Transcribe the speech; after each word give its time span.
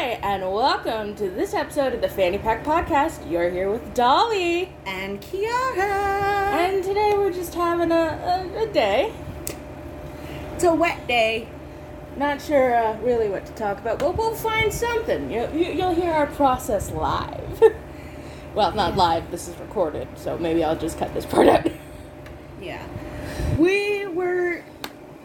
Hi, 0.00 0.18
and 0.22 0.50
welcome 0.50 1.14
to 1.16 1.28
this 1.28 1.52
episode 1.52 1.92
of 1.92 2.00
the 2.00 2.08
Fanny 2.08 2.38
Pack 2.38 2.64
Podcast. 2.64 3.30
You're 3.30 3.50
here 3.50 3.70
with 3.70 3.92
Dolly. 3.92 4.72
and 4.86 5.20
Kiara. 5.20 6.52
And 6.54 6.82
today 6.82 7.12
we're 7.18 7.34
just 7.34 7.54
having 7.54 7.92
a, 7.92 8.48
a, 8.56 8.62
a 8.62 8.66
day. 8.72 9.12
it's 10.54 10.64
a 10.64 10.74
wet 10.74 11.06
day. 11.06 11.48
Not 12.16 12.40
sure 12.40 12.74
uh, 12.74 12.98
really 13.00 13.28
what 13.28 13.44
to 13.44 13.52
talk 13.52 13.78
about, 13.78 13.98
but 13.98 14.16
we'll 14.16 14.34
find 14.34 14.72
something. 14.72 15.30
You, 15.30 15.46
you, 15.52 15.70
you'll 15.72 15.94
hear 15.94 16.12
our 16.12 16.28
process 16.28 16.90
live. 16.92 17.62
well, 18.54 18.72
not 18.72 18.96
live, 18.96 19.30
this 19.30 19.48
is 19.48 19.56
recorded, 19.58 20.08
so 20.16 20.38
maybe 20.38 20.64
I'll 20.64 20.78
just 20.78 20.96
cut 20.96 21.12
this 21.12 21.26
part 21.26 21.46
out. 21.46 21.66
Yeah. 22.62 22.86
We 23.58 24.06
were 24.06 24.62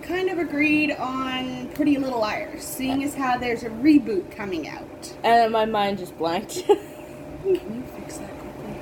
kind 0.08 0.30
of 0.30 0.38
agreed 0.38 0.92
on 0.92 1.68
Pretty 1.70 1.98
Little 1.98 2.20
Liars, 2.20 2.64
seeing 2.64 3.04
as 3.04 3.16
how 3.16 3.38
there's 3.38 3.64
a 3.64 3.70
reboot 3.70 4.32
coming 4.32 4.68
out. 4.68 5.14
And 5.24 5.52
my 5.52 5.66
mind 5.66 5.98
just 5.98 6.18
blanked. 6.18 6.66
Can 6.66 7.54
you 7.54 7.84
fix 7.98 8.18
that 8.18 8.32
quickly? 8.40 8.76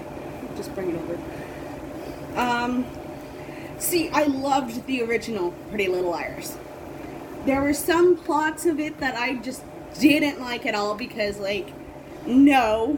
Just 0.55 0.73
bring 0.75 0.91
it 0.91 0.95
over. 0.95 2.39
Um, 2.39 2.85
see, 3.77 4.09
I 4.09 4.23
loved 4.23 4.85
the 4.85 5.01
original 5.03 5.51
Pretty 5.69 5.87
Little 5.87 6.11
Liars. 6.11 6.57
There 7.45 7.61
were 7.61 7.73
some 7.73 8.17
plots 8.17 8.65
of 8.65 8.79
it 8.79 8.99
that 8.99 9.15
I 9.15 9.35
just 9.35 9.63
didn't 9.99 10.39
like 10.39 10.65
at 10.65 10.75
all 10.75 10.95
because, 10.95 11.39
like, 11.39 11.69
no. 12.25 12.97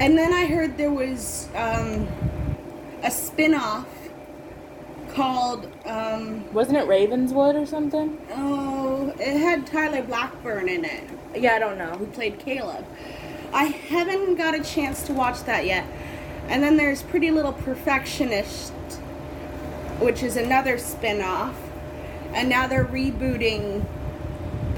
And 0.00 0.16
then 0.16 0.32
I 0.32 0.46
heard 0.46 0.76
there 0.76 0.92
was 0.92 1.48
um, 1.54 2.06
a 3.02 3.10
spin 3.10 3.54
off 3.54 3.86
called, 5.16 5.66
um, 5.86 6.52
Wasn't 6.52 6.76
it 6.76 6.86
Ravenswood 6.86 7.56
or 7.56 7.64
something? 7.66 8.18
oh, 8.32 9.12
it 9.18 9.38
had 9.38 9.66
Tyler 9.66 10.02
Blackburn 10.02 10.68
in 10.68 10.84
it 10.84 11.04
Yeah, 11.34 11.54
I 11.54 11.58
don't 11.58 11.78
know. 11.78 11.92
who 11.92 12.06
played 12.06 12.38
Caleb. 12.38 12.84
I 13.52 13.64
haven't 13.64 14.34
got 14.36 14.54
a 14.54 14.62
chance 14.62 15.02
to 15.04 15.14
watch 15.14 15.42
that 15.44 15.64
yet. 15.64 15.84
And 16.48 16.62
then 16.62 16.76
there's 16.76 17.02
Pretty 17.02 17.30
Little 17.30 17.52
Perfectionist, 17.54 18.72
which 20.00 20.22
is 20.22 20.36
another 20.36 20.76
spin 20.78 21.22
off. 21.22 21.56
And 22.34 22.48
now 22.48 22.66
they're 22.66 22.84
rebooting 22.84 23.84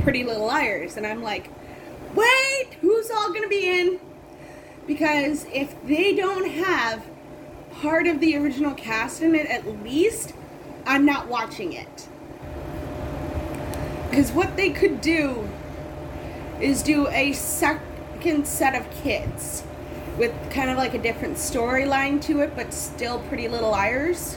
Pretty 0.02 0.22
Little 0.22 0.46
Liars. 0.46 0.96
And 0.96 1.06
I'm 1.06 1.22
like, 1.22 1.50
wait, 2.14 2.68
who's 2.80 3.10
all 3.10 3.28
going 3.30 3.42
to 3.42 3.48
be 3.48 3.68
in? 3.80 3.98
Because 4.86 5.44
if 5.52 5.74
they 5.86 6.14
don't 6.14 6.48
have 6.48 7.04
part 7.80 8.06
of 8.06 8.20
the 8.20 8.36
original 8.36 8.74
cast 8.74 9.22
in 9.22 9.34
it 9.34 9.46
at 9.46 9.82
least, 9.82 10.32
I'm 10.86 11.04
not 11.04 11.28
watching 11.28 11.72
it. 11.72 12.08
Because 14.10 14.32
what 14.32 14.56
they 14.56 14.70
could 14.70 15.00
do 15.00 15.48
is 16.60 16.82
do 16.82 17.06
a 17.08 17.32
second 17.32 18.46
set 18.46 18.74
of 18.74 18.90
kids 19.02 19.62
with 20.16 20.32
kind 20.50 20.70
of 20.70 20.76
like 20.76 20.94
a 20.94 20.98
different 20.98 21.36
storyline 21.36 22.20
to 22.22 22.40
it, 22.40 22.56
but 22.56 22.74
still 22.74 23.20
Pretty 23.28 23.46
Little 23.46 23.70
Liars. 23.70 24.36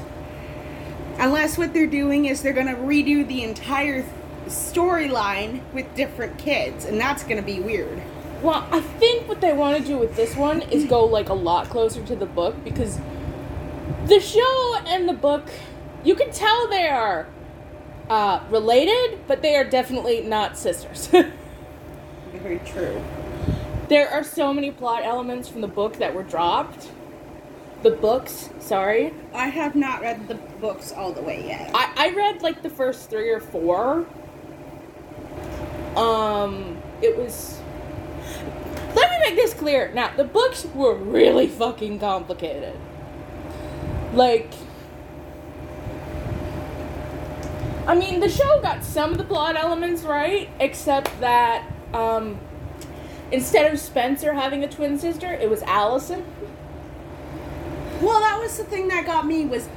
Unless 1.17 1.58
what 1.58 1.73
they're 1.73 1.88
doing 1.88 2.26
is 2.26 2.44
they're 2.44 2.53
going 2.53 2.67
to 2.67 2.76
redo 2.76 3.28
the 3.28 3.44
entire 3.44 4.05
storyline 4.45 5.61
with 5.73 5.94
different 5.95 6.38
kids, 6.38 6.86
and 6.86 7.00
that's 7.00 7.23
going 7.23 7.38
to 7.38 7.44
be 7.44 7.59
weird. 7.59 8.02
Well, 8.44 8.67
I 8.72 8.81
think 8.81 9.28
what 9.28 9.42
they 9.42 9.53
want 9.53 9.78
to 9.78 9.83
do 9.83 9.98
with 9.98 10.16
this 10.16 10.36
one 10.36 10.61
is 10.64 10.86
go 10.86 11.05
like 11.05 11.30
a 11.30 11.33
lot 11.33 11.70
closer 11.70 12.03
to 12.05 12.16
the 12.16 12.26
book 12.26 12.55
because 12.64 13.00
the 14.08 14.20
show 14.20 14.75
and 14.86 15.08
the 15.08 15.14
book, 15.14 15.47
you 16.03 16.16
can 16.16 16.31
tell 16.31 16.67
they 16.67 16.88
are 16.88 17.28
uh, 18.09 18.42
related, 18.50 19.20
but 19.28 19.42
they 19.42 19.56
are 19.56 19.64
definitely 19.64 20.22
not 20.22 20.58
sisters. 20.58 21.08
Very 22.33 22.59
true. 22.59 23.03
there 23.89 24.09
are 24.09 24.23
so 24.23 24.53
many 24.53 24.72
plot 24.72 25.03
elements 25.03 25.48
from 25.48 25.61
the 25.61 25.67
book 25.67 25.98
that 25.98 26.14
were 26.14 26.23
dropped. 26.23 26.92
The 27.83 27.92
books, 27.92 28.50
sorry. 28.59 29.14
I 29.33 29.48
have 29.48 29.76
not 29.76 30.02
read 30.02 30.27
the 30.27 30.36
books 30.36 30.92
all 30.92 31.14
the 31.14 31.21
way 31.21 31.48
yet. 31.48 31.71
I, 31.73 31.92
I 31.95 32.10
read 32.14 32.42
like 32.42 32.61
the 32.61 32.70
first 32.70 33.10
three 33.10 33.30
or 33.30 33.39
four. 33.39 34.05
Um, 35.95 36.77
it 37.02 37.17
was. 37.17 37.60
Let 38.95 39.10
me 39.10 39.17
make 39.30 39.36
this 39.36 39.54
clear. 39.54 39.92
Now, 39.94 40.15
the 40.15 40.23
books 40.23 40.65
were 40.76 40.95
really 40.95 41.48
fucking 41.48 41.99
complicated. 41.99 42.77
Like. 44.14 44.52
I 47.88 47.95
mean, 47.95 48.20
the 48.20 48.30
show 48.30 48.61
got 48.61 48.83
some 48.83 49.11
of 49.11 49.17
the 49.17 49.23
plot 49.23 49.55
elements 49.55 50.04
right, 50.04 50.49
except 50.60 51.20
that, 51.20 51.66
um, 51.94 52.39
instead 53.32 53.71
of 53.71 53.80
Spencer 53.80 54.33
having 54.33 54.64
a 54.64 54.70
twin 54.70 55.00
sister, 55.00 55.33
it 55.33 55.50
was 55.50 55.61
Alison. 55.64 56.23
Well, 58.02 58.20
that 58.20 58.39
was 58.39 58.58
the 58.58 58.64
thing 58.64 58.88
that 58.88 59.05
got 59.05 59.26
me 59.27 59.45
was 59.45 59.67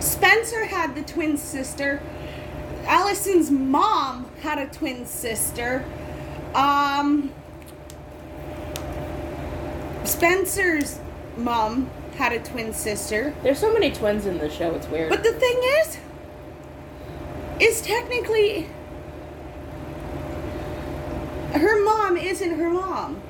Spencer 0.00 0.66
had 0.66 0.94
the 0.94 1.02
twin 1.02 1.36
sister. 1.36 2.02
Alison's 2.84 3.50
mom 3.50 4.30
had 4.40 4.58
a 4.58 4.66
twin 4.66 5.06
sister. 5.06 5.84
Um 6.54 7.32
Spencer's 10.04 11.00
mom 11.36 11.90
had 12.16 12.32
a 12.32 12.40
twin 12.40 12.72
sister. 12.72 13.34
There's 13.42 13.58
so 13.58 13.72
many 13.72 13.90
twins 13.90 14.26
in 14.26 14.38
the 14.38 14.50
show, 14.50 14.74
it's 14.74 14.88
weird. 14.88 15.10
But 15.10 15.22
the 15.22 15.32
thing 15.32 15.60
is 15.80 15.98
is 17.58 17.80
technically 17.80 18.68
her 21.52 21.82
mom 21.84 22.16
isn't 22.16 22.58
her 22.58 22.70
mom. 22.70 23.22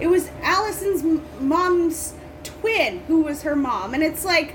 It 0.00 0.08
was 0.08 0.30
Alison's 0.42 1.04
mom's 1.38 2.14
twin 2.42 3.00
who 3.06 3.22
was 3.22 3.42
her 3.42 3.54
mom, 3.54 3.94
and 3.94 4.02
it's 4.02 4.24
like, 4.24 4.54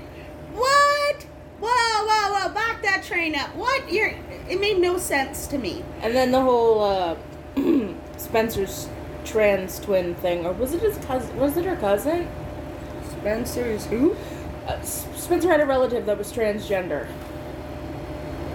what? 0.52 1.26
Whoa, 1.60 1.68
whoa, 1.68 2.32
whoa! 2.34 2.54
Back 2.54 2.82
that 2.82 3.02
train 3.02 3.34
up. 3.34 3.54
What? 3.54 3.90
You're. 3.90 4.14
It 4.48 4.60
made 4.60 4.78
no 4.78 4.98
sense 4.98 5.46
to 5.48 5.58
me. 5.58 5.84
And 6.02 6.14
then 6.14 6.30
the 6.30 6.42
whole 6.42 6.82
uh, 6.82 7.16
Spencer's 8.18 8.88
trans 9.24 9.80
twin 9.80 10.14
thing, 10.16 10.44
or 10.44 10.52
was 10.52 10.74
it 10.74 10.82
his 10.82 10.98
cousin? 10.98 11.36
Was 11.38 11.56
it 11.56 11.64
her 11.64 11.76
cousin? 11.76 12.28
Spencer's 13.26 13.86
who? 13.86 14.14
Uh, 14.68 14.80
Spencer 14.82 15.48
had 15.48 15.58
a 15.58 15.66
relative 15.66 16.06
that 16.06 16.16
was 16.16 16.32
transgender. 16.32 17.08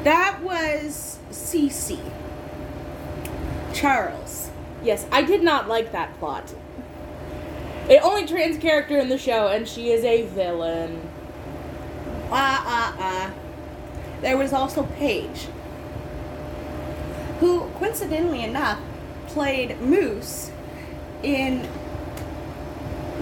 That 0.05 0.41
was 0.41 1.19
Cece. 1.29 1.99
Charles. 3.73 4.49
Yes, 4.81 5.05
I 5.11 5.23
did 5.23 5.43
not 5.43 5.67
like 5.67 5.91
that 5.91 6.17
plot. 6.19 6.53
A 7.89 7.99
only 7.99 8.25
trans 8.25 8.57
character 8.59 8.97
in 8.97 9.09
the 9.09 9.17
show, 9.17 9.49
and 9.49 9.67
she 9.67 9.91
is 9.91 10.05
a 10.05 10.21
villain. 10.27 11.01
Uh 12.31 12.63
uh 12.65 12.93
uh. 12.97 13.31
There 14.21 14.37
was 14.37 14.53
also 14.53 14.83
Paige, 14.83 15.49
who, 17.41 17.69
coincidentally 17.75 18.41
enough, 18.41 18.79
played 19.27 19.81
Moose 19.81 20.49
in 21.23 21.67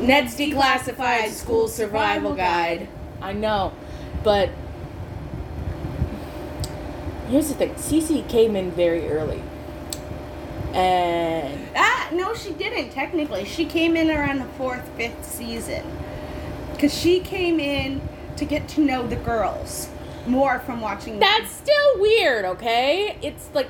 Ned's 0.01 0.35
Declassified 0.35 1.29
School 1.29 1.67
Survival 1.67 2.33
Guide. 2.33 2.87
I 3.21 3.33
know, 3.33 3.73
but 4.23 4.49
here's 7.27 7.49
the 7.49 7.53
thing: 7.55 7.75
Cece 7.75 8.27
came 8.29 8.55
in 8.55 8.71
very 8.71 9.09
early, 9.09 9.41
and 10.73 11.69
Ah, 11.75 12.09
no, 12.11 12.33
she 12.33 12.51
didn't, 12.53 12.91
technically. 12.91 13.45
She 13.45 13.65
came 13.65 13.95
in 13.95 14.09
around 14.09 14.39
the 14.39 14.45
fourth, 14.57 14.87
fifth 14.97 15.23
season. 15.25 15.83
Because 16.73 16.93
she 16.97 17.19
came 17.19 17.59
in 17.59 18.01
to 18.37 18.45
get 18.45 18.67
to 18.69 18.81
know 18.81 19.05
the 19.05 19.17
girls 19.17 19.89
more 20.25 20.59
from 20.59 20.81
watching 20.81 21.19
That's 21.19 21.51
still 21.51 21.99
weird, 21.99 22.45
okay? 22.45 23.17
It's 23.21 23.49
like, 23.53 23.67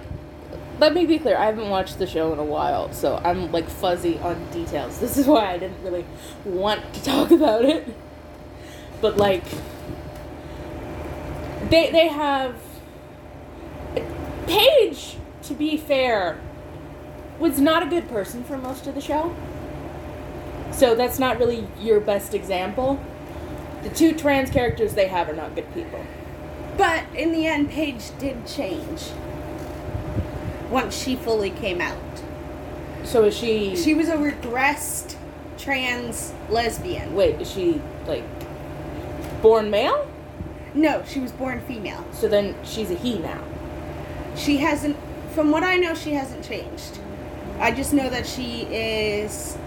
let 0.79 0.94
me 0.94 1.06
be 1.06 1.19
clear. 1.19 1.38
I 1.38 1.45
haven't 1.45 1.69
watched 1.69 2.00
the 2.00 2.07
show 2.07 2.31
in 2.31 2.39
a 2.39 2.44
while, 2.44 2.92
so 2.94 3.19
I'm 3.24 3.51
like 3.51 3.69
fuzzy 3.69 4.18
on 4.19 4.50
details. 4.51 5.00
This 5.09 5.18
is 5.18 5.27
why 5.27 5.51
I 5.51 5.57
didn't 5.57 5.83
really 5.83 6.06
want 6.45 6.94
to 6.94 7.04
talk 7.04 7.31
about 7.31 7.65
it. 7.65 7.88
But 9.01 9.18
like, 9.18 9.44
they 11.69 11.92
they 11.92 12.07
have 12.07 12.56
Paige. 14.48 15.18
To 15.44 15.54
be 15.56 15.77
fair, 15.77 16.39
was 17.39 17.59
not 17.59 17.81
a 17.81 17.88
good 17.88 18.07
person 18.09 18.44
for 18.44 18.56
most 18.57 18.86
of 18.86 18.94
the 18.94 19.01
show. 19.01 19.36
So 20.71 20.94
that's 20.94 21.18
not 21.18 21.39
really 21.39 21.68
your 21.80 22.00
best 22.00 22.36
example. 22.36 23.00
The 23.81 23.89
two 23.89 24.13
trans 24.13 24.51
characters 24.51 24.94
they 24.94 25.07
have 25.07 25.27
are 25.27 25.33
not 25.33 25.56
good 25.56 25.74
people. 25.74 26.06
But 26.77 27.04
in 27.15 27.31
the 27.31 27.48
end, 27.48 27.71
Paige 27.71 28.15
did 28.19 28.45
change 28.45 29.12
once 30.69 30.95
she 30.95 31.16
fully 31.16 31.50
came 31.51 31.81
out. 31.81 31.98
So 33.04 33.25
is 33.25 33.36
she? 33.36 33.75
She 33.75 33.94
was 33.94 34.07
a 34.10 34.18
regressed 34.18 35.16
trans 35.57 36.33
lesbian. 36.50 37.16
Wait, 37.16 37.39
is 37.42 37.51
she 37.51 37.81
like 38.07 38.24
born 39.42 39.69
male? 39.69 40.07
No, 40.74 41.04
she 41.06 41.19
was 41.19 41.31
born 41.31 41.62
female. 41.62 42.06
So 42.12 42.27
then 42.27 42.56
she's 42.63 42.92
a 42.92 42.95
he 42.95 43.19
now. 43.19 43.44
She 44.36 44.57
hasn't, 44.57 44.95
from 45.31 45.51
what 45.51 45.63
I 45.63 45.77
know, 45.77 45.94
she 45.94 46.13
hasn't 46.13 46.45
changed. 46.45 47.00
I 47.60 47.71
just 47.71 47.92
know 47.94 48.10
that 48.10 48.27
she 48.27 48.62
is 48.63 49.57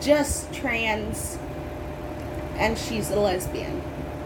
just 0.00 0.52
trans 0.52 1.38
and 2.56 2.76
she's 2.76 3.10
a 3.10 3.18
lesbian. 3.18 3.82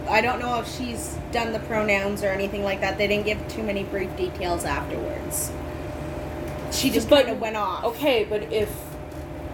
I 0.09 0.21
don't 0.21 0.39
know 0.39 0.59
if 0.61 0.69
she's 0.77 1.17
done 1.33 1.53
the 1.53 1.61
pronouns 1.61 2.23
or 2.23 2.29
anything 2.29 2.65
like 2.65 2.81
that. 2.81 2.99
They 2.99 3.07
didn't 3.07 3.27
give 3.27 3.47
too 3.49 3.63
many 3.63 3.85
brief 3.85 4.15
details 4.17 4.65
afterwards. 4.65 5.53
She 6.75 6.91
just 6.91 7.09
kind 7.09 7.29
of 7.29 7.41
went 7.41 7.57
off. 7.57 7.85
Okay, 7.85 8.25
but 8.25 8.53
if 8.53 8.71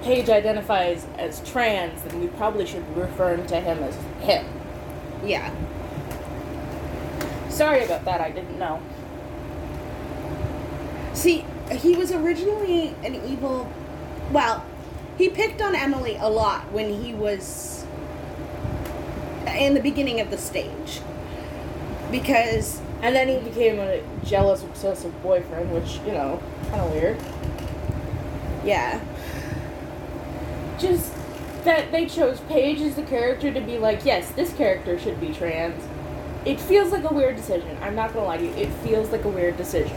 Paige 0.02 0.30
identifies 0.30 1.06
as 1.18 1.46
trans, 1.48 2.02
then 2.02 2.20
we 2.20 2.28
probably 2.28 2.66
should 2.66 2.96
refer 2.96 3.36
to 3.36 3.60
him 3.60 3.82
as 3.82 3.94
him. 4.22 4.46
Yeah. 5.24 5.54
Sorry 7.50 7.84
about 7.84 8.06
that, 8.06 8.20
I 8.20 8.30
didn't 8.30 8.58
know. 8.58 8.80
See, 11.12 11.44
he 11.70 11.96
was 11.96 12.10
originally 12.10 12.94
an 13.04 13.14
evil. 13.26 13.70
Well, 14.32 14.64
he 15.18 15.28
picked 15.28 15.60
on 15.60 15.74
Emily 15.74 16.16
a 16.18 16.30
lot 16.30 16.72
when 16.72 17.02
he 17.02 17.12
was 17.12 17.84
in 19.46 19.74
the 19.74 19.80
beginning 19.80 20.20
of 20.20 20.30
the 20.30 20.38
stage. 20.38 21.02
Because, 22.10 22.80
And 23.02 23.16
then 23.16 23.28
he 23.28 23.38
became 23.48 23.78
a 23.78 24.02
jealous, 24.24 24.62
obsessive 24.62 25.22
boyfriend, 25.22 25.72
which, 25.72 25.98
you 26.06 26.12
know, 26.12 26.42
kind 26.68 26.82
of 26.82 26.92
weird. 26.92 27.16
yeah. 28.64 29.00
Just 30.78 31.12
that 31.64 31.92
they 31.92 32.06
chose 32.06 32.40
Paige 32.40 32.80
as 32.80 32.96
the 32.96 33.02
character 33.02 33.52
to 33.52 33.60
be 33.60 33.78
like, 33.78 34.04
yes, 34.04 34.30
this 34.32 34.52
character 34.54 34.98
should 34.98 35.20
be 35.20 35.32
trans. 35.32 35.82
It 36.44 36.58
feels 36.58 36.90
like 36.90 37.10
a 37.10 37.12
weird 37.12 37.36
decision. 37.36 37.76
I'm 37.82 37.94
not 37.94 38.14
gonna 38.14 38.26
lie 38.26 38.38
to 38.38 38.44
you, 38.44 38.52
it 38.52 38.72
feels 38.82 39.10
like 39.10 39.24
a 39.24 39.28
weird 39.28 39.56
decision. 39.56 39.96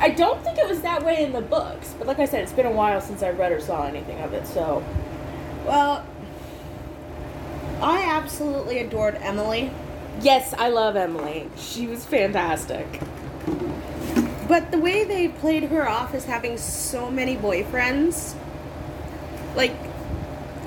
I 0.00 0.10
don't 0.10 0.42
think 0.42 0.58
it 0.58 0.68
was 0.68 0.82
that 0.82 1.04
way 1.04 1.22
in 1.22 1.32
the 1.32 1.40
books, 1.40 1.94
but 1.96 2.06
like 2.06 2.18
I 2.18 2.24
said, 2.24 2.42
it's 2.42 2.52
been 2.52 2.66
a 2.66 2.72
while 2.72 3.00
since 3.00 3.22
I 3.22 3.30
read 3.30 3.52
or 3.52 3.60
saw 3.60 3.86
anything 3.86 4.18
of 4.20 4.32
it, 4.32 4.46
so. 4.46 4.82
Well, 5.64 6.04
I 7.80 8.02
absolutely 8.02 8.80
adored 8.80 9.16
Emily. 9.20 9.70
Yes, 10.20 10.54
I 10.56 10.68
love 10.68 10.96
Emily. 10.96 11.50
She 11.56 11.86
was 11.86 12.04
fantastic. 12.04 12.86
But 14.48 14.70
the 14.70 14.78
way 14.78 15.04
they 15.04 15.28
played 15.28 15.64
her 15.64 15.88
off 15.88 16.14
as 16.14 16.24
having 16.26 16.58
so 16.58 17.10
many 17.10 17.36
boyfriends, 17.36 18.34
like, 19.56 19.74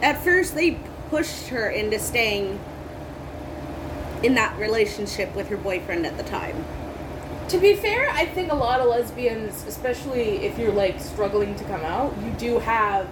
at 0.01 0.23
first 0.23 0.55
they 0.55 0.79
pushed 1.09 1.47
her 1.47 1.69
into 1.69 1.99
staying 1.99 2.59
in 4.23 4.35
that 4.35 4.57
relationship 4.57 5.33
with 5.35 5.47
her 5.49 5.57
boyfriend 5.57 6.05
at 6.05 6.17
the 6.17 6.23
time. 6.23 6.65
To 7.49 7.57
be 7.57 7.75
fair, 7.75 8.09
I 8.09 8.25
think 8.25 8.51
a 8.51 8.55
lot 8.55 8.81
of 8.81 8.87
lesbians, 8.87 9.63
especially 9.67 10.45
if 10.45 10.57
you're 10.59 10.73
like 10.73 10.99
struggling 10.99 11.55
to 11.55 11.63
come 11.63 11.81
out, 11.81 12.13
you 12.23 12.31
do 12.31 12.59
have. 12.59 13.07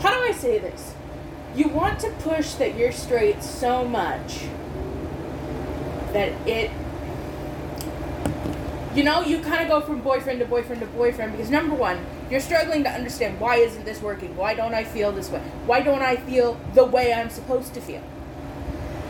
How 0.00 0.10
do 0.10 0.20
I 0.20 0.32
say 0.32 0.58
this? 0.58 0.93
You 1.54 1.68
want 1.68 2.00
to 2.00 2.10
push 2.20 2.54
that 2.54 2.76
you're 2.76 2.92
straight 2.92 3.42
so 3.42 3.84
much 3.84 4.44
that 6.12 6.32
it. 6.48 6.70
You 8.94 9.02
know, 9.02 9.22
you 9.22 9.40
kind 9.40 9.60
of 9.62 9.68
go 9.68 9.80
from 9.80 10.02
boyfriend 10.02 10.38
to 10.38 10.46
boyfriend 10.46 10.80
to 10.80 10.86
boyfriend 10.86 11.32
because 11.32 11.50
number 11.50 11.74
one, 11.74 12.04
you're 12.30 12.40
struggling 12.40 12.84
to 12.84 12.90
understand 12.90 13.40
why 13.40 13.56
isn't 13.56 13.84
this 13.84 14.00
working? 14.00 14.36
Why 14.36 14.54
don't 14.54 14.72
I 14.72 14.84
feel 14.84 15.10
this 15.10 15.30
way? 15.30 15.40
Why 15.66 15.80
don't 15.80 16.02
I 16.02 16.16
feel 16.16 16.60
the 16.74 16.84
way 16.84 17.12
I'm 17.12 17.30
supposed 17.30 17.74
to 17.74 17.80
feel? 17.80 18.02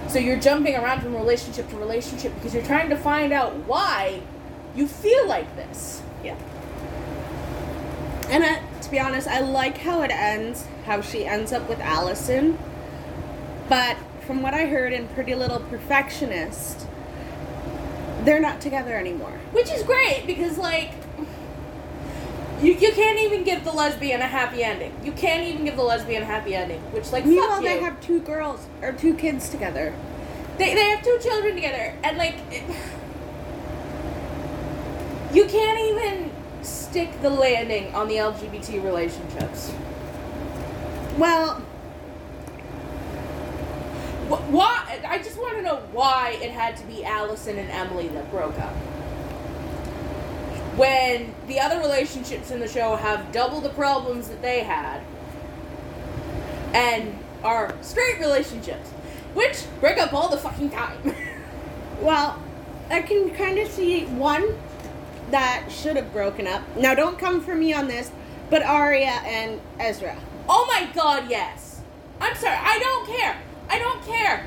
So 0.09 0.19
you're 0.19 0.41
jumping 0.41 0.75
around 0.75 1.03
from 1.03 1.15
relationship 1.15 1.69
to 1.71 1.77
relationship 1.77 2.35
because 2.37 2.55
you're 2.55 2.65
trying 2.65 2.89
to 2.91 2.97
find 2.97 3.33
out 3.33 3.55
why 3.67 4.23
you 4.75 4.87
feel 4.87 5.27
like 5.27 5.55
this. 5.57 6.03
Yeah. 6.23 6.37
And 8.35 8.43
uh, 8.43 8.59
to 8.81 8.91
be 8.91 8.99
honest, 8.99 9.29
I 9.29 9.39
like 9.39 9.79
how 9.79 10.03
it 10.03 10.11
ends, 10.11 10.67
how 10.87 11.01
she 11.03 11.25
ends 11.25 11.53
up 11.53 11.69
with 11.69 11.79
Alison. 11.79 12.59
But 13.69 13.97
from 14.27 14.43
what 14.43 14.55
I 14.55 14.67
heard 14.67 14.93
in 14.93 15.07
Pretty 15.07 15.37
Little 15.37 15.61
Perfectionist, 15.61 16.89
they're 18.25 18.41
not 18.41 18.61
together 18.61 18.97
anymore. 18.97 19.39
Which 19.53 19.71
is 19.71 19.85
great 19.85 20.25
because, 20.27 20.59
like, 20.59 20.95
you, 22.61 22.73
you 22.73 22.91
can't 22.91 23.21
even 23.21 23.45
give 23.45 23.63
the 23.63 23.71
lesbian 23.71 24.21
a 24.21 24.27
happy 24.27 24.65
ending. 24.65 24.93
You 25.05 25.13
can't 25.13 25.47
even 25.47 25.65
give 25.65 25.77
the 25.77 25.85
lesbian 25.85 26.25
a 26.25 26.27
happy 26.27 26.57
ending. 26.57 26.81
Which, 26.91 27.13
like, 27.13 27.25
Meanwhile, 27.25 27.63
they 27.63 27.79
have 27.79 28.01
two 28.01 28.19
girls 28.19 28.67
or 28.83 28.91
two 28.91 29.15
kids 29.15 29.49
together. 29.49 29.95
They, 30.59 30.75
they 30.75 30.87
have 30.87 31.05
two 31.05 31.21
children 31.23 31.55
together, 31.55 31.97
and 32.03 32.19
like, 32.19 32.35
it, 32.51 32.65
you 35.33 35.45
can't 35.45 35.79
even 35.79 36.34
stick 36.65 37.21
the 37.23 37.31
landing 37.31 37.95
on 37.95 38.09
the 38.09 38.17
LGBT 38.17 38.83
relationships. 38.83 39.73
Well, 41.19 41.63
Wh- 44.29 44.53
Why? 44.53 45.01
I 45.07 45.19
just 45.19 45.39
want 45.39 45.57
to 45.57 45.63
know 45.63 45.77
why 45.93 46.39
it 46.41 46.51
had 46.51 46.77
to 46.79 46.85
be 46.85 47.05
Alison 47.05 47.59
and 47.59 47.71
Emily 47.71 48.09
that 48.09 48.31
broke 48.31 48.59
up. 48.59 48.73
When 50.77 51.35
the 51.47 51.61
other 51.61 51.79
relationships 51.79 52.51
in 52.51 52.59
the 52.59 52.67
show 52.67 52.97
have 52.97 53.31
double 53.33 53.61
the 53.61 53.69
problems 53.69 54.29
that 54.29 54.41
they 54.43 54.61
had, 54.61 55.03
and 56.73 57.17
are 57.45 57.75
straight 57.83 58.19
relationships, 58.19 58.89
which 59.35 59.65
break 59.81 59.99
up 59.99 60.13
all 60.13 60.29
the 60.29 60.39
fucking 60.39 60.71
time. 60.71 61.15
well, 62.01 62.43
I 62.91 63.03
can 63.03 63.31
kind 63.35 63.59
of 63.59 63.69
see 63.71 64.07
one 64.07 64.59
that 65.31 65.69
should 65.71 65.97
have 65.97 66.13
broken 66.13 66.47
up. 66.47 66.63
Now, 66.77 66.95
don't 66.95 67.19
come 67.19 67.41
for 67.41 67.55
me 67.55 67.73
on 67.73 67.89
this, 67.89 68.11
but 68.51 68.63
Aria 68.63 69.21
and 69.25 69.61
Ezra. 69.79 70.17
oh 70.49 70.67
my 70.67 70.89
god, 70.95 71.31
yes. 71.31 71.81
I'm 72.21 72.37
sorry, 72.37 72.57
I 72.61 72.79
don't 72.79 73.07
care. 73.07 73.37
I 73.69 73.79
don't 73.79 74.05
care. 74.05 74.47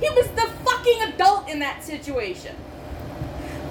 He 0.00 0.08
was 0.10 0.28
the 0.28 0.48
fucking 0.64 1.02
adult 1.14 1.48
in 1.48 1.58
that 1.60 1.82
situation. 1.82 2.54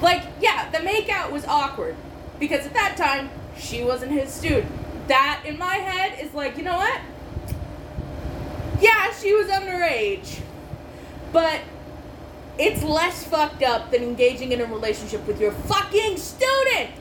Like, 0.01 0.23
yeah, 0.41 0.69
the 0.69 0.79
makeout 0.79 1.31
was 1.31 1.45
awkward 1.45 1.95
because 2.39 2.65
at 2.65 2.73
that 2.73 2.97
time 2.97 3.29
she 3.57 3.83
wasn't 3.83 4.11
his 4.11 4.29
student. 4.31 4.71
That 5.07 5.43
in 5.45 5.57
my 5.57 5.75
head 5.75 6.19
is 6.19 6.33
like, 6.33 6.57
you 6.57 6.63
know 6.63 6.77
what? 6.77 6.99
Yeah, 8.79 9.11
she 9.13 9.33
was 9.33 9.47
underage, 9.47 10.41
but 11.31 11.61
it's 12.59 12.83
less 12.83 13.23
fucked 13.23 13.63
up 13.63 13.91
than 13.91 14.03
engaging 14.03 14.51
in 14.51 14.61
a 14.61 14.65
relationship 14.65 15.25
with 15.27 15.39
your 15.39 15.51
fucking 15.51 16.17
student. 16.17 16.91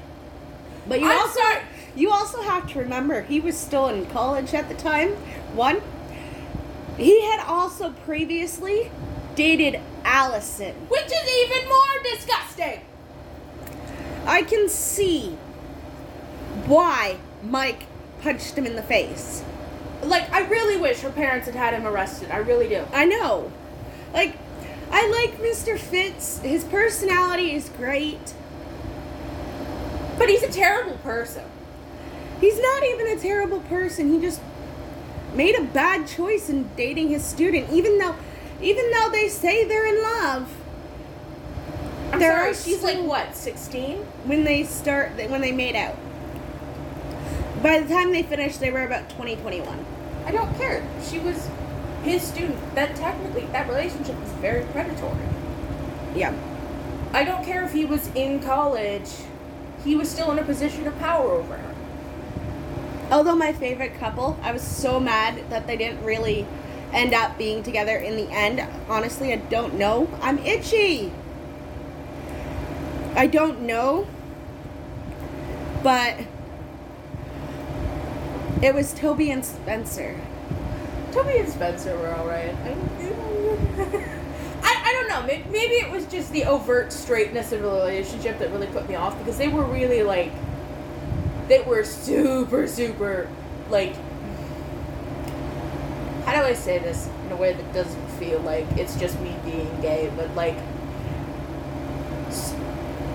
But 0.89 1.01
you 1.01 1.07
I'm 1.07 1.19
also 1.19 1.41
sorry. 1.41 1.63
you 1.95 2.11
also 2.11 2.43
have 2.43 2.71
to 2.73 2.79
remember 2.79 3.23
he 3.23 3.41
was 3.41 3.57
still 3.57 3.89
in 3.89 4.07
college 4.07 4.55
at 4.55 4.69
the 4.69 4.75
time. 4.75 5.11
One, 5.55 5.81
he 6.97 7.23
had 7.23 7.45
also 7.47 7.91
previously 8.05 8.91
dated 9.35 9.81
Alison. 10.05 10.75
Which 10.89 11.07
is 11.07 11.47
even 11.47 11.69
more 11.69 12.03
disgusting. 12.03 12.81
I 14.27 14.43
can 14.43 14.69
see 14.69 15.37
why 16.67 17.19
Mike 17.43 17.85
punched 18.23 18.55
him 18.55 18.67
in 18.67 18.77
the 18.77 18.83
face. 18.83 19.45
Like, 20.03 20.31
I 20.33 20.41
really 20.41 20.77
wish 20.77 21.01
her 21.01 21.11
parents 21.11 21.47
had 21.47 21.55
had 21.55 21.75
him 21.75 21.87
arrested. 21.87 22.31
I 22.31 22.39
really 22.39 22.69
do. 22.69 22.85
I 22.93 23.05
know. 23.05 23.53
Like 24.13 24.37
I 24.91 25.09
like 25.09 25.39
Mr. 25.41 25.79
Fitz. 25.79 26.39
His 26.41 26.65
personality 26.65 27.55
is 27.55 27.69
great. 27.71 28.35
But 30.19 30.29
he's 30.29 30.43
a 30.43 30.51
terrible 30.51 30.97
person. 30.99 31.45
He's 32.41 32.61
not 32.61 32.83
even 32.85 33.07
a 33.09 33.21
terrible 33.21 33.61
person. 33.61 34.13
He 34.13 34.21
just 34.21 34.41
made 35.35 35.55
a 35.59 35.63
bad 35.63 36.07
choice 36.07 36.49
in 36.49 36.69
dating 36.77 37.09
his 37.09 37.23
student 37.23 37.71
even 37.71 37.99
though 37.99 38.15
even 38.63 38.91
though 38.91 39.11
they 39.11 39.29
say 39.29 39.65
they're 39.65 39.87
in 39.87 40.03
love. 40.03 40.55
I'm 42.13 42.19
There 42.19 42.33
sorry, 42.33 42.51
are 42.51 42.55
she's 42.55 42.83
like 42.83 42.99
what, 42.99 43.37
16? 43.37 43.99
when 44.25 44.45
they 44.45 44.65
start 44.65 45.13
when 45.29 45.41
they 45.43 45.53
made 45.53 45.77
out. 45.77 45.97
By 47.63 47.81
the 47.81 47.89
time 47.89 48.13
they 48.13 48.23
finished, 48.23 48.61
they 48.61 48.71
were 48.71 48.85
about 48.85 49.11
2021. 49.11 49.85
I 50.25 50.31
don't 50.31 50.55
care. 50.57 50.87
She 51.03 51.19
was 51.19 51.49
his 52.07 52.23
student. 52.23 52.75
That 52.75 52.97
technically, 52.97 53.47
that 53.47 53.69
relationship 53.69 54.19
was 54.21 54.31
very 54.33 54.65
predatory. 54.67 55.17
Yeah. 56.15 56.35
I 57.13 57.25
don't 57.25 57.45
care 57.45 57.65
if 57.65 57.73
he 57.73 57.85
was 57.85 58.09
in 58.15 58.41
college. 58.41 59.11
He 59.85 59.95
was 59.95 60.11
still 60.11 60.31
in 60.33 60.39
a 60.39 60.43
position 60.43 60.87
of 60.87 60.99
power 60.99 61.33
over 61.33 61.57
her. 61.57 61.75
Although 63.11 63.37
my 63.37 63.53
favorite 63.53 63.99
couple, 63.99 64.39
I 64.43 64.53
was 64.53 64.63
so 64.63 64.99
mad 64.99 65.49
that 65.51 65.67
they 65.67 65.77
didn't 65.77 66.03
really 66.05 66.47
end 66.93 67.15
up 67.15 67.39
being 67.39 67.63
together 67.63 67.97
in 67.97 68.17
the 68.17 68.29
end. 68.31 68.67
Honestly, 68.89 69.33
I 69.33 69.37
don't 69.37 69.75
know. 69.75 70.09
I'm 70.21 70.39
itchy. 70.41 71.13
I 73.15 73.27
don't 73.27 73.63
know. 73.63 74.07
But 75.83 76.19
it 78.63 78.75
was 78.75 78.93
Toby 78.93 79.31
and 79.31 79.45
Spencer. 79.45 80.21
Toby 81.17 81.39
and 81.39 81.49
Spencer 81.49 81.97
were 81.97 82.15
alright. 82.15 82.55
I, 84.63 84.83
I 84.85 84.93
don't 84.93 85.09
know. 85.09 85.23
may- 85.27 85.45
Maybe 85.51 85.75
it 85.77 85.91
was 85.91 86.05
just 86.07 86.31
the 86.31 86.45
overt 86.45 86.93
straightness 86.93 87.53
of 87.53 87.63
the 87.63 87.69
relationship 87.69 88.39
that 88.39 88.51
really 88.51 88.67
put 88.67 88.87
me 88.87 88.97
off 88.97 89.17
because 89.19 89.39
they 89.39 89.49
were 89.49 89.65
really 89.65 90.03
like 90.03 90.31
they 91.49 91.63
were 91.63 91.85
super, 91.85 92.67
super, 92.67 93.29
like, 93.71 93.95
how 96.25 96.35
do 96.35 96.43
I 96.43 96.53
say 96.55 96.79
this 96.81 97.09
in 97.25 97.33
a 97.33 97.37
way 97.37 97.53
that 97.55 97.73
doesn't 97.73 98.09
feel 98.19 98.41
like 98.41 98.67
it's 98.77 98.99
just 98.99 99.19
me 99.21 99.35
being 99.45 99.81
gay, 99.81 100.11
but 100.17 100.35
like, 100.35 100.57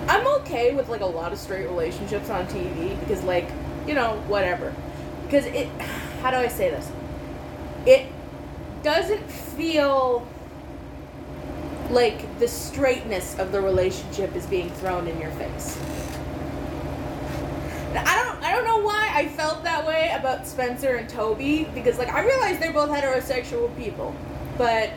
I'm 0.08 0.25
okay 0.41 0.74
with 0.74 0.89
like 0.89 1.01
a 1.01 1.05
lot 1.05 1.34
of 1.34 1.39
straight 1.39 1.65
relationships 1.67 2.29
on 2.29 2.48
TV 2.48 3.00
because, 3.01 3.22
like, 3.24 3.50
you 3.86 3.93
know, 3.93 4.15
whatever. 4.27 4.74
Because 5.25 5.46
it, 5.46 5.67
how 6.22 6.31
do 6.31 6.38
I 6.38 6.48
say 6.48 6.70
this? 6.72 6.89
It 7.85 8.07
doesn't 8.83 9.29
feel 9.29 10.27
like 11.89 12.39
the 12.39 12.47
straightness 12.47 13.38
of 13.38 13.51
the 13.51 13.61
relationship 13.61 14.35
is 14.35 14.45
being 14.45 14.69
thrown 14.71 15.07
in 15.07 15.19
your 15.19 15.31
face. 15.31 15.77
I 17.93 18.23
don't 18.23 18.43
I 18.43 18.53
don't 18.53 18.63
know 18.63 18.79
why 18.79 19.09
I 19.13 19.27
felt 19.27 19.63
that 19.63 19.85
way 19.85 20.15
about 20.17 20.47
Spencer 20.47 20.95
and 20.95 21.09
Toby 21.09 21.67
because 21.73 21.97
like 21.97 22.09
I 22.09 22.23
realize 22.25 22.57
they're 22.59 22.71
both 22.71 22.89
heterosexual 22.89 23.75
people, 23.77 24.15
but 24.57 24.91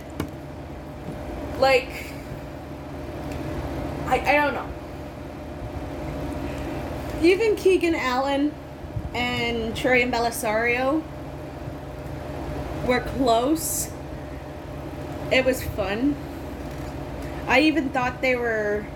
like 1.59 2.13
I 4.07 4.21
I 4.21 4.33
don't 4.35 4.55
know. 4.55 4.69
Even 7.23 7.57
Keegan 7.57 7.95
Allen 7.95 8.53
and 9.15 9.75
Troian 9.75 10.13
Bellisario 10.13 11.03
were 12.87 13.01
close. 13.01 13.91
It 15.33 15.45
was 15.45 15.63
fun. 15.63 16.17
I 17.47 17.61
even 17.61 17.91
thought 17.91 18.21
they 18.21 18.37
were 18.37 18.87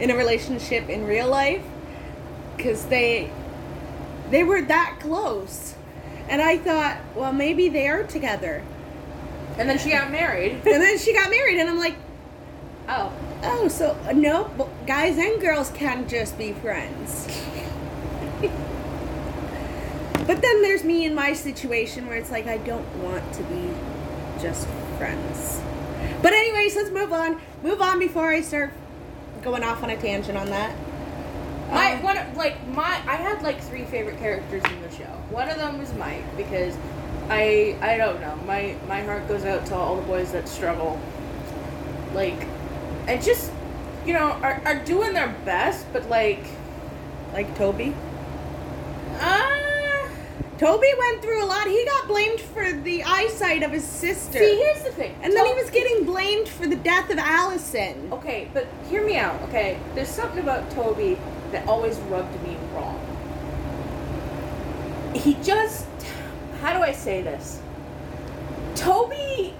in 0.00 0.10
a 0.10 0.16
relationship 0.16 0.88
in 0.88 1.06
real 1.06 1.28
life 1.28 1.62
because 2.56 2.86
they 2.86 3.30
they 4.30 4.42
were 4.42 4.62
that 4.62 4.98
close. 5.00 5.74
And 6.28 6.40
I 6.40 6.56
thought, 6.56 6.98
well, 7.14 7.32
maybe 7.32 7.68
they 7.68 7.88
are 7.88 8.04
together. 8.04 8.64
And 9.58 9.68
then 9.68 9.78
she 9.78 9.90
got 9.90 10.10
married. 10.10 10.52
And 10.52 10.82
then 10.82 10.98
she 10.98 11.12
got 11.12 11.28
married, 11.28 11.58
and 11.58 11.68
I'm 11.68 11.78
like, 11.78 11.96
oh. 12.88 13.12
oh, 13.42 13.68
so 13.68 13.96
no, 14.14 14.50
guys 14.86 15.18
and 15.18 15.40
girls 15.40 15.70
can't 15.70 16.08
just 16.08 16.38
be 16.38 16.52
friends. 16.54 17.26
But 20.26 20.40
then 20.40 20.62
there's 20.62 20.84
me 20.84 21.04
in 21.04 21.14
my 21.14 21.32
situation 21.32 22.06
where 22.06 22.16
it's 22.16 22.30
like 22.30 22.46
I 22.46 22.58
don't 22.58 22.86
want 23.02 23.32
to 23.34 23.42
be 23.44 23.70
just 24.40 24.66
friends. 24.98 25.60
But 26.22 26.32
anyways, 26.32 26.76
let's 26.76 26.90
move 26.90 27.12
on. 27.12 27.40
Move 27.62 27.80
on 27.80 27.98
before 27.98 28.28
I 28.28 28.40
start 28.40 28.72
going 29.42 29.64
off 29.64 29.82
on 29.82 29.90
a 29.90 29.96
tangent 29.96 30.38
on 30.38 30.50
that. 30.50 30.74
My 31.70 31.94
Um, 31.94 32.02
one 32.02 32.18
of- 32.18 32.36
like 32.36 32.54
my 32.68 33.00
I 33.06 33.16
had 33.16 33.42
like 33.42 33.60
three 33.60 33.84
favorite 33.84 34.18
characters 34.18 34.62
in 34.64 34.82
the 34.82 34.90
show. 34.96 35.10
One 35.30 35.48
of 35.48 35.56
them 35.56 35.78
was 35.78 35.92
Mike 35.94 36.24
because 36.36 36.76
I 37.28 37.76
I 37.80 37.96
don't 37.96 38.20
know 38.20 38.36
my 38.46 38.74
my 38.88 39.02
heart 39.02 39.26
goes 39.28 39.44
out 39.44 39.64
to 39.66 39.74
all 39.74 39.96
the 39.96 40.02
boys 40.02 40.32
that 40.32 40.48
struggle, 40.48 41.00
like, 42.14 42.46
and 43.08 43.22
just 43.22 43.50
you 44.04 44.12
know 44.12 44.32
are 44.42 44.60
are 44.64 44.76
doing 44.84 45.14
their 45.14 45.34
best, 45.44 45.86
but 45.92 46.08
like 46.10 46.44
like 47.32 47.56
Toby. 47.56 47.94
ah. 49.20 49.48
Toby 50.62 50.92
went 50.96 51.22
through 51.22 51.42
a 51.42 51.46
lot. 51.46 51.66
He 51.66 51.84
got 51.84 52.06
blamed 52.06 52.40
for 52.40 52.70
the 52.72 53.02
eyesight 53.02 53.64
of 53.64 53.72
his 53.72 53.82
sister. 53.82 54.38
See, 54.38 54.56
here's 54.58 54.84
the 54.84 54.92
thing. 54.92 55.12
and 55.20 55.32
then 55.32 55.44
he 55.44 55.54
was 55.54 55.70
getting 55.70 56.04
blamed 56.04 56.48
for 56.48 56.68
the 56.68 56.76
death 56.76 57.10
of 57.10 57.18
Alison. 57.18 58.12
Okay, 58.12 58.48
but 58.54 58.68
hear 58.88 59.04
me 59.04 59.16
out, 59.16 59.42
okay? 59.48 59.80
There's 59.96 60.08
something 60.08 60.38
about 60.38 60.70
Toby 60.70 61.18
that 61.50 61.66
always 61.66 61.98
rubbed 62.02 62.40
me 62.44 62.56
wrong. 62.74 62.96
He 65.16 65.34
just. 65.42 65.88
How 66.60 66.72
do 66.76 66.82
I 66.84 66.92
say 66.92 67.22
this? 67.22 67.60
Toby. 68.76 69.54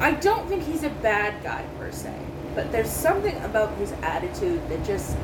I 0.00 0.12
don't 0.12 0.48
think 0.48 0.62
he's 0.62 0.82
a 0.82 0.88
bad 0.88 1.42
guy 1.44 1.62
per 1.78 1.92
se, 1.92 2.14
but 2.54 2.72
there's 2.72 2.90
something 2.90 3.36
about 3.42 3.76
his 3.76 3.92
attitude 4.00 4.66
that 4.70 4.82
just. 4.82 5.14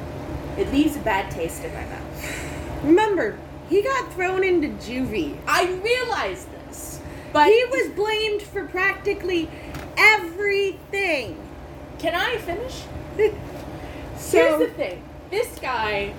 It 0.59 0.73
leaves 0.73 0.97
a 0.97 1.01
bad 1.01 1.31
taste 1.31 1.65
in 1.65 1.73
my 1.75 1.85
mouth. 1.85 2.83
Remember, 2.85 3.39
he 3.69 3.83
got 3.83 4.13
thrown 4.13 4.45
into 4.45 4.69
juvie. 4.69 5.37
I 5.47 5.73
realize 5.83 6.47
this, 6.47 7.01
but. 7.33 7.49
he 7.49 7.65
was 7.71 7.91
blamed 7.93 8.43
for 8.43 8.67
practically 8.67 9.49
everything. 9.97 11.39
Can 11.99 12.15
I 12.15 12.37
finish? 12.39 12.83
so 14.17 14.39
Here's 14.39 14.59
the 14.59 14.75
thing. 14.75 15.03
This 15.31 15.59
guy, 15.59 16.13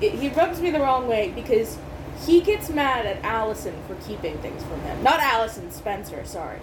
it, 0.00 0.14
he 0.14 0.28
rubs 0.28 0.60
me 0.60 0.70
the 0.70 0.80
wrong 0.80 1.08
way 1.08 1.32
because 1.34 1.78
he 2.26 2.40
gets 2.40 2.68
mad 2.68 3.06
at 3.06 3.22
Alison 3.24 3.74
for 3.86 3.94
keeping 4.06 4.36
things 4.38 4.62
from 4.64 4.80
him. 4.82 5.02
Not 5.02 5.20
Alison, 5.20 5.70
Spencer, 5.70 6.24
sorry. 6.24 6.58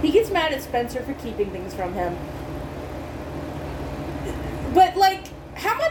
He 0.00 0.12
gets 0.12 0.30
mad 0.30 0.52
at 0.52 0.62
Spencer 0.62 1.02
for 1.02 1.14
keeping 1.14 1.50
things 1.50 1.74
from 1.74 1.94
him. 1.94 2.16
But, 4.74 4.96
like, 4.96 5.07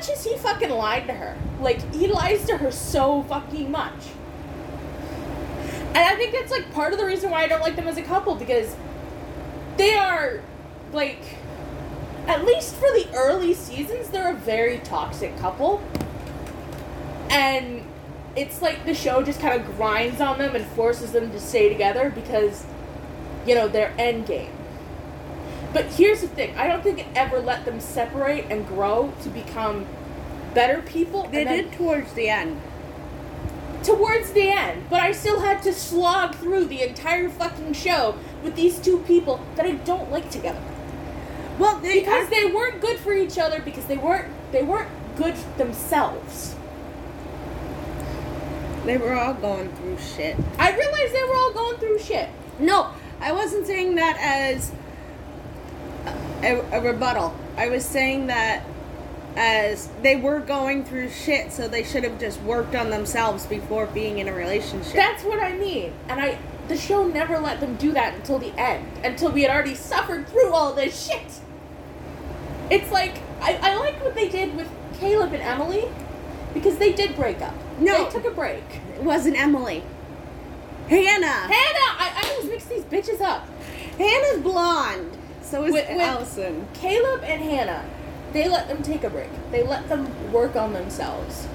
much 0.07 0.15
has 0.15 0.25
he 0.25 0.37
fucking 0.37 0.69
lied 0.69 1.07
to 1.07 1.13
her? 1.13 1.37
Like, 1.59 1.93
he 1.93 2.07
lies 2.07 2.45
to 2.45 2.57
her 2.57 2.71
so 2.71 3.23
fucking 3.23 3.71
much. 3.71 3.93
And 5.89 5.97
I 5.97 6.15
think 6.15 6.33
that's, 6.33 6.51
like, 6.51 6.71
part 6.73 6.93
of 6.93 6.99
the 6.99 7.05
reason 7.05 7.31
why 7.31 7.43
I 7.43 7.47
don't 7.47 7.61
like 7.61 7.75
them 7.75 7.87
as 7.87 7.97
a 7.97 8.03
couple 8.03 8.35
because 8.35 8.75
they 9.77 9.95
are, 9.95 10.41
like, 10.91 11.21
at 12.27 12.45
least 12.45 12.75
for 12.75 12.87
the 12.93 13.07
early 13.15 13.53
seasons, 13.53 14.09
they're 14.09 14.31
a 14.31 14.35
very 14.35 14.79
toxic 14.79 15.37
couple. 15.37 15.81
And 17.29 17.83
it's 18.35 18.61
like 18.61 18.85
the 18.85 18.93
show 18.93 19.23
just 19.23 19.39
kind 19.39 19.59
of 19.59 19.65
grinds 19.75 20.21
on 20.21 20.37
them 20.37 20.55
and 20.55 20.65
forces 20.67 21.11
them 21.11 21.31
to 21.31 21.39
stay 21.39 21.69
together 21.69 22.11
because, 22.13 22.65
you 23.45 23.55
know, 23.55 23.67
their 23.67 23.93
end 23.97 24.27
game. 24.27 24.56
But 25.73 25.85
here's 25.85 26.21
the 26.21 26.27
thing 26.27 26.55
I 26.57 26.67
don't 26.67 26.81
think 26.81 26.99
it 26.99 27.07
ever 27.15 27.39
let 27.39 27.65
them 27.65 27.79
separate 27.79 28.45
and 28.49 28.67
grow 28.67 29.13
to 29.23 29.29
become 29.29 29.85
better 30.53 30.81
people. 30.81 31.27
they 31.27 31.43
did 31.43 31.71
towards 31.73 32.13
the 32.13 32.29
end. 32.29 32.61
towards 33.83 34.31
the 34.31 34.49
end, 34.49 34.85
but 34.89 34.99
I 35.01 35.11
still 35.11 35.39
had 35.41 35.61
to 35.63 35.73
slog 35.73 36.35
through 36.35 36.65
the 36.65 36.81
entire 36.81 37.29
fucking 37.29 37.73
show 37.73 38.15
with 38.43 38.55
these 38.55 38.79
two 38.79 38.99
people 38.99 39.39
that 39.55 39.65
I 39.65 39.73
don't 39.73 40.11
like 40.11 40.29
together. 40.31 40.61
Well, 41.59 41.79
they, 41.79 41.99
because 41.99 42.29
they 42.29 42.45
weren't 42.45 42.81
good 42.81 42.97
for 42.97 43.13
each 43.13 43.37
other 43.37 43.61
because 43.61 43.85
they 43.85 43.97
weren't 43.97 44.31
they 44.51 44.63
weren't 44.63 44.89
good 45.15 45.35
themselves. 45.57 46.55
they 48.85 48.97
were 48.97 49.13
all 49.13 49.33
going 49.33 49.69
through 49.75 49.97
shit. 49.97 50.37
I 50.57 50.75
realized 50.75 51.13
they 51.13 51.23
were 51.23 51.35
all 51.35 51.53
going 51.53 51.77
through 51.77 51.99
shit. 51.99 52.29
No, 52.59 52.91
I 53.19 53.31
wasn't 53.31 53.67
saying 53.67 53.95
that 53.95 54.17
as 54.19 54.71
a, 56.43 56.59
a 56.71 56.81
rebuttal. 56.81 57.35
I 57.55 57.69
was 57.69 57.85
saying 57.85 58.27
that 58.27 58.63
as 59.35 59.87
they 60.01 60.15
were 60.15 60.39
going 60.39 60.83
through 60.83 61.09
shit, 61.09 61.51
so 61.51 61.67
they 61.67 61.83
should 61.83 62.03
have 62.03 62.19
just 62.19 62.41
worked 62.41 62.75
on 62.75 62.89
themselves 62.89 63.45
before 63.45 63.85
being 63.87 64.17
in 64.17 64.27
a 64.27 64.33
relationship. 64.33 64.93
That's 64.93 65.23
what 65.23 65.39
I 65.39 65.53
mean. 65.53 65.93
And 66.09 66.19
I 66.19 66.39
the 66.67 66.77
show 66.77 67.07
never 67.07 67.39
let 67.39 67.61
them 67.61 67.75
do 67.75 67.93
that 67.93 68.15
until 68.15 68.39
the 68.39 68.53
end, 68.59 68.85
until 69.03 69.31
we 69.31 69.43
had 69.43 69.51
already 69.51 69.75
suffered 69.75 70.27
through 70.27 70.53
all 70.53 70.73
this 70.73 71.07
shit. 71.07 71.39
It's 72.69 72.91
like 72.91 73.17
I, 73.41 73.59
I 73.61 73.75
like 73.77 74.03
what 74.03 74.15
they 74.15 74.27
did 74.27 74.55
with 74.55 74.69
Caleb 74.99 75.33
and 75.33 75.41
Emily 75.43 75.85
because 76.53 76.77
they 76.77 76.91
did 76.91 77.15
break 77.15 77.41
up. 77.41 77.53
No. 77.79 78.05
They 78.05 78.11
took 78.11 78.25
a 78.25 78.31
break. 78.31 78.63
it 78.95 79.03
wasn't 79.03 79.39
Emily. 79.39 79.83
Hannah. 80.89 81.27
Hannah, 81.27 81.53
I, 81.53 82.11
I 82.15 82.29
always 82.31 82.49
mix 82.49 82.65
these 82.65 82.83
bitches 82.83 83.21
up. 83.21 83.47
Hannah's 83.97 84.41
blonde. 84.41 85.16
So 85.49 85.63
is 85.63 85.71
With- 85.71 85.89
with- 85.89 86.01
Alison. 86.01 86.67
Caleb 86.73 87.23
and 87.23 87.41
Hannah, 87.41 87.85
they 88.33 88.49
let 88.49 88.67
them 88.67 88.83
take 88.83 89.05
a 89.05 89.09
break. 89.09 89.29
They 89.51 89.63
let 89.63 89.87
them 89.87 90.31
work 90.31 90.57
on 90.57 90.73
themselves. 90.73 91.47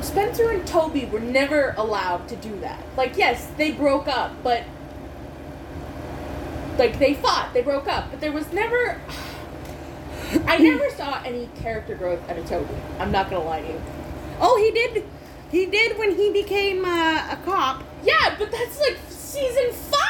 Spencer 0.00 0.50
and 0.50 0.66
Toby 0.66 1.04
were 1.06 1.20
never 1.20 1.74
allowed 1.76 2.28
to 2.28 2.36
do 2.36 2.58
that. 2.60 2.78
Like, 2.96 3.16
yes, 3.16 3.48
they 3.56 3.72
broke 3.72 4.08
up, 4.08 4.32
but. 4.42 4.62
Like, 6.78 6.98
they 6.98 7.14
fought, 7.14 7.50
they 7.52 7.62
broke 7.62 7.86
up, 7.86 8.10
but 8.10 8.20
there 8.20 8.32
was 8.32 8.50
never. 8.52 9.00
I 10.46 10.58
never 10.58 10.90
saw 10.90 11.22
any 11.24 11.48
character 11.56 11.94
growth 11.94 12.28
out 12.28 12.38
of 12.38 12.48
Toby. 12.48 12.74
I'm 12.98 13.12
not 13.12 13.30
gonna 13.30 13.44
lie 13.44 13.60
to 13.60 13.68
you. 13.68 13.82
Oh, 14.40 14.56
he 14.56 14.70
did. 14.70 15.04
He 15.50 15.66
did 15.66 15.98
when 15.98 16.16
he 16.16 16.32
became 16.32 16.84
uh, 16.84 17.28
a 17.30 17.38
cop. 17.44 17.84
Yeah, 18.02 18.34
but 18.38 18.50
that's 18.50 18.80
like 18.80 18.98
season 19.08 19.72
five. 19.72 20.03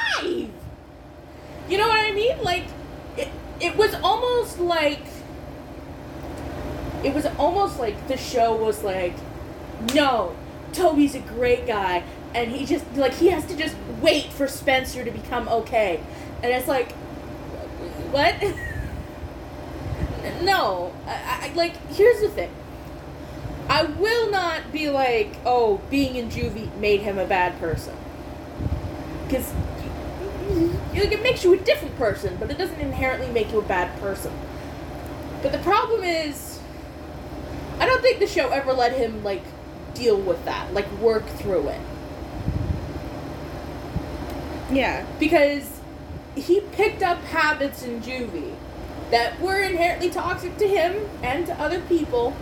You 1.69 1.79
know 1.79 1.89
what 1.89 2.05
I 2.05 2.13
mean? 2.13 2.43
Like, 2.43 2.65
it, 3.17 3.29
it 3.61 3.77
was 3.77 3.95
almost 3.95 4.59
like. 4.59 5.01
It 7.03 7.15
was 7.15 7.27
almost 7.39 7.79
like 7.79 8.09
the 8.09 8.17
show 8.17 8.57
was 8.57 8.83
like, 8.83 9.15
no, 9.95 10.35
Toby's 10.73 11.15
a 11.15 11.21
great 11.21 11.67
guy, 11.67 12.03
and 12.35 12.51
he 12.51 12.65
just, 12.65 12.91
like, 12.97 13.13
he 13.13 13.29
has 13.29 13.45
to 13.47 13.57
just 13.57 13.77
wait 14.01 14.33
for 14.33 14.49
Spencer 14.49 15.05
to 15.05 15.11
become 15.11 15.47
okay. 15.49 16.01
And 16.43 16.51
it's 16.51 16.67
like, 16.67 16.93
what? 18.11 18.35
No, 20.43 20.93
I, 21.07 21.51
I, 21.51 21.53
like 21.55 21.77
here's 21.89 22.21
the 22.21 22.29
thing. 22.29 22.51
I 23.69 23.85
will 23.85 24.31
not 24.31 24.73
be 24.73 24.91
like, 24.91 25.37
oh, 25.45 25.81
being 25.91 26.17
in 26.17 26.31
juvie 26.31 26.75
made 26.79 27.01
him 27.01 27.19
a 27.19 27.27
bad 27.27 27.59
person. 27.59 27.95
Because 29.27 29.53
like, 31.03 31.13
it 31.13 31.23
makes 31.23 31.43
you 31.45 31.55
a 31.55 31.57
different 31.59 31.97
person, 31.97 32.37
but 32.39 32.51
it 32.51 32.59
doesn't 32.59 32.81
inherently 32.81 33.29
make 33.31 33.51
you 33.53 33.59
a 33.59 33.63
bad 33.63 33.99
person. 34.01 34.33
But 35.43 35.53
the 35.53 35.59
problem 35.59 36.05
is, 36.05 36.61
I 37.79 37.87
don't 37.87 38.01
think 38.03 38.21
the 38.21 38.27
show 38.27 38.49
ever 38.51 38.73
let 38.73 38.93
him 38.93 39.25
like 39.25 39.43
deal 39.95 40.17
with 40.17 40.45
that, 40.45 40.73
like 40.73 40.91
work 40.99 41.27
through 41.27 41.69
it, 41.69 41.81
Yeah. 44.71 45.05
because 45.19 45.81
he 46.35 46.61
picked 46.61 47.03
up 47.03 47.19
habits 47.25 47.83
in 47.83 48.01
juvie 48.01 48.55
that 49.11 49.41
were 49.41 49.61
inherently 49.61 50.11
toxic 50.11 50.57
to 50.59 50.67
him 50.67 51.09
and 51.23 51.47
to 51.47 51.53
other 51.61 51.81
people, 51.83 52.35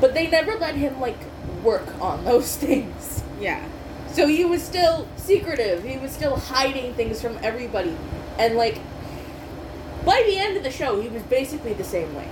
but 0.00 0.14
they 0.14 0.28
never 0.28 0.54
let 0.56 0.76
him 0.76 1.00
like 1.00 1.18
work 1.62 1.86
on 2.00 2.24
those 2.24 2.56
things. 2.64 3.22
Yeah. 3.40 3.66
So 4.12 4.26
he 4.26 4.44
was 4.44 4.62
still 4.62 5.06
secretive. 5.16 5.84
He 5.84 5.98
was 5.98 6.12
still 6.12 6.36
hiding 6.36 6.94
things 6.94 7.20
from 7.20 7.38
everybody. 7.42 7.96
And 8.38 8.56
like 8.56 8.80
by 10.04 10.22
the 10.26 10.38
end 10.38 10.56
of 10.56 10.62
the 10.62 10.70
show, 10.70 11.00
he 11.00 11.08
was 11.08 11.22
basically 11.24 11.74
the 11.74 11.84
same 11.84 12.14
way. 12.14 12.28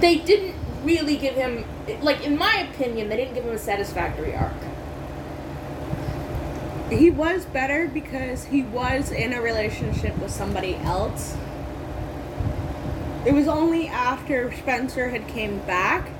They 0.00 0.18
didn't 0.18 0.54
really 0.84 1.16
give 1.16 1.34
him 1.34 1.64
like 2.00 2.24
in 2.24 2.36
my 2.36 2.68
opinion, 2.70 3.08
they 3.08 3.16
didn't 3.16 3.34
give 3.34 3.44
him 3.44 3.54
a 3.54 3.58
satisfactory 3.58 4.34
arc. 4.34 4.52
He 6.90 7.10
was 7.10 7.44
better 7.46 7.88
because 7.88 8.44
he 8.44 8.62
was 8.62 9.10
in 9.10 9.32
a 9.32 9.40
relationship 9.40 10.16
with 10.18 10.30
somebody 10.30 10.76
else. 10.76 11.36
It 13.24 13.32
was 13.32 13.48
only 13.48 13.86
after 13.86 14.52
Spencer 14.52 15.08
had 15.08 15.26
came 15.28 15.60
back 15.60 16.10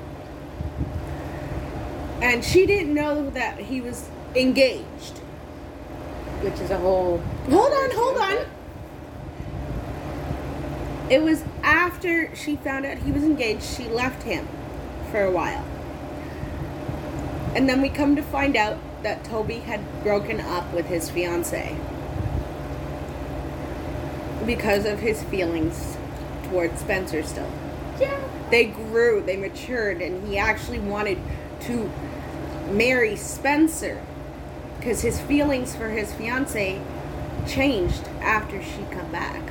and 2.23 2.43
she 2.43 2.65
didn't 2.65 2.93
know 2.93 3.29
that 3.31 3.59
he 3.59 3.81
was 3.81 4.09
engaged. 4.33 5.17
Which 6.41 6.57
is 6.61 6.71
a 6.71 6.77
whole 6.77 7.17
Hold 7.49 7.73
on, 7.73 7.91
hold 7.91 8.17
on. 8.17 8.45
It 11.09 11.21
was 11.21 11.43
after 11.63 12.33
she 12.33 12.55
found 12.55 12.85
out 12.85 12.97
he 12.99 13.11
was 13.11 13.23
engaged, 13.23 13.63
she 13.63 13.89
left 13.89 14.23
him 14.23 14.47
for 15.11 15.21
a 15.21 15.31
while. 15.31 15.65
And 17.55 17.67
then 17.67 17.81
we 17.81 17.89
come 17.89 18.15
to 18.15 18.23
find 18.23 18.55
out 18.55 18.77
that 19.03 19.25
Toby 19.25 19.57
had 19.57 19.81
broken 20.01 20.39
up 20.39 20.73
with 20.73 20.85
his 20.85 21.09
fiance 21.09 21.75
because 24.45 24.85
of 24.85 24.99
his 24.99 25.21
feelings 25.23 25.97
towards 26.45 26.79
Spencer 26.79 27.21
still. 27.21 27.51
Yeah. 27.99 28.17
They 28.49 28.65
grew, 28.65 29.21
they 29.21 29.35
matured, 29.35 30.01
and 30.01 30.25
he 30.25 30.37
actually 30.37 30.79
wanted 30.79 31.17
to 31.61 31.91
marry 32.73 33.15
Spencer 33.15 34.01
because 34.77 35.01
his 35.01 35.19
feelings 35.21 35.75
for 35.75 35.89
his 35.89 36.13
fiance 36.13 36.81
changed 37.47 38.03
after 38.21 38.61
she 38.61 38.83
come 38.91 39.11
back. 39.11 39.41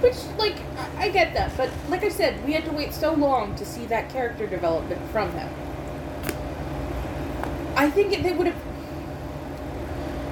Which, 0.00 0.16
like, 0.38 0.54
I, 0.96 1.10
get 1.10 1.34
that, 1.34 1.56
but 1.56 1.70
like 1.88 2.04
I 2.04 2.08
said, 2.08 2.44
we 2.46 2.52
had 2.52 2.64
to 2.64 2.72
wait 2.72 2.94
so 2.94 3.12
long 3.12 3.54
to 3.56 3.64
see 3.64 3.84
that 3.86 4.10
character 4.10 4.46
development 4.46 5.00
from 5.10 5.32
him. 5.32 5.48
I 7.74 7.90
think 7.90 8.12
it, 8.12 8.22
they 8.22 8.32
would 8.32 8.46
have. 8.46 8.56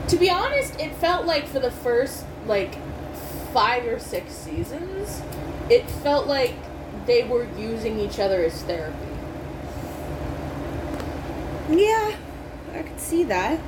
To 0.09 0.17
be 0.17 0.31
honest, 0.31 0.79
it 0.81 0.95
felt 0.95 1.27
like 1.27 1.47
for 1.49 1.59
the 1.59 1.71
first, 1.71 2.25
like, 2.47 2.77
five 3.53 3.87
or 3.87 3.99
six 3.99 4.33
seasons, 4.33 5.21
it 5.69 5.91
felt 5.91 6.27
like 6.27 6.55
they 7.07 7.25
were 7.25 7.49
using 7.59 7.99
each 7.99 8.19
other 8.21 8.45
as 8.45 8.63
therapy. 8.63 8.97
Yeah, 11.69 12.17
see 13.03 13.25
that. 13.25 13.61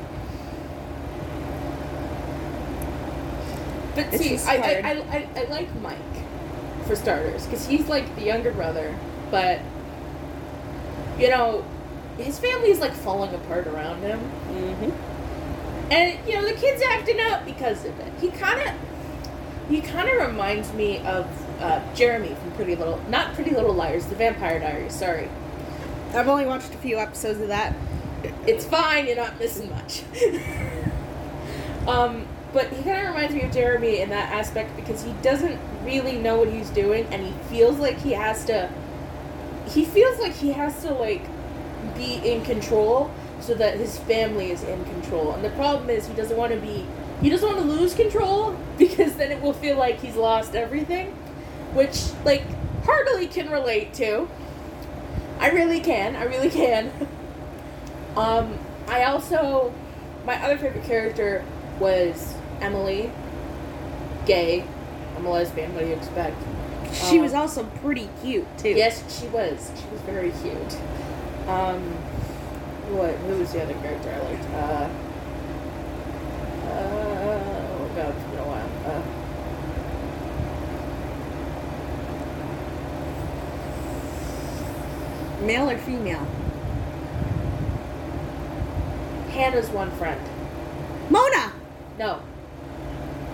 But 3.95 4.15
It's 4.15 4.43
see, 4.43 4.49
I, 4.49 4.57
I. 4.57 4.59
I, 4.61 4.93
I, 5.11 5.29
I 5.37 5.45
like 5.51 5.75
Mike, 5.81 5.99
for 6.87 6.97
starters, 6.97 7.47
because 7.47 7.67
he's 7.67 7.89
like 7.89 8.15
the 8.17 8.23
younger 8.23 8.53
brother, 8.53 8.97
but, 9.31 9.61
you 11.19 11.29
know, 11.29 11.65
his 12.17 12.39
family 12.39 12.71
is 12.71 12.81
like 12.81 12.93
falling 12.93 13.35
apart 13.35 13.67
around 13.67 14.01
him. 14.01 14.21
Mm-hmm. 14.21 15.93
And, 15.93 16.29
you 16.29 16.35
know, 16.35 16.47
the 16.47 16.55
kid's 16.55 16.83
acting 16.83 17.19
up 17.21 17.45
because 17.45 17.85
of 17.85 17.99
it. 18.01 18.13
He 18.21 18.29
kind 18.31 18.61
of, 18.61 18.75
he 19.69 19.81
kind 19.81 20.09
of 20.09 20.29
reminds 20.29 20.73
me 20.73 20.99
of 20.99 21.27
uh, 21.61 21.83
Jeremy 21.95 22.35
from 22.35 22.53
Pretty 22.53 22.77
Little, 22.77 23.01
not 23.09 23.35
Pretty 23.35 23.51
Little 23.51 23.73
Liars, 23.73 24.07
The 24.07 24.15
Vampire 24.15 24.59
Diaries, 24.61 24.95
sorry. 24.95 25.29
I've 26.15 26.29
only 26.29 26.47
watched 26.47 26.75
a 26.75 26.79
few 26.79 26.99
episodes 26.99 27.41
of 27.41 27.49
that. 27.49 27.75
It's 28.47 28.65
fine, 28.65 29.07
you're 29.07 29.17
not 29.17 29.39
missing 29.39 29.71
much. 29.71 30.03
um, 31.87 32.27
but 32.53 32.69
he 32.73 32.83
kind 32.83 33.07
of 33.07 33.15
reminds 33.15 33.35
me 33.35 33.43
of 33.43 33.53
Jeremy 33.53 34.01
in 34.01 34.11
that 34.11 34.33
aspect 34.33 34.75
because 34.77 35.05
he 35.05 35.13
doesn't 35.23 35.61
really 35.85 36.17
know 36.17 36.39
what 36.39 36.49
he's 36.49 36.71
doing 36.71 37.07
and 37.13 37.23
he 37.23 37.33
feels 37.49 37.79
like 37.79 37.99
he 37.99 38.13
has 38.13 38.45
to 38.47 38.71
he 39.69 39.85
feels 39.85 40.19
like 40.19 40.33
he 40.33 40.53
has 40.53 40.81
to 40.83 40.93
like 40.93 41.23
be 41.95 42.15
in 42.25 42.43
control 42.45 43.11
so 43.41 43.55
that 43.55 43.77
his 43.77 43.99
family 43.99 44.51
is 44.51 44.63
in 44.63 44.85
control. 44.87 45.33
And 45.33 45.45
the 45.45 45.51
problem 45.51 45.91
is 45.91 46.07
he 46.07 46.15
doesn't 46.15 46.37
want 46.37 46.53
to 46.53 46.59
be 46.59 46.87
he 47.21 47.31
doesn't 47.31 47.49
want 47.49 47.61
to 47.61 47.67
lose 47.67 47.95
control 47.95 48.57
because 48.79 49.17
then 49.17 49.31
it 49.31 49.41
will 49.43 49.53
feel 49.53 49.77
like 49.77 50.01
he's 50.01 50.17
lost 50.17 50.55
everything, 50.55 51.09
which 51.75 52.07
like 52.25 52.45
heartily 52.85 53.27
can 53.27 53.51
relate 53.51 53.93
to. 53.95 54.29
I 55.39 55.51
really 55.51 55.81
can. 55.81 56.17
I 56.17 56.25
really 56.25 56.51
can. 56.51 56.91
Um, 58.17 58.59
I 58.89 59.05
also, 59.05 59.73
my 60.25 60.43
other 60.43 60.59
favorite 60.59 60.85
character 60.85 61.45
was 61.79 62.35
Emily. 62.61 63.11
Gay. 64.27 64.65
I'm 65.17 65.25
a 65.27 65.31
lesbian. 65.31 65.75
What 65.75 65.83
do 65.85 65.87
you 65.89 65.95
expect? 65.95 66.37
She 66.93 67.17
Um, 67.19 67.23
was 67.23 67.35
also 67.35 67.65
pretty 67.83 68.09
cute 68.23 68.47
too. 68.59 68.71
Yes, 68.71 69.03
she 69.21 69.27
was. 69.29 69.71
She 69.77 69.85
was 69.93 70.01
very 70.03 70.31
cute. 70.43 70.77
Um, 71.49 71.81
what? 72.97 73.11
Who 73.15 73.37
was 73.39 73.53
the 73.53 73.63
other 73.63 73.75
character 73.75 74.11
I 74.11 74.19
liked? 74.19 74.45
Uh, 74.55 74.89
uh, 76.69 77.41
oh 77.81 77.91
god, 77.95 78.15
it's 78.15 78.25
been 78.31 78.39
a 78.39 78.45
while. 78.45 78.69
Uh, 78.87 79.03
Male 85.45 85.71
or 85.71 85.79
female? 85.79 86.27
Hannah's 89.39 89.71
one 89.71 89.91
friend. 89.93 90.21
Mona. 91.11 91.53
No, 91.97 92.21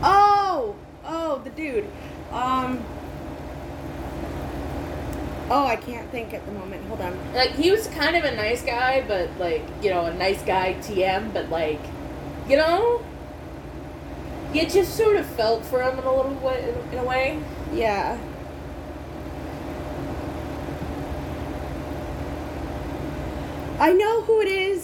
Oh, 0.03 0.77
oh, 1.07 1.39
the 1.45 1.51
dude. 1.51 1.87
Um. 2.31 2.85
Oh, 5.51 5.67
I 5.67 5.77
can't 5.77 6.11
think 6.11 6.35
at 6.35 6.45
the 6.45 6.53
moment. 6.53 6.85
Hold 6.89 7.01
on. 7.01 7.19
like 7.35 7.53
he 7.53 7.71
was 7.71 7.87
kind 7.87 8.17
of 8.17 8.25
a 8.25 8.37
nice 8.37 8.63
guy, 8.63 9.03
but 9.09 9.31
like 9.39 9.63
you 9.83 9.89
know, 9.89 10.05
a 10.05 10.13
nice 10.13 10.43
guy 10.43 10.75
TM, 10.81 11.33
but 11.33 11.49
like, 11.49 11.81
you 12.47 12.59
know, 12.59 13.03
you 14.53 14.67
just 14.67 14.95
sort 14.95 15.17
of 15.17 15.25
felt 15.25 15.65
for 15.65 15.83
him 15.83 15.99
in 15.99 16.05
a 16.05 16.15
little 16.15 16.35
way, 16.35 16.75
in 16.93 16.99
a 16.99 17.05
way. 17.05 17.41
Yeah. 17.73 18.19
I 23.79 23.93
know 23.93 24.14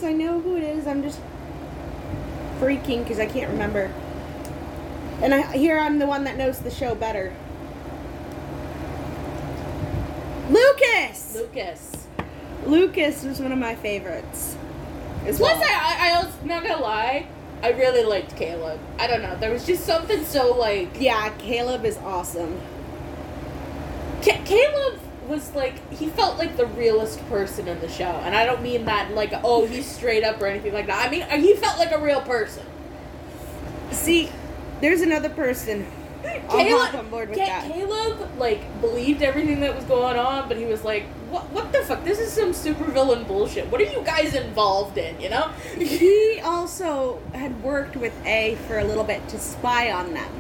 is. 0.01 0.05
I 0.05 0.13
know 0.13 0.41
who 0.41 0.57
it 0.57 0.63
is. 0.63 0.87
I'm 0.87 1.03
just 1.03 1.21
freaking 2.59 3.03
because 3.03 3.19
I 3.19 3.27
can't 3.27 3.51
remember. 3.51 3.93
And 5.23 5.35
I 5.35 5.57
here 5.57 5.79
I'm 5.79 5.99
the 5.99 6.07
one 6.07 6.25
that 6.25 6.37
knows 6.37 6.59
the 6.61 6.71
show 6.71 6.95
better. 6.95 7.35
Lucas. 10.49 11.35
Lucas. 11.35 12.07
Lucas 12.67 13.23
was 13.25 13.41
one 13.41 13.53
of 13.53 13.59
my 13.59 13.75
favorites. 13.75 14.57
Plus, 15.23 15.39
well. 15.39 15.63
I, 15.63 15.97
I, 15.99 16.11
I 16.11 16.25
was 16.25 16.33
not 16.45 16.63
gonna 16.63 16.83
lie, 16.83 17.27
I 17.63 17.71
really 17.73 18.05
liked 18.05 18.37
Caleb. 18.37 18.81
I 18.99 19.07
don't 19.07 19.23
know, 19.23 19.37
there 19.39 19.53
was 19.53 19.67
just 19.67 19.85
something 19.85 20.25
so 20.25 20.57
like 20.57 20.89
yeah, 20.99 21.31
Caleb 21.39 21.85
is 21.85 21.99
awesome. 21.99 22.61
Ca- 24.23 24.43
Caleb 24.45 25.00
was 25.31 25.55
like 25.55 25.91
he 25.93 26.09
felt 26.09 26.37
like 26.37 26.57
the 26.57 26.67
realest 26.67 27.27
person 27.29 27.69
in 27.69 27.81
the 27.81 27.89
show, 27.89 28.21
and 28.25 28.35
I 28.35 28.45
don't 28.45 28.63
mean 28.63 28.85
that 28.85 29.15
like 29.15 29.33
oh 29.45 29.67
he's 29.67 29.87
straight 29.87 30.25
up 30.25 30.43
or 30.43 30.47
anything 30.47 30.75
like 30.75 30.87
that. 30.89 31.07
I 31.07 31.11
mean 31.11 31.27
he 31.41 31.55
felt 31.55 31.79
like 31.79 31.93
a 31.93 32.01
real 32.01 32.21
person. 32.21 32.67
See, 33.93 34.31
there's 34.81 35.01
another 35.01 35.31
person. 35.31 35.87
Hop 36.49 36.95
on 36.95 37.09
board 37.09 37.31
with 37.31 37.39
Ca- 37.39 37.47
that. 37.47 37.73
Caleb 37.73 38.39
like 38.39 38.81
believed 38.83 39.23
everything 39.23 39.61
that 39.61 39.75
was 39.75 39.85
going 39.85 40.19
on, 40.19 40.49
but 40.49 40.59
he 40.59 40.67
was 40.67 40.85
like, 40.85 41.05
"What? 41.31 41.49
What 41.51 41.73
the 41.73 41.79
fuck? 41.81 42.05
This 42.05 42.19
is 42.19 42.31
some 42.31 42.51
supervillain 42.51 43.27
bullshit. 43.27 43.71
What 43.71 43.81
are 43.81 43.85
you 43.85 44.03
guys 44.05 44.35
involved 44.35 44.99
in? 44.99 45.19
You 45.21 45.31
know?" 45.31 45.49
he 45.79 46.41
also 46.45 47.21
had 47.33 47.63
worked 47.63 47.97
with 47.97 48.13
A 48.27 48.57
for 48.67 48.79
a 48.79 48.85
little 48.85 49.05
bit 49.05 49.27
to 49.29 49.39
spy 49.39 49.91
on 49.91 50.13
them. 50.13 50.31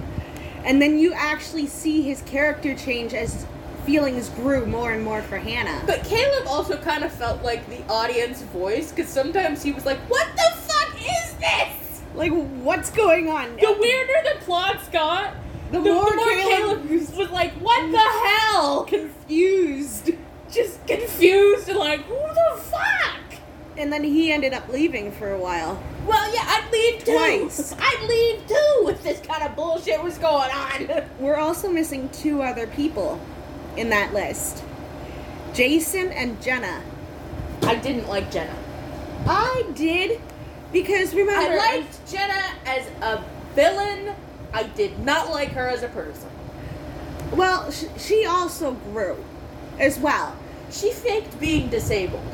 And 0.64 0.82
then 0.82 0.98
you 0.98 1.14
actually 1.14 1.66
see 1.66 2.02
his 2.02 2.20
character 2.22 2.74
change 2.74 3.14
as 3.14 3.46
feelings 3.84 4.28
grew 4.30 4.66
more 4.66 4.92
and 4.92 5.04
more 5.04 5.22
for 5.22 5.38
Hannah. 5.38 5.82
But 5.86 6.04
Caleb 6.04 6.46
also 6.46 6.76
kind 6.76 7.04
of 7.04 7.12
felt 7.12 7.42
like 7.42 7.68
the 7.68 7.82
audience 7.92 8.42
voice 8.42 8.90
because 8.90 9.08
sometimes 9.08 9.62
he 9.62 9.72
was 9.72 9.86
like, 9.86 9.98
"What 10.10 10.26
the 10.36 10.56
fuck 10.62 10.94
is 10.96 11.34
this?" 11.34 12.02
Like, 12.14 12.32
what's 12.32 12.90
going 12.90 13.28
on? 13.28 13.56
The 13.56 13.76
weirder 13.78 14.34
the 14.34 14.44
plots 14.44 14.88
got, 14.88 15.34
The 15.70 15.80
the, 15.80 15.92
more 15.92 16.10
the 16.10 16.16
more 16.16 16.30
Caleb 16.30 16.88
Caleb 16.88 17.16
was 17.16 17.30
like, 17.30 17.52
"What 17.54 17.90
the 17.90 17.98
mm. 17.98 18.26
hell?" 18.26 18.84
confused. 18.84 20.10
Just 20.50 20.84
confused 20.86 21.68
and 21.68 21.78
like, 21.78 22.00
"Who 22.02 22.14
the 22.14 22.60
fuck?" 22.62 23.40
And 23.76 23.92
then 23.92 24.04
he 24.04 24.32
ended 24.32 24.52
up 24.52 24.68
leaving 24.68 25.12
for 25.12 25.30
a 25.32 25.38
while. 25.38 25.80
Well, 26.06 26.34
yeah, 26.34 26.42
I'd 26.44 26.68
leave 26.72 27.04
too. 27.04 27.12
Twice. 27.12 27.74
I'd 27.78 28.06
leave 28.08 28.46
too 28.46 28.88
if 28.90 29.02
this 29.02 29.20
kind 29.20 29.42
of 29.42 29.54
bullshit 29.54 30.02
was 30.02 30.18
going 30.18 30.50
on. 30.50 31.04
We're 31.18 31.36
also 31.36 31.70
missing 31.70 32.08
two 32.10 32.42
other 32.42 32.66
people 32.66 33.20
in 33.76 33.90
that 33.90 34.12
list 34.12 34.64
Jason 35.52 36.12
and 36.12 36.40
Jenna. 36.40 36.82
I 37.62 37.74
didn't 37.74 38.08
like 38.08 38.30
Jenna. 38.30 38.56
I 39.26 39.64
did 39.74 40.20
because 40.72 41.14
remember. 41.14 41.52
I 41.52 41.56
liked 41.56 42.10
Jenna 42.10 42.42
as 42.64 42.86
a 43.02 43.22
villain. 43.54 44.14
I 44.52 44.64
did 44.64 44.98
not 45.00 45.30
like 45.30 45.50
her 45.50 45.68
as 45.68 45.82
a 45.82 45.88
person. 45.88 46.28
Well, 47.32 47.70
sh- 47.70 47.84
she 47.98 48.24
also 48.26 48.72
grew 48.72 49.22
as 49.78 49.98
well. 49.98 50.36
She 50.70 50.92
faked 50.92 51.38
being 51.40 51.68
disabled, 51.68 52.24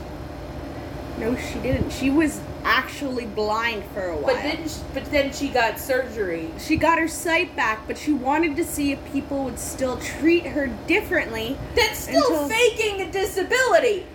No, 1.18 1.35
she 1.37 1.59
didn't. 1.61 1.90
She 1.90 2.11
was 2.11 2.40
actually 2.64 3.24
blind 3.26 3.83
for 3.94 4.05
a 4.09 4.16
while. 4.16 4.35
but 4.35 4.42
then 4.42 4.68
sh- 4.68 4.79
but 4.92 5.05
then 5.07 5.33
she 5.33 5.48
got 5.48 5.79
surgery. 5.79 6.50
she 6.59 6.76
got 6.76 6.98
her 6.98 7.09
sight 7.09 7.55
back, 7.57 7.87
but 7.87 7.96
she 7.96 8.12
wanted 8.12 8.57
to 8.57 8.64
see 8.64 8.92
if 8.92 9.12
people 9.12 9.44
would 9.44 9.59
still 9.59 9.96
treat 9.98 10.44
her 10.46 10.66
differently. 10.87 11.57
That's 11.74 12.00
still 12.00 12.42
Until- 12.42 12.48
faking 12.48 13.00
a 13.02 13.11
disability. 13.11 14.07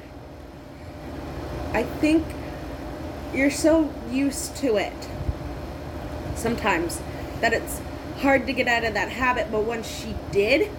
I 1.73 1.83
think 1.83 2.25
you're 3.33 3.49
so 3.49 3.91
used 4.11 4.57
to 4.57 4.75
it 4.75 4.93
sometimes 6.35 6.99
that 7.39 7.53
it's 7.53 7.79
hard 8.19 8.45
to 8.47 8.53
get 8.53 8.67
out 8.67 8.83
of 8.83 8.93
that 8.93 9.09
habit, 9.09 9.47
but 9.51 9.63
once 9.63 9.87
she 9.87 10.15
did, 10.31 10.69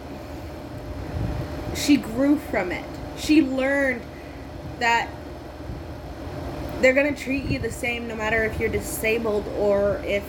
she 1.74 1.96
grew 1.96 2.36
from 2.36 2.70
it. 2.70 2.84
She 3.16 3.40
learned 3.42 4.02
that 4.78 5.08
they're 6.82 6.92
going 6.92 7.14
to 7.14 7.20
treat 7.20 7.44
you 7.44 7.58
the 7.58 7.70
same 7.70 8.08
no 8.08 8.16
matter 8.16 8.44
if 8.44 8.58
you're 8.58 8.68
disabled 8.68 9.46
or 9.58 10.00
if 10.04 10.24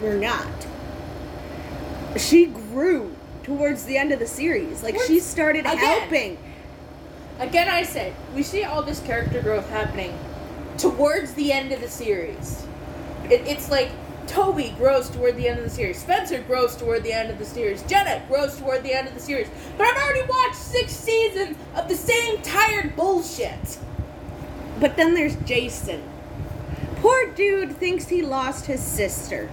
you're 0.00 0.14
not. 0.14 0.46
She 2.16 2.46
grew 2.46 3.16
towards 3.42 3.84
the 3.84 3.96
end 3.96 4.12
of 4.12 4.18
the 4.18 4.26
series. 4.26 4.82
Like 4.82 4.98
she 5.00 5.18
started 5.20 5.60
again. 5.60 5.78
helping. 5.78 6.38
Again, 7.38 7.68
I 7.68 7.82
say 7.82 8.12
we 8.34 8.42
see 8.42 8.64
all 8.64 8.82
this 8.82 9.00
character 9.00 9.42
growth 9.42 9.68
happening 9.68 10.16
towards 10.78 11.34
the 11.34 11.52
end 11.52 11.72
of 11.72 11.80
the 11.80 11.88
series. 11.88 12.64
It, 13.24 13.46
it's 13.46 13.70
like 13.70 13.90
Toby 14.26 14.74
grows 14.78 15.10
toward 15.10 15.36
the 15.36 15.48
end 15.48 15.58
of 15.58 15.64
the 15.64 15.70
series, 15.70 16.00
Spencer 16.00 16.40
grows 16.42 16.76
toward 16.76 17.02
the 17.02 17.12
end 17.12 17.30
of 17.30 17.38
the 17.38 17.44
series, 17.44 17.82
Jenna 17.82 18.24
grows 18.28 18.56
toward 18.56 18.82
the 18.82 18.92
end 18.92 19.08
of 19.08 19.14
the 19.14 19.20
series. 19.20 19.48
But 19.76 19.86
I've 19.88 19.96
already 19.96 20.26
watched 20.28 20.56
six 20.56 20.92
seasons 20.92 21.56
of 21.74 21.88
the 21.88 21.96
same 21.96 22.40
tired 22.42 22.94
bullshit. 22.94 23.78
But 24.82 24.96
then 24.96 25.14
there's 25.14 25.36
Jason. 25.36 26.02
Poor 26.96 27.32
dude 27.34 27.76
thinks 27.76 28.08
he 28.08 28.20
lost 28.20 28.66
his 28.66 28.82
sister. 28.82 29.48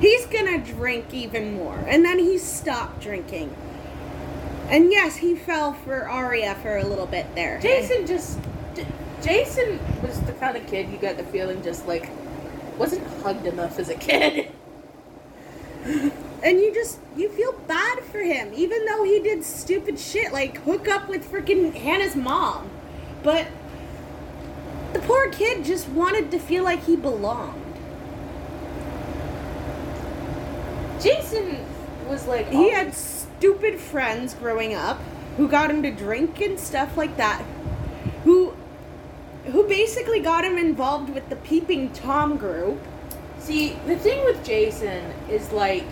He's 0.00 0.26
gonna 0.26 0.58
drink 0.58 1.14
even 1.14 1.54
more. 1.54 1.76
And 1.86 2.04
then 2.04 2.18
he 2.18 2.36
stopped 2.36 3.00
drinking. 3.00 3.54
And 4.68 4.90
yes, 4.90 5.18
he 5.18 5.36
fell 5.36 5.74
for 5.74 6.08
Aria 6.08 6.56
for 6.56 6.76
a 6.76 6.84
little 6.84 7.06
bit 7.06 7.32
there. 7.36 7.60
Jason 7.60 8.08
just. 8.08 8.40
J- 8.74 8.88
Jason 9.22 9.78
was 10.02 10.20
the 10.22 10.32
kind 10.32 10.56
of 10.56 10.66
kid 10.66 10.88
you 10.90 10.98
got 10.98 11.16
the 11.16 11.24
feeling 11.24 11.62
just 11.62 11.86
like 11.86 12.10
wasn't 12.76 13.06
hugged 13.22 13.46
enough 13.46 13.78
as 13.78 13.88
a 13.88 13.94
kid. 13.94 14.50
And 16.42 16.58
you 16.58 16.74
just 16.74 16.98
you 17.16 17.28
feel 17.28 17.52
bad 17.68 18.00
for 18.00 18.18
him, 18.18 18.50
even 18.54 18.84
though 18.86 19.04
he 19.04 19.20
did 19.20 19.44
stupid 19.44 20.00
shit 20.00 20.32
like 20.32 20.58
hook 20.62 20.88
up 20.88 21.08
with 21.08 21.30
freaking 21.30 21.72
Hannah's 21.72 22.16
mom. 22.16 22.68
But 23.22 23.46
the 24.92 25.00
poor 25.00 25.30
kid 25.30 25.64
just 25.64 25.88
wanted 25.88 26.30
to 26.30 26.38
feel 26.38 26.64
like 26.64 26.84
he 26.84 26.96
belonged. 26.96 27.64
Jason 31.00 31.64
was 32.08 32.26
like. 32.26 32.48
He 32.48 32.70
had 32.70 32.94
stupid 32.94 33.78
friends 33.78 34.34
growing 34.34 34.74
up 34.74 35.00
who 35.36 35.48
got 35.48 35.70
him 35.70 35.82
to 35.82 35.90
drink 35.90 36.40
and 36.40 36.58
stuff 36.58 36.96
like 36.96 37.16
that. 37.16 37.42
Who 38.24 38.54
who 39.46 39.66
basically 39.66 40.20
got 40.20 40.44
him 40.44 40.58
involved 40.58 41.10
with 41.10 41.28
the 41.30 41.36
peeping 41.36 41.92
tom 41.92 42.36
group. 42.36 42.78
See, 43.38 43.78
the 43.86 43.96
thing 43.96 44.24
with 44.24 44.44
Jason 44.44 45.12
is 45.30 45.50
like 45.52 45.84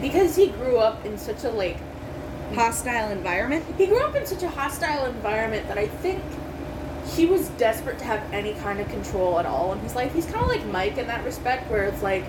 because 0.00 0.36
he 0.36 0.48
grew 0.48 0.78
up 0.78 1.04
in 1.04 1.18
such 1.18 1.44
a 1.44 1.50
like 1.50 1.76
Hostile 2.54 3.10
environment. 3.10 3.64
he 3.78 3.86
grew 3.86 4.02
up 4.02 4.16
in 4.16 4.26
such 4.26 4.42
a 4.42 4.48
hostile 4.48 5.04
environment 5.04 5.68
that 5.68 5.78
I 5.78 5.86
think 5.86 6.20
he 7.16 7.26
was 7.26 7.48
desperate 7.50 7.98
to 7.98 8.04
have 8.04 8.20
any 8.32 8.54
kind 8.54 8.80
of 8.80 8.88
control 8.88 9.38
at 9.38 9.46
all 9.46 9.72
in 9.72 9.78
his 9.80 9.94
life. 9.94 10.12
He's 10.14 10.26
kind 10.26 10.42
of 10.44 10.48
like 10.48 10.64
Mike 10.66 10.98
in 10.98 11.06
that 11.08 11.24
respect, 11.24 11.70
where 11.70 11.84
it's 11.84 12.02
like 12.02 12.24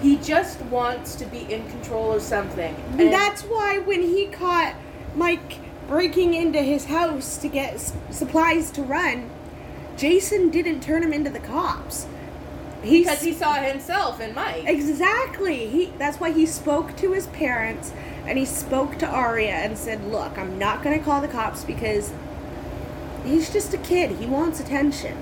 he 0.00 0.16
just 0.16 0.60
wants 0.62 1.14
to 1.16 1.26
be 1.26 1.40
in 1.52 1.68
control 1.70 2.12
of 2.12 2.22
something. 2.22 2.74
And 2.98 3.12
that's 3.12 3.42
why 3.42 3.78
when 3.78 4.02
he 4.02 4.26
caught 4.26 4.74
Mike 5.14 5.58
breaking 5.86 6.34
into 6.34 6.60
his 6.62 6.86
house 6.86 7.36
to 7.38 7.48
get 7.48 7.74
s- 7.74 7.92
supplies 8.10 8.70
to 8.72 8.82
run, 8.82 9.30
Jason 9.96 10.48
didn't 10.50 10.80
turn 10.80 11.02
him 11.02 11.12
into 11.12 11.30
the 11.30 11.38
cops. 11.38 12.06
He 12.82 13.00
because 13.00 13.20
he 13.22 13.32
saw 13.32 13.54
himself 13.54 14.20
in 14.20 14.34
Mike. 14.34 14.64
Exactly. 14.66 15.68
He 15.68 15.92
that's 15.98 16.18
why 16.18 16.32
he 16.32 16.46
spoke 16.46 16.96
to 16.96 17.12
his 17.12 17.28
parents 17.28 17.92
and 18.26 18.36
he 18.38 18.44
spoke 18.44 18.98
to 18.98 19.06
Aria 19.06 19.52
and 19.52 19.78
said, 19.78 20.04
"Look, 20.10 20.36
I'm 20.36 20.58
not 20.58 20.82
going 20.82 20.98
to 20.98 21.04
call 21.04 21.20
the 21.20 21.28
cops 21.28 21.62
because 21.64 22.12
he's 23.24 23.50
just 23.52 23.72
a 23.74 23.78
kid. 23.78 24.12
He 24.12 24.26
wants 24.26 24.60
attention." 24.60 25.16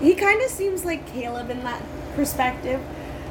He 0.00 0.14
kind 0.14 0.42
of 0.42 0.50
seems 0.50 0.84
like 0.84 1.06
Caleb 1.12 1.50
in 1.50 1.62
that 1.64 1.82
perspective. 2.16 2.80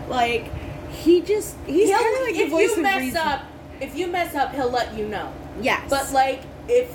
Like 0.09 0.51
he 0.89 1.21
just 1.21 1.55
he's 1.65 1.89
kind 1.89 2.15
of 2.15 2.21
like 2.23 2.35
the 2.35 2.41
if 2.43 2.49
voice 2.49 2.69
you 2.69 2.75
of 2.75 2.81
mess 2.81 2.99
reason. 2.99 3.17
up, 3.21 3.43
if 3.79 3.95
you 3.95 4.07
mess 4.07 4.35
up, 4.35 4.53
he'll 4.53 4.69
let 4.69 4.97
you 4.97 5.07
know. 5.07 5.33
Yes. 5.61 5.89
But 5.89 6.11
like 6.13 6.41
if 6.67 6.93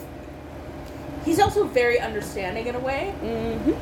he's 1.26 1.40
also 1.40 1.64
very 1.64 2.00
understanding 2.00 2.66
in 2.68 2.74
a 2.74 2.78
way. 2.80 3.12
Mhm. 3.22 3.74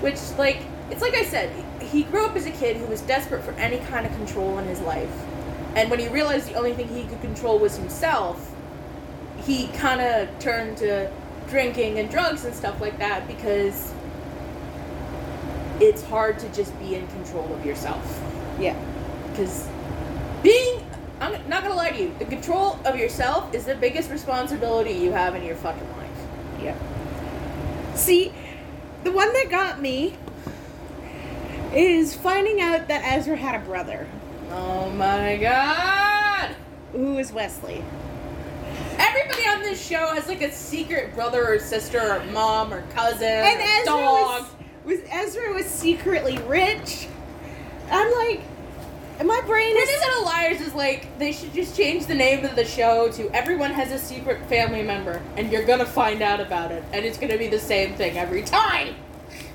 Which, 0.00 0.18
like, 0.38 0.58
it's 0.90 1.02
like 1.02 1.14
I 1.14 1.24
said, 1.24 1.50
he 1.80 2.04
grew 2.04 2.24
up 2.26 2.36
as 2.36 2.46
a 2.46 2.50
kid 2.50 2.76
who 2.76 2.86
was 2.86 3.00
desperate 3.02 3.42
for 3.42 3.52
any 3.52 3.78
kind 3.78 4.06
of 4.06 4.12
control 4.14 4.58
in 4.58 4.66
his 4.66 4.80
life. 4.80 5.10
And 5.74 5.90
when 5.90 5.98
he 5.98 6.08
realized 6.08 6.48
the 6.48 6.54
only 6.54 6.72
thing 6.74 6.88
he 6.88 7.04
could 7.04 7.20
control 7.20 7.58
was 7.58 7.76
himself, 7.76 8.52
he 9.44 9.68
kind 9.68 10.00
of 10.00 10.28
turned 10.38 10.76
to 10.78 11.10
drinking 11.50 11.98
and 11.98 12.10
drugs 12.10 12.44
and 12.44 12.54
stuff 12.54 12.80
like 12.80 12.98
that 12.98 13.26
because 13.26 13.92
it's 15.80 16.02
hard 16.04 16.38
to 16.38 16.48
just 16.52 16.78
be 16.78 16.94
in 16.94 17.06
control 17.08 17.52
of 17.54 17.64
yourself. 17.64 18.20
Yeah. 18.58 18.78
Because 19.30 19.68
being, 20.42 20.84
I'm 21.20 21.32
not 21.48 21.62
gonna 21.62 21.74
lie 21.74 21.90
to 21.90 22.02
you, 22.02 22.14
the 22.18 22.24
control 22.24 22.78
of 22.84 22.96
yourself 22.96 23.54
is 23.54 23.64
the 23.64 23.74
biggest 23.74 24.10
responsibility 24.10 24.92
you 24.92 25.12
have 25.12 25.34
in 25.34 25.42
your 25.42 25.56
fucking 25.56 25.90
life. 25.96 26.10
Yeah. 26.62 26.76
See, 27.94 28.32
the 29.04 29.12
one 29.12 29.32
that 29.32 29.48
got 29.50 29.80
me 29.80 30.16
is 31.74 32.14
finding 32.14 32.60
out 32.60 32.88
that 32.88 33.02
Ezra 33.04 33.36
had 33.36 33.54
a 33.54 33.64
brother 33.64 34.08
Oh 34.52 34.90
my 34.90 35.36
god! 35.36 36.56
who 36.92 37.18
is 37.18 37.32
Wesley. 37.32 37.84
Everybody 38.98 39.42
on 39.48 39.62
this 39.62 39.84
show 39.84 40.14
has 40.14 40.26
like 40.28 40.42
a 40.42 40.52
secret 40.52 41.14
brother 41.14 41.46
or 41.54 41.58
sister 41.58 42.00
or 42.00 42.24
mom 42.32 42.72
or 42.72 42.82
cousin 42.92 43.22
And 43.28 43.58
or 43.58 43.62
Ezra 43.62 43.84
dog. 43.84 44.42
was, 44.84 44.98
was 44.98 44.98
Ezra 45.10 45.52
was 45.52 45.66
secretly 45.66 46.38
rich. 46.46 47.08
I'm 47.90 48.12
like, 48.14 48.42
and 49.18 49.28
my 49.28 49.40
brain 49.46 49.76
is 49.76 49.88
Little 50.06 50.24
Liars 50.24 50.60
is 50.60 50.74
like 50.74 51.18
they 51.18 51.32
should 51.32 51.52
just 51.52 51.76
change 51.76 52.06
the 52.06 52.14
name 52.14 52.44
of 52.44 52.56
the 52.56 52.64
show 52.64 53.10
to 53.12 53.28
Everyone 53.34 53.70
Has 53.72 53.90
a 53.92 53.98
Secret 53.98 54.44
Family 54.46 54.82
Member, 54.82 55.20
and 55.36 55.50
you're 55.52 55.64
gonna 55.66 55.84
find 55.84 56.22
out 56.22 56.40
about 56.40 56.72
it, 56.72 56.82
and 56.92 57.04
it's 57.04 57.18
gonna 57.18 57.36
be 57.36 57.48
the 57.48 57.58
same 57.58 57.94
thing 57.94 58.16
every 58.16 58.42
time. 58.42 58.94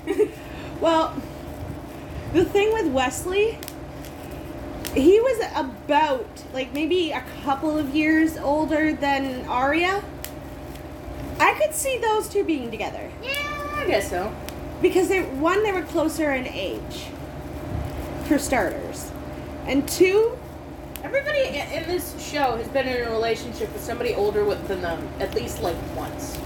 well. 0.80 1.14
The 2.32 2.44
thing 2.44 2.72
with 2.72 2.88
Wesley, 2.92 3.56
he 4.96 5.20
was 5.20 5.38
about 5.54 6.26
like 6.52 6.72
maybe 6.72 7.10
a 7.10 7.22
couple 7.44 7.78
of 7.78 7.94
years 7.94 8.36
older 8.36 8.92
than 8.92 9.46
Aria. 9.46 10.02
I 11.38 11.54
could 11.54 11.74
see 11.74 11.98
those 11.98 12.28
two 12.28 12.44
being 12.44 12.70
together 12.70 13.10
yeah, 13.22 13.74
I 13.74 13.84
guess 13.86 14.08
so. 14.08 14.34
because 14.80 15.08
they 15.08 15.22
one 15.22 15.62
they 15.62 15.72
were 15.72 15.82
closer 15.82 16.32
in 16.32 16.46
age, 16.46 17.06
for 18.24 18.38
starters, 18.38 19.10
and 19.66 19.86
two, 19.86 20.38
Everybody 21.06 21.46
in 21.46 21.86
this 21.86 22.20
show 22.20 22.56
has 22.56 22.66
been 22.66 22.88
in 22.88 23.06
a 23.06 23.10
relationship 23.12 23.72
with 23.72 23.80
somebody 23.80 24.12
older 24.14 24.44
than 24.54 24.80
them 24.80 25.08
at 25.20 25.32
least 25.36 25.62
like 25.62 25.76
once. 25.94 26.36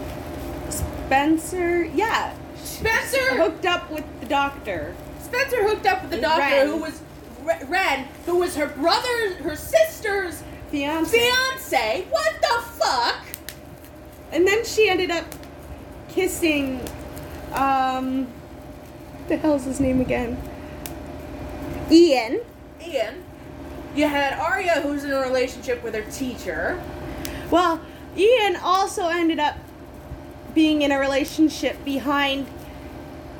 Spencer, 0.68 1.84
yeah, 1.84 2.34
Spencer 2.62 3.36
hooked 3.36 3.64
up 3.64 3.90
with 3.90 4.04
the 4.20 4.26
doctor. 4.26 4.94
Spencer 5.18 5.66
hooked 5.66 5.86
up 5.86 6.02
with 6.02 6.10
the 6.10 6.20
doctor 6.20 6.42
Wren. 6.42 6.66
who 6.66 6.76
was 6.76 7.00
Wren, 7.66 8.08
who 8.26 8.36
was 8.36 8.56
her 8.56 8.66
brother, 8.66 9.34
her 9.42 9.56
sister's 9.56 10.42
Fiance. 10.70 11.18
fiance. 11.18 12.06
What 12.10 12.40
the 12.40 12.62
fuck? 12.72 13.26
And 14.32 14.46
then 14.46 14.64
she 14.64 14.88
ended 14.88 15.10
up 15.10 15.24
kissing, 16.08 16.80
um, 17.52 18.28
the 19.28 19.36
hell's 19.36 19.64
his 19.64 19.80
name 19.80 20.00
again? 20.00 20.40
Ian. 21.90 22.40
Ian. 22.86 23.24
You 23.94 24.06
had 24.06 24.34
Aria, 24.34 24.80
who's 24.80 25.02
in 25.04 25.10
a 25.10 25.20
relationship 25.20 25.82
with 25.82 25.94
her 25.94 26.08
teacher. 26.12 26.80
Well, 27.50 27.80
Ian 28.16 28.56
also 28.56 29.08
ended 29.08 29.40
up 29.40 29.56
being 30.54 30.82
in 30.82 30.92
a 30.92 30.98
relationship 30.98 31.84
behind 31.84 32.46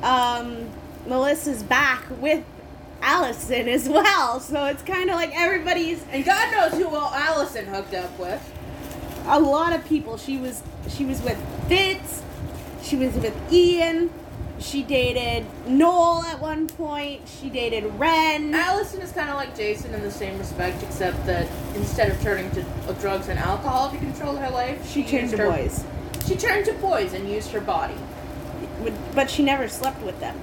um, 0.03 0.69
Melissa's 1.05 1.63
back 1.63 2.03
with 2.19 2.43
Alison 3.01 3.67
as 3.67 3.87
well. 3.89 4.39
So 4.39 4.65
it's 4.65 4.83
kind 4.83 5.09
of 5.09 5.15
like 5.15 5.31
everybody's 5.35 6.03
And 6.11 6.23
God 6.25 6.51
knows 6.51 6.73
who 6.81 6.87
all 6.95 7.13
Alison 7.13 7.65
hooked 7.65 7.93
up 7.93 8.17
with. 8.19 8.41
a 9.27 9.39
lot 9.39 9.73
of 9.73 9.85
people. 9.87 10.17
She 10.17 10.37
was 10.37 10.61
she 10.89 11.05
was 11.05 11.21
with 11.21 11.37
Fitz. 11.67 12.21
She 12.83 12.95
was 12.95 13.13
with 13.15 13.35
Ian. 13.51 14.09
She 14.59 14.83
dated 14.83 15.45
Noel 15.67 16.23
at 16.23 16.39
one 16.39 16.67
point. 16.67 17.21
She 17.27 17.49
dated 17.49 17.83
Wren. 17.99 18.53
Alison 18.53 19.01
is 19.01 19.11
kind 19.11 19.29
of 19.29 19.35
like 19.35 19.55
Jason 19.57 19.93
in 19.95 20.01
the 20.01 20.11
same 20.11 20.37
respect, 20.37 20.83
except 20.83 21.25
that 21.25 21.47
instead 21.75 22.11
of 22.11 22.21
turning 22.21 22.51
to 22.51 22.63
drugs 22.99 23.27
and 23.27 23.39
alcohol 23.39 23.89
to 23.89 23.97
control 23.97 24.35
her 24.35 24.49
life, 24.51 24.87
She 24.91 25.03
turned 25.03 25.31
to 25.31 25.37
her- 25.37 25.49
boys, 25.51 25.83
She 26.27 26.35
turned 26.35 26.65
to 26.65 26.73
boys 26.73 27.13
and 27.13 27.27
used 27.27 27.49
her 27.51 27.59
body. 27.61 27.95
but 29.15 29.29
she 29.31 29.41
never 29.43 29.67
slept 29.67 30.01
with 30.03 30.19
them. 30.19 30.39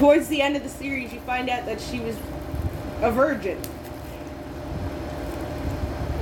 Towards 0.00 0.28
the 0.28 0.40
end 0.40 0.56
of 0.56 0.62
the 0.62 0.68
series, 0.70 1.12
you 1.12 1.20
find 1.20 1.50
out 1.50 1.66
that 1.66 1.78
she 1.78 2.00
was 2.00 2.16
a 3.02 3.10
virgin. 3.10 3.60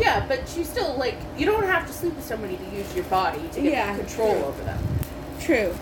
Yeah, 0.01 0.27
but 0.27 0.49
she 0.49 0.64
still 0.64 0.97
like 0.99 1.14
you 1.37 1.47
don't 1.47 1.62
have 1.62 1.87
to 1.87 1.93
sleep 1.93 2.17
with 2.17 2.25
somebody 2.25 2.57
to 2.57 2.64
use 2.77 2.93
your 2.97 3.05
body 3.05 3.38
to 3.53 3.61
get 3.61 3.73
Yeah, 3.73 3.97
control 3.97 4.33
true. 4.35 4.45
over 4.47 4.64
them. 4.64 4.79
True. 5.38 5.77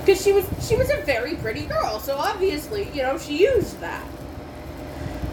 Because 0.00 0.22
she 0.22 0.32
was 0.34 0.44
she 0.68 0.76
was 0.76 0.90
a 0.90 1.00
very 1.06 1.36
pretty 1.36 1.64
girl, 1.64 1.98
so 2.00 2.18
obviously 2.18 2.86
you 2.92 3.00
know 3.00 3.16
she 3.16 3.42
used 3.44 3.80
that. 3.80 4.06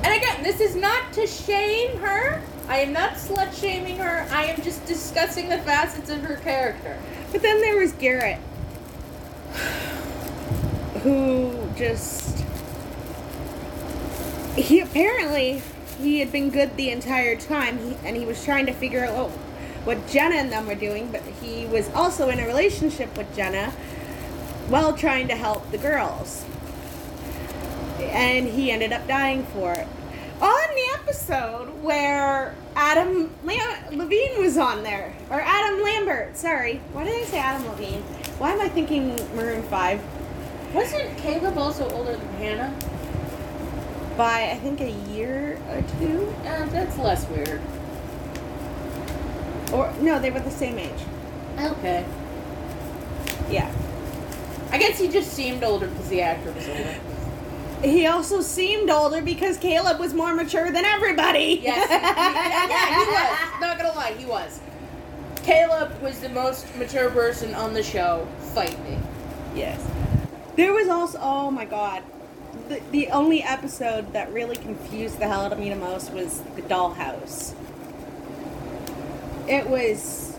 And 0.05 0.13
again, 0.13 0.41
this 0.41 0.61
is 0.61 0.73
not 0.73 1.11
to 1.11 1.27
shame 1.27 1.97
her. 1.97 2.41
I 2.69 2.77
am 2.77 2.93
not 2.93 3.15
slut 3.15 3.53
shaming 3.59 3.97
her. 3.97 4.25
I 4.31 4.45
am 4.45 4.61
just 4.61 4.85
discussing 4.85 5.49
the 5.49 5.57
facets 5.57 6.09
of 6.09 6.21
her 6.21 6.37
character. 6.37 6.97
But 7.33 7.41
then 7.41 7.59
there 7.59 7.75
was 7.75 7.91
Garrett, 7.91 8.39
who 11.03 11.69
just. 11.75 12.43
He 14.55 14.79
apparently 14.79 15.61
he 16.01 16.19
had 16.19 16.31
been 16.31 16.49
good 16.49 16.75
the 16.77 16.89
entire 16.89 17.35
time, 17.35 17.77
he, 17.79 17.97
and 18.05 18.15
he 18.15 18.25
was 18.25 18.43
trying 18.43 18.65
to 18.65 18.73
figure 18.73 19.05
out 19.05 19.29
what, 19.83 20.07
Jenna 20.07 20.35
and 20.35 20.51
them 20.51 20.67
were 20.67 20.75
doing. 20.75 21.11
But 21.11 21.21
he 21.41 21.65
was 21.65 21.89
also 21.93 22.29
in 22.29 22.39
a 22.39 22.45
relationship 22.45 23.17
with 23.17 23.33
Jenna, 23.35 23.71
while 24.69 24.93
trying 24.93 25.27
to 25.27 25.35
help 25.35 25.69
the 25.71 25.77
girls. 25.77 26.45
And 27.99 28.47
he 28.47 28.71
ended 28.71 28.93
up 28.93 29.07
dying 29.07 29.43
for 29.47 29.73
it. 29.73 29.87
On 30.41 30.75
the 30.75 30.99
episode 31.01 31.83
where 31.83 32.55
Adam 32.75 33.29
Lam- 33.43 33.97
Levine 33.97 34.39
was 34.39 34.57
on 34.57 34.83
there, 34.83 35.13
or 35.29 35.41
Adam 35.41 35.83
Lambert, 35.83 36.37
sorry. 36.37 36.77
Why 36.93 37.03
did 37.03 37.13
I 37.13 37.25
say 37.25 37.39
Adam 37.39 37.67
Levine? 37.67 38.01
Why 38.37 38.53
am 38.53 38.61
I 38.61 38.69
thinking 38.69 39.15
Maroon 39.35 39.63
5? 39.63 40.01
Wasn't 40.73 41.17
Caleb 41.17 41.57
also 41.57 41.89
older 41.91 42.15
than 42.15 42.33
Hannah? 42.35 42.73
By, 44.15 44.51
I 44.51 44.55
think, 44.59 44.81
a 44.81 44.91
year 45.11 45.59
or 45.69 45.81
two? 45.99 46.33
Uh, 46.45 46.65
that's 46.67 46.97
less 46.97 47.27
weird. 47.29 47.61
Or, 49.71 49.91
no, 50.01 50.19
they 50.19 50.29
were 50.29 50.39
the 50.39 50.51
same 50.51 50.77
age. 50.77 51.01
Okay. 51.59 52.05
Yeah. 53.49 53.71
I 54.71 54.77
guess 54.77 54.99
he 54.99 55.07
just 55.07 55.33
seemed 55.33 55.63
older 55.63 55.87
because 55.87 56.09
the 56.09 56.21
actor 56.21 56.51
was 56.51 56.67
older. 56.67 56.99
He 57.83 58.05
also 58.05 58.41
seemed 58.41 58.89
older 58.89 59.21
because 59.21 59.57
Caleb 59.57 59.99
was 59.99 60.13
more 60.13 60.35
mature 60.35 60.69
than 60.71 60.85
everybody. 60.85 61.61
Yes. 61.63 61.89
yeah, 61.89 62.99
he 62.99 63.11
was. 63.11 63.61
Not 63.61 63.77
gonna 63.77 63.97
lie, 63.97 64.13
he 64.13 64.25
was. 64.25 64.59
Caleb 65.43 65.99
was 66.01 66.19
the 66.19 66.29
most 66.29 66.75
mature 66.75 67.09
person 67.09 67.55
on 67.55 67.73
the 67.73 67.81
show. 67.81 68.27
Fight 68.53 68.77
me. 68.83 68.99
Yes. 69.55 69.79
There 70.59 70.73
was 70.73 70.89
also, 70.89 71.17
oh 71.21 71.49
my 71.49 71.63
god. 71.63 72.03
The, 72.67 72.81
the 72.91 73.07
only 73.11 73.41
episode 73.41 74.11
that 74.11 74.29
really 74.33 74.57
confused 74.57 75.17
the 75.17 75.25
hell 75.25 75.39
out 75.39 75.53
of 75.53 75.57
me 75.57 75.69
the 75.69 75.77
most 75.77 76.11
was 76.11 76.41
the 76.57 76.61
dollhouse. 76.63 77.55
It 79.47 79.69
was. 79.69 80.37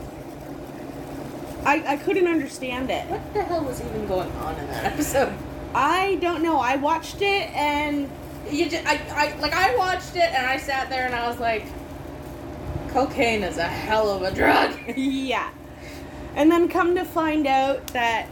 I, 1.65 1.95
I 1.95 1.97
couldn't 1.97 2.27
understand 2.27 2.91
it. 2.91 3.07
What 3.07 3.33
the 3.33 3.43
hell 3.45 3.65
was 3.65 3.81
even 3.81 4.07
going 4.07 4.31
on 4.33 4.57
in 4.57 4.67
that 4.67 4.85
episode? 4.93 5.33
I 5.75 6.17
don't 6.17 6.43
know. 6.43 6.59
I 6.59 6.77
watched 6.77 7.23
it 7.23 7.49
and 7.55 8.07
You 8.51 8.69
just, 8.69 8.87
I, 8.87 9.01
I, 9.13 9.35
like, 9.39 9.55
I 9.55 9.75
watched 9.77 10.17
it 10.17 10.31
and 10.35 10.47
I 10.47 10.59
sat 10.59 10.91
there 10.91 11.07
and 11.07 11.15
I 11.15 11.31
was 11.31 11.41
like, 11.41 11.65
cocaine 12.91 13.43
is 13.43 13.57
a 13.57 13.67
hell 13.67 14.11
of 14.11 14.21
a 14.21 14.35
drug. 14.35 14.79
yeah. 14.99 15.51
And 16.35 16.53
then 16.53 16.69
come 16.69 16.95
to 16.97 17.07
find 17.07 17.47
out 17.47 17.87
that 17.95 18.27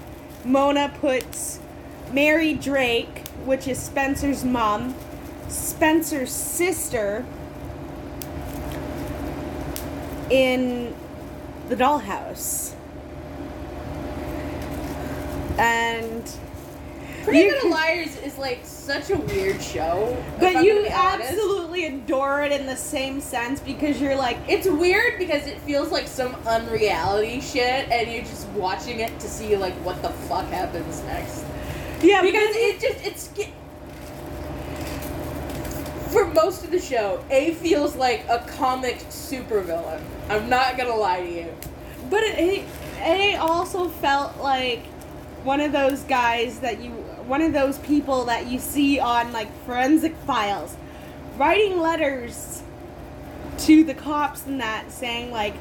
Mona 0.44 0.94
puts 1.01 1.61
Mary 2.12 2.55
Drake, 2.55 3.27
which 3.44 3.68
is 3.68 3.79
Spencer's 3.79 4.44
mom, 4.44 4.94
Spencer's 5.49 6.33
sister, 6.33 7.25
in 10.31 10.94
the 11.68 11.77
dollhouse. 11.77 12.75
And 15.59 16.31
Pretty 17.25 17.40
You 17.40 17.51
Little 17.51 17.71
Liars 17.71 18.16
is 18.18 18.38
like 18.38 18.61
such 18.64 19.11
a 19.11 19.16
weird 19.16 19.61
show. 19.61 20.16
but 20.38 20.64
you 20.64 20.75
gonna 20.77 20.87
be 20.88 20.92
honest. 20.92 21.33
absolutely 21.33 21.87
adore 21.87 22.42
it 22.42 22.53
in 22.53 22.64
the 22.66 22.77
same 22.77 23.21
sense 23.21 23.61
because 23.61 24.01
you're 24.01 24.16
like 24.16 24.38
It's 24.49 24.66
weird 24.66 25.18
because 25.18 25.47
it 25.47 25.61
feels 25.62 25.90
like 25.90 26.07
some 26.07 26.35
unreality 26.47 27.40
shit, 27.40 27.90
and 27.90 28.11
you're 28.11 28.23
just 28.23 28.47
watching 28.51 29.01
it 29.01 29.18
to 29.21 29.29
see 29.29 29.57
like 29.57 29.75
what 29.85 30.01
the 30.03 30.11
fuck 30.11 30.47
happens 30.47 31.03
next. 31.03 31.44
Yeah 32.03 32.23
Because 32.23 32.55
it 32.55 32.81
just 32.81 33.07
it's 33.07 33.29
for 36.09 36.27
most 36.27 36.65
of 36.65 36.71
the 36.71 36.81
show, 36.81 37.23
A 37.31 37.55
feels 37.55 37.95
like 37.95 38.25
a 38.29 38.39
comic 38.57 38.99
supervillain. 39.11 40.01
I'm 40.29 40.49
not 40.49 40.77
gonna 40.79 40.97
lie 40.97 41.21
to 41.21 41.31
you. 41.31 41.55
But 42.09 42.23
it, 42.23 42.65
it 42.99 43.39
also 43.39 43.89
felt 43.89 44.39
like 44.39 44.85
one 45.45 45.61
of 45.61 45.73
those 45.73 46.03
guys 46.05 46.61
that 46.61 46.81
you, 46.81 46.91
one 46.91 47.43
of 47.43 47.53
those 47.53 47.79
people 47.79 48.25
that 48.25 48.47
you 48.47 48.59
see 48.59 48.99
on 48.99 49.33
like 49.33 49.49
forensic 49.65 50.17
files, 50.27 50.77
writing 51.37 51.79
letters 51.79 52.63
to 53.59 53.85
the 53.85 53.95
cops 53.95 54.47
and 54.47 54.61
that, 54.61 54.91
saying 54.91 55.31
like, 55.31 55.55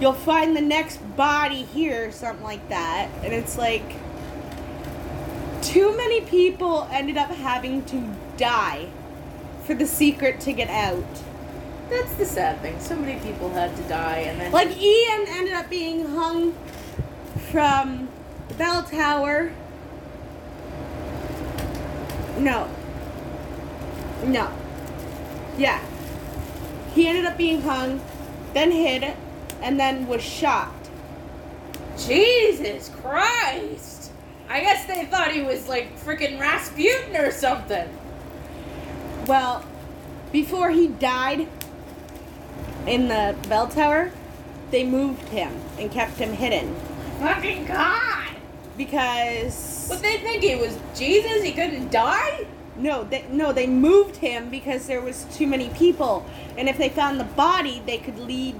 "You'll 0.00 0.12
find 0.12 0.56
the 0.56 0.60
next 0.60 0.98
body 1.16 1.64
here," 1.64 2.08
or 2.08 2.12
something 2.12 2.44
like 2.44 2.68
that, 2.68 3.08
and 3.24 3.32
it's 3.32 3.58
like. 3.58 3.84
Too 5.62 5.96
many 5.96 6.22
people 6.22 6.88
ended 6.90 7.16
up 7.16 7.30
having 7.30 7.84
to 7.86 8.02
die 8.36 8.88
for 9.64 9.74
the 9.74 9.86
secret 9.86 10.40
to 10.40 10.52
get 10.52 10.68
out. 10.68 11.04
That's 11.90 12.12
the 12.14 12.24
sad 12.24 12.60
thing. 12.60 12.78
So 12.80 12.96
many 12.96 13.20
people 13.20 13.50
had 13.50 13.76
to 13.76 13.82
die, 13.82 14.18
and 14.18 14.40
then 14.40 14.52
Like 14.52 14.76
Ian 14.76 15.26
ended 15.28 15.54
up 15.54 15.68
being 15.68 16.06
hung 16.06 16.54
from 17.50 18.08
the 18.48 18.54
bell 18.54 18.84
tower. 18.84 19.52
No. 22.38 22.70
No. 24.24 24.50
Yeah. 25.58 25.84
He 26.94 27.06
ended 27.06 27.24
up 27.24 27.36
being 27.36 27.62
hung, 27.62 28.00
then 28.54 28.70
hid, 28.70 29.14
and 29.62 29.78
then 29.78 30.06
was 30.06 30.22
shot. 30.22 30.72
Jesus 31.98 32.88
Christ! 32.88 33.89
I 34.50 34.60
guess 34.60 34.84
they 34.86 35.04
thought 35.04 35.30
he 35.30 35.42
was 35.42 35.68
like 35.68 35.96
freaking 36.00 36.40
Rasputin 36.40 37.16
or 37.16 37.30
something. 37.30 37.88
Well, 39.26 39.64
before 40.32 40.70
he 40.70 40.88
died 40.88 41.46
in 42.84 43.06
the 43.06 43.36
bell 43.48 43.68
tower, 43.68 44.10
they 44.72 44.82
moved 44.82 45.28
him 45.28 45.52
and 45.78 45.90
kept 45.90 46.16
him 46.16 46.32
hidden 46.32 46.74
Fucking 47.20 47.66
God! 47.66 48.28
because 48.76 49.86
What 49.88 50.02
they 50.02 50.16
think 50.18 50.42
he 50.42 50.56
was 50.56 50.76
Jesus? 50.96 51.44
He 51.44 51.52
couldn't 51.52 51.92
die? 51.92 52.46
No, 52.76 53.04
they 53.04 53.26
no, 53.30 53.52
they 53.52 53.68
moved 53.68 54.16
him 54.16 54.50
because 54.50 54.88
there 54.88 55.00
was 55.00 55.26
too 55.32 55.46
many 55.46 55.68
people, 55.68 56.26
and 56.56 56.68
if 56.68 56.76
they 56.76 56.88
found 56.88 57.20
the 57.20 57.24
body, 57.24 57.82
they 57.86 57.98
could 57.98 58.18
lead, 58.18 58.56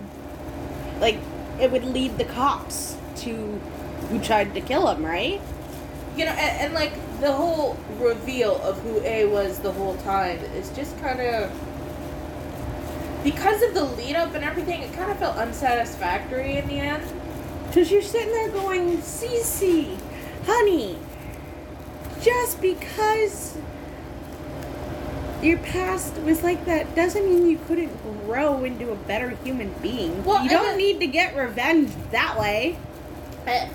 like, 1.01 1.17
it 1.59 1.73
would 1.73 1.85
lead 1.85 2.19
the 2.19 2.25
cops 2.25 2.97
to 3.17 3.59
who 4.09 4.21
tried 4.21 4.55
to 4.55 4.61
kill 4.61 4.89
him, 4.89 5.05
right? 5.05 5.41
You 6.17 6.25
know, 6.27 6.33
and, 6.33 6.61
and 6.61 6.75
like 6.75 6.93
the 7.21 7.33
whole 7.33 7.79
reveal 7.99 8.57
of 8.63 8.81
who 8.83 9.01
A 9.03 9.27
was 9.27 9.59
the 9.61 9.73
whole 9.73 9.97
time 9.99 10.39
is 10.57 10.71
just 10.71 10.99
kind 11.01 11.21
of 11.21 11.51
because 13.23 13.63
of 13.63 13.75
the 13.75 13.85
lead 13.85 14.17
up 14.17 14.35
and 14.35 14.45
everything. 14.45 14.83
It 14.83 14.93
kind 14.95 15.11
of 15.11 15.19
felt 15.19 15.37
unsatisfactory 15.37 16.57
in 16.57 16.67
the 16.69 16.79
end. 16.81 17.05
Because 17.67 17.91
you're 17.91 18.03
sitting 18.03 18.33
there 18.33 18.49
going, 18.51 18.99
Cece, 18.99 19.97
honey, 20.45 20.99
just 22.21 22.61
because 22.61 23.57
your 25.43 25.59
past 25.59 26.17
was 26.19 26.43
like 26.43 26.65
that 26.67 26.95
doesn't 26.95 27.25
mean 27.25 27.49
you 27.49 27.59
couldn't 27.67 27.95
grow 28.27 28.65
into 28.65 28.91
a 28.91 28.97
better 28.97 29.31
human 29.45 29.73
being. 29.81 30.25
Well, 30.25 30.43
you 30.43 30.51
don't 30.51 30.73
the- 30.73 30.77
need 30.77 31.01
to 31.01 31.07
get 31.07 31.37
revenge 31.37 31.93
that 32.11 32.39
way. 32.39 32.77
Uh, 33.47 33.67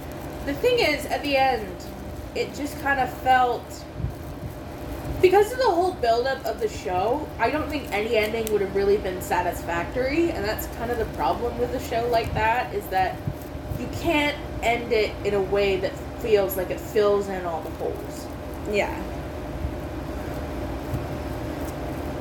the 0.45 0.53
thing 0.53 0.79
is, 0.79 1.05
at 1.05 1.23
the 1.23 1.37
end, 1.37 1.65
it 2.35 2.53
just 2.53 2.79
kind 2.81 2.99
of 2.99 3.11
felt 3.19 3.83
because 5.21 5.51
of 5.51 5.57
the 5.57 5.71
whole 5.71 5.93
buildup 5.93 6.45
of 6.45 6.59
the 6.59 6.67
show. 6.67 7.27
I 7.39 7.49
don't 7.49 7.69
think 7.69 7.91
any 7.91 8.15
ending 8.15 8.51
would 8.51 8.61
have 8.61 8.75
really 8.75 8.97
been 8.97 9.21
satisfactory, 9.21 10.31
and 10.31 10.43
that's 10.43 10.67
kind 10.77 10.91
of 10.91 10.97
the 10.97 11.05
problem 11.17 11.57
with 11.57 11.73
a 11.73 11.79
show 11.79 12.07
like 12.09 12.33
that 12.33 12.73
is 12.75 12.85
that 12.87 13.17
you 13.79 13.87
can't 14.01 14.37
end 14.61 14.91
it 14.91 15.11
in 15.25 15.33
a 15.33 15.41
way 15.41 15.77
that 15.77 15.93
feels 16.19 16.57
like 16.57 16.69
it 16.69 16.79
fills 16.79 17.27
in 17.29 17.45
all 17.45 17.61
the 17.61 17.69
holes. 17.71 18.27
Yeah. 18.71 18.93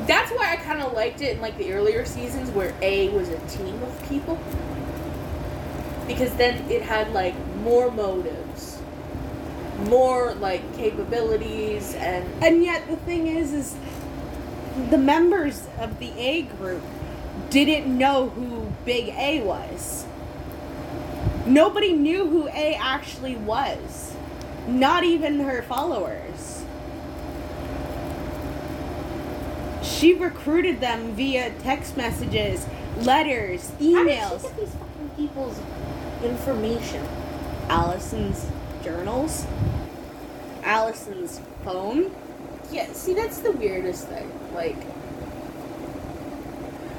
That's 0.06 0.30
why 0.32 0.52
I 0.52 0.56
kind 0.56 0.82
of 0.82 0.92
liked 0.92 1.22
it 1.22 1.36
in 1.36 1.40
like 1.40 1.56
the 1.56 1.72
earlier 1.72 2.04
seasons 2.04 2.50
where 2.50 2.74
A 2.82 3.08
was 3.10 3.28
a 3.28 3.38
team 3.48 3.82
of 3.82 4.08
people. 4.08 4.38
Because 6.06 6.34
then 6.36 6.70
it 6.70 6.82
had 6.82 7.12
like 7.12 7.34
more 7.56 7.90
motives, 7.90 8.73
more 9.88 10.34
like 10.34 10.76
capabilities, 10.76 11.94
and 11.94 12.26
And 12.42 12.62
yet 12.62 12.88
the 12.88 12.96
thing 12.96 13.26
is, 13.26 13.52
is 13.52 13.76
the 14.90 14.98
members 14.98 15.66
of 15.78 15.98
the 15.98 16.12
A 16.18 16.42
group 16.42 16.82
didn't 17.50 17.86
know 17.96 18.28
who 18.30 18.72
Big 18.84 19.08
A 19.10 19.40
was. 19.42 20.06
Nobody 21.46 21.92
knew 21.92 22.26
who 22.28 22.48
A 22.48 22.74
actually 22.74 23.36
was. 23.36 24.14
Not 24.66 25.04
even 25.04 25.40
her 25.40 25.62
followers. 25.62 26.64
She 29.82 30.14
recruited 30.14 30.80
them 30.80 31.12
via 31.12 31.52
text 31.60 31.96
messages, 31.96 32.66
letters, 32.98 33.70
emails. 33.78 33.94
how 33.94 34.04
did 34.04 34.40
she 34.40 34.48
get 34.48 34.56
these 34.56 34.74
fucking 34.74 35.10
people's 35.16 35.60
information? 36.22 37.06
Alison's 37.68 38.46
journals, 38.84 39.46
Alison's 40.62 41.40
phone. 41.64 42.14
Yeah, 42.70 42.92
see, 42.92 43.14
that's 43.14 43.38
the 43.38 43.52
weirdest 43.52 44.08
thing. 44.08 44.30
Like, 44.54 44.76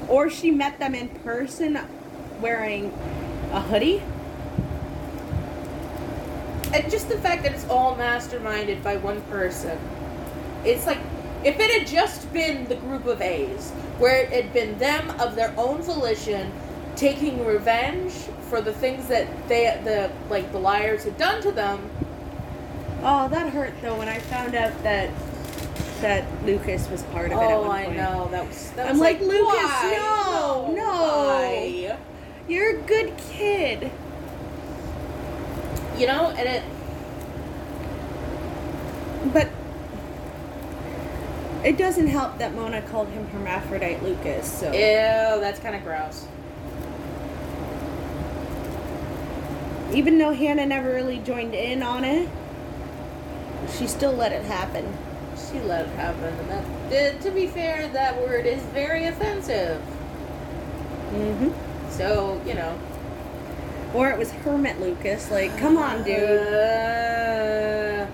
Or 0.08 0.30
she 0.30 0.50
met 0.50 0.78
them 0.78 0.94
in 0.94 1.08
person 1.08 1.78
wearing 2.40 2.92
a 3.52 3.60
hoodie. 3.60 4.02
and 6.74 6.90
just 6.90 7.08
the 7.08 7.16
fact 7.18 7.42
that 7.44 7.52
it's 7.52 7.66
all 7.70 7.96
masterminded 7.96 8.82
by 8.82 8.96
one 8.98 9.22
person. 9.22 9.78
It's 10.64 10.84
like 10.84 10.98
if 11.44 11.58
it 11.58 11.70
had 11.70 11.86
just 11.86 12.30
been 12.32 12.66
the 12.66 12.74
group 12.74 13.06
of 13.06 13.22
A's, 13.22 13.70
where 13.98 14.22
it 14.22 14.30
had 14.30 14.52
been 14.52 14.76
them 14.78 15.08
of 15.20 15.36
their 15.36 15.54
own 15.56 15.80
volition 15.82 16.52
taking 16.96 17.46
revenge 17.46 18.12
for 18.48 18.60
the 18.60 18.72
things 18.72 19.08
that 19.08 19.26
they 19.48 19.64
the 19.84 20.10
like 20.30 20.52
the 20.52 20.58
liars 20.58 21.04
had 21.04 21.18
done 21.18 21.42
to 21.42 21.52
them. 21.52 21.90
Oh, 23.02 23.28
that 23.28 23.52
hurt 23.52 23.74
though 23.82 23.96
when 23.98 24.08
I 24.08 24.18
found 24.18 24.54
out 24.54 24.82
that 24.82 25.10
that 26.00 26.26
Lucas 26.44 26.88
was 26.88 27.02
part 27.04 27.32
of 27.32 27.38
it. 27.38 27.44
Oh, 27.44 27.70
I 27.70 27.86
know 27.86 28.28
that 28.30 28.46
was. 28.46 28.70
That 28.72 28.86
I'm 28.86 28.92
was 28.92 29.00
like, 29.00 29.20
Lucas, 29.20 29.54
why? 29.54 29.92
no, 29.96 30.74
no. 30.74 30.84
why? 30.84 31.98
You're 32.48 32.78
a 32.78 32.82
good 32.82 33.16
kid. 33.16 33.90
You 35.96 36.06
know, 36.06 36.30
and 36.30 36.48
it. 36.48 36.62
But 39.32 39.50
it 41.64 41.76
doesn't 41.76 42.06
help 42.06 42.38
that 42.38 42.54
Mona 42.54 42.82
called 42.82 43.08
him 43.08 43.26
hermaphrodite 43.28 44.02
Lucas. 44.02 44.50
So 44.50 44.66
Ew, 44.66 45.40
that's 45.40 45.58
kind 45.58 45.74
of 45.74 45.82
gross. 45.82 46.26
Even 49.92 50.18
though 50.18 50.32
Hannah 50.32 50.66
never 50.66 50.92
really 50.92 51.18
joined 51.18 51.54
in 51.54 51.82
on 51.82 52.04
it, 52.04 52.28
she 53.78 53.86
still 53.86 54.12
let 54.12 54.32
it 54.32 54.44
happen. 54.44 54.86
She 55.50 55.60
let 55.60 55.86
it 55.86 55.90
happen, 55.96 56.24
and 56.24 56.50
that. 56.90 57.20
to 57.22 57.30
be 57.30 57.46
fair, 57.46 57.88
that 57.88 58.18
word 58.20 58.46
is 58.46 58.62
very 58.74 59.06
offensive. 59.06 59.80
hmm 61.10 61.50
So 61.90 62.40
you 62.46 62.54
know. 62.54 62.78
Or 63.94 64.10
it 64.10 64.18
was 64.18 64.30
Hermit 64.32 64.80
Lucas. 64.80 65.30
Like, 65.30 65.56
come 65.58 65.76
on, 65.78 66.02
dude. 66.02 66.18
Uh, 66.18 68.06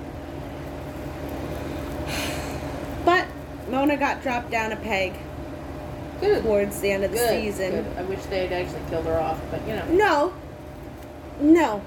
But 3.04 3.26
Mona 3.68 3.96
got 3.96 4.22
dropped 4.22 4.50
down 4.50 4.70
a 4.72 4.76
peg 4.76 5.14
good. 6.20 6.42
towards 6.42 6.80
the 6.80 6.90
end 6.92 7.04
of 7.04 7.10
the 7.10 7.16
Good, 7.16 7.30
season. 7.30 7.70
good. 7.72 7.86
I 7.98 8.02
wish 8.02 8.20
they 8.26 8.46
had 8.46 8.52
actually 8.52 8.82
killed 8.90 9.06
her 9.06 9.18
off, 9.18 9.40
but 9.50 9.66
you 9.66 9.74
know. 9.74 9.84
No. 9.86 10.32
No. 11.42 11.82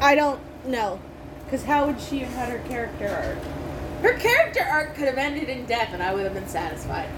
I 0.00 0.14
don't 0.14 0.40
know. 0.66 1.00
Because 1.44 1.64
how 1.64 1.86
would 1.86 2.00
she 2.00 2.18
have 2.20 2.32
had 2.32 2.48
her 2.48 2.68
character 2.68 3.08
arc? 3.08 4.02
Her 4.02 4.18
character 4.18 4.60
arc 4.68 4.96
could 4.96 5.06
have 5.06 5.16
ended 5.18 5.48
in 5.48 5.66
death, 5.66 5.90
and 5.92 6.02
I 6.02 6.12
would 6.12 6.24
have 6.24 6.34
been 6.34 6.48
satisfied. 6.48 7.08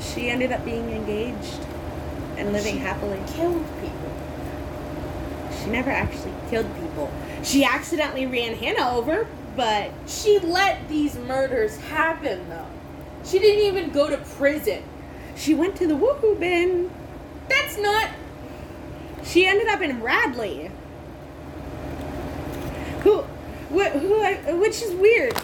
She 0.00 0.30
ended 0.30 0.50
up 0.50 0.64
being 0.64 0.90
engaged 0.90 1.60
and 2.36 2.52
living 2.52 2.74
She- 2.74 2.80
happily. 2.80 3.18
Killed 3.28 3.64
people. 3.80 4.12
She 5.60 5.70
never 5.70 5.90
actually 5.90 6.32
killed 6.48 6.66
people. 6.80 7.10
She 7.42 7.64
accidentally 7.64 8.26
ran 8.26 8.54
Hannah 8.54 8.96
over, 8.96 9.26
but 9.56 9.90
She 10.06 10.38
let 10.38 10.88
these 10.88 11.16
murders 11.16 11.76
happen, 11.76 12.48
though. 12.48 12.66
She 13.24 13.38
didn't 13.38 13.64
even 13.64 13.90
go 13.90 14.08
to 14.08 14.16
prison. 14.16 14.82
she 15.36 15.54
went 15.54 15.76
to 15.76 15.86
the 15.86 15.94
woohoo 15.94 16.38
bin. 16.40 16.90
That's 17.48 17.76
not. 17.78 18.08
She 19.26 19.46
ended 19.46 19.68
up 19.68 19.80
in 19.80 20.02
Radley. 20.02 20.70
Who, 23.02 23.22
wh- 23.74 23.90
who, 23.90 24.58
which 24.58 24.82
is 24.82 24.92
weird. 24.94 25.34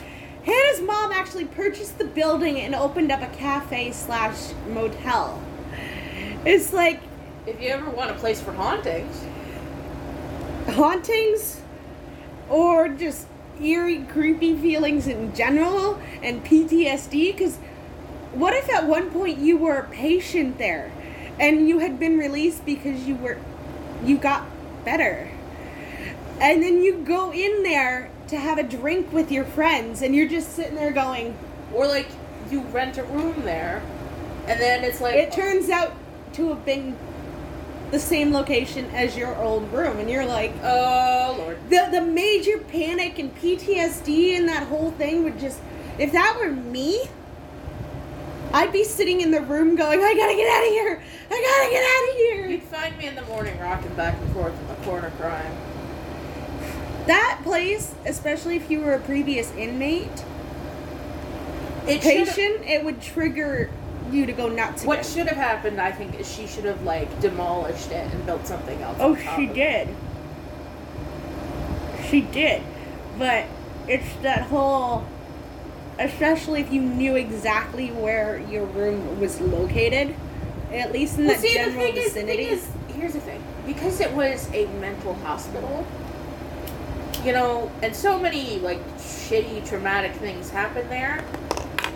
Hannah's 0.44 0.80
mom 0.80 1.12
actually 1.12 1.44
purchased 1.44 1.98
the 1.98 2.04
building 2.04 2.58
and 2.60 2.74
opened 2.74 3.12
up 3.12 3.22
a 3.22 3.28
cafe 3.36 3.92
slash 3.92 4.52
motel. 4.68 5.40
It's 6.44 6.72
like 6.72 7.00
If 7.46 7.60
you 7.60 7.68
ever 7.70 7.90
want 7.90 8.10
a 8.10 8.14
place 8.14 8.40
for 8.40 8.52
hauntings, 8.52 9.24
hauntings 10.68 11.60
or 12.48 12.88
just 12.88 13.26
eerie, 13.60 14.04
creepy 14.04 14.56
feelings 14.56 15.06
in 15.06 15.34
general 15.34 16.00
and 16.22 16.44
PTSD. 16.44 17.36
Because 17.36 17.56
what 18.32 18.54
if 18.54 18.70
at 18.70 18.86
one 18.86 19.10
point 19.10 19.38
you 19.38 19.56
were 19.56 19.76
a 19.76 19.88
patient 19.88 20.58
there 20.58 20.92
and 21.40 21.68
you 21.68 21.80
had 21.80 21.98
been 21.98 22.18
released 22.18 22.64
because 22.64 23.06
you 23.06 23.16
were, 23.16 23.38
you 24.04 24.18
got 24.18 24.46
better? 24.84 25.30
And 26.40 26.62
then 26.62 26.82
you 26.82 26.98
go 26.98 27.32
in 27.32 27.62
there 27.62 28.10
to 28.28 28.36
have 28.36 28.58
a 28.58 28.62
drink 28.62 29.12
with 29.12 29.30
your 29.30 29.44
friends 29.44 30.02
and 30.02 30.14
you're 30.14 30.28
just 30.28 30.54
sitting 30.54 30.74
there 30.74 30.92
going, 30.92 31.36
or 31.72 31.86
like 31.86 32.08
you 32.50 32.62
rent 32.62 32.98
a 32.98 33.04
room 33.04 33.42
there, 33.42 33.82
and 34.46 34.60
then 34.60 34.84
it's 34.84 35.00
like 35.00 35.14
it 35.14 35.32
turns 35.32 35.68
out 35.68 35.92
to 36.34 36.48
have 36.48 36.64
been 36.64 36.96
the 37.90 37.98
same 37.98 38.32
location 38.32 38.86
as 38.94 39.16
your 39.16 39.36
old 39.36 39.70
room. 39.72 39.98
And 39.98 40.10
you're 40.10 40.26
like, 40.26 40.52
Oh 40.62 41.36
lord. 41.38 41.58
the 41.68 41.88
the 41.90 42.00
major 42.00 42.58
panic 42.58 43.18
and 43.18 43.34
PTSD 43.36 44.36
and 44.36 44.48
that 44.48 44.66
whole 44.68 44.90
thing 44.92 45.24
would 45.24 45.38
just 45.38 45.60
if 45.98 46.10
that 46.12 46.36
were 46.40 46.50
me 46.50 47.04
I'd 48.52 48.72
be 48.72 48.84
sitting 48.84 49.20
in 49.20 49.30
the 49.30 49.40
room 49.40 49.76
going 49.76 50.00
I 50.00 50.14
gotta 50.14 50.34
get 50.34 50.52
out 50.52 50.62
of 50.64 50.68
here 50.70 51.02
I 51.30 51.34
gotta 51.34 51.70
get 51.70 51.84
out 51.84 52.08
of 52.10 52.16
here 52.16 52.46
You'd 52.50 52.62
find 52.64 52.96
me 52.98 53.06
in 53.06 53.14
the 53.14 53.22
morning 53.22 53.58
rocking 53.58 53.94
back 53.94 54.20
and 54.20 54.32
forth 54.32 54.58
in 54.60 54.68
the 54.68 54.74
corner 54.84 55.10
crying. 55.18 55.56
that 57.06 57.40
place 57.42 57.94
especially 58.06 58.56
if 58.56 58.70
you 58.70 58.80
were 58.80 58.92
a 58.94 59.00
previous 59.00 59.50
inmate 59.52 60.24
It 61.86 62.00
patient 62.02 62.64
it 62.66 62.84
would 62.84 63.00
trigger 63.00 63.70
you 64.10 64.26
to 64.26 64.32
go 64.32 64.48
nuts 64.48 64.84
What 64.84 65.06
should 65.06 65.26
have 65.28 65.38
happened, 65.38 65.80
I 65.80 65.90
think, 65.90 66.20
is 66.20 66.30
she 66.30 66.46
should 66.46 66.64
have 66.64 66.82
like 66.82 67.20
demolished 67.20 67.90
it 67.90 68.12
and 68.12 68.26
built 68.26 68.46
something 68.46 68.82
else. 68.82 68.98
oh 69.00 69.16
she 69.16 69.44
of 69.44 69.50
it. 69.50 69.54
did 69.54 69.88
she 72.10 72.20
did 72.20 72.62
but 73.18 73.46
it's 73.88 74.12
that 74.22 74.42
whole 74.42 75.06
especially 75.98 76.60
if 76.60 76.72
you 76.72 76.80
knew 76.80 77.16
exactly 77.16 77.88
where 77.88 78.38
your 78.50 78.64
room 78.64 79.20
was 79.20 79.40
located, 79.40 80.14
at 80.72 80.92
least 80.92 81.18
in 81.18 81.26
Well, 81.26 81.34
that 81.34 81.40
see, 81.40 81.48
the 81.48 81.54
general 81.54 81.84
thing 81.86 81.96
is, 81.96 82.14
the 82.14 82.20
vicinity. 82.20 82.44
thing 82.44 82.54
is, 82.54 82.68
here's 82.96 83.12
the 83.12 83.20
thing. 83.20 83.42
Because 83.66 84.00
it 84.00 84.10
was 84.12 84.48
a 84.52 84.66
mental 84.80 85.14
hospital, 85.14 85.86
you 87.24 87.32
know, 87.32 87.70
and 87.82 87.94
so 87.94 88.18
many, 88.18 88.58
like, 88.58 88.80
shitty, 88.98 89.66
traumatic 89.68 90.12
things 90.16 90.50
happen 90.50 90.88
there, 90.88 91.24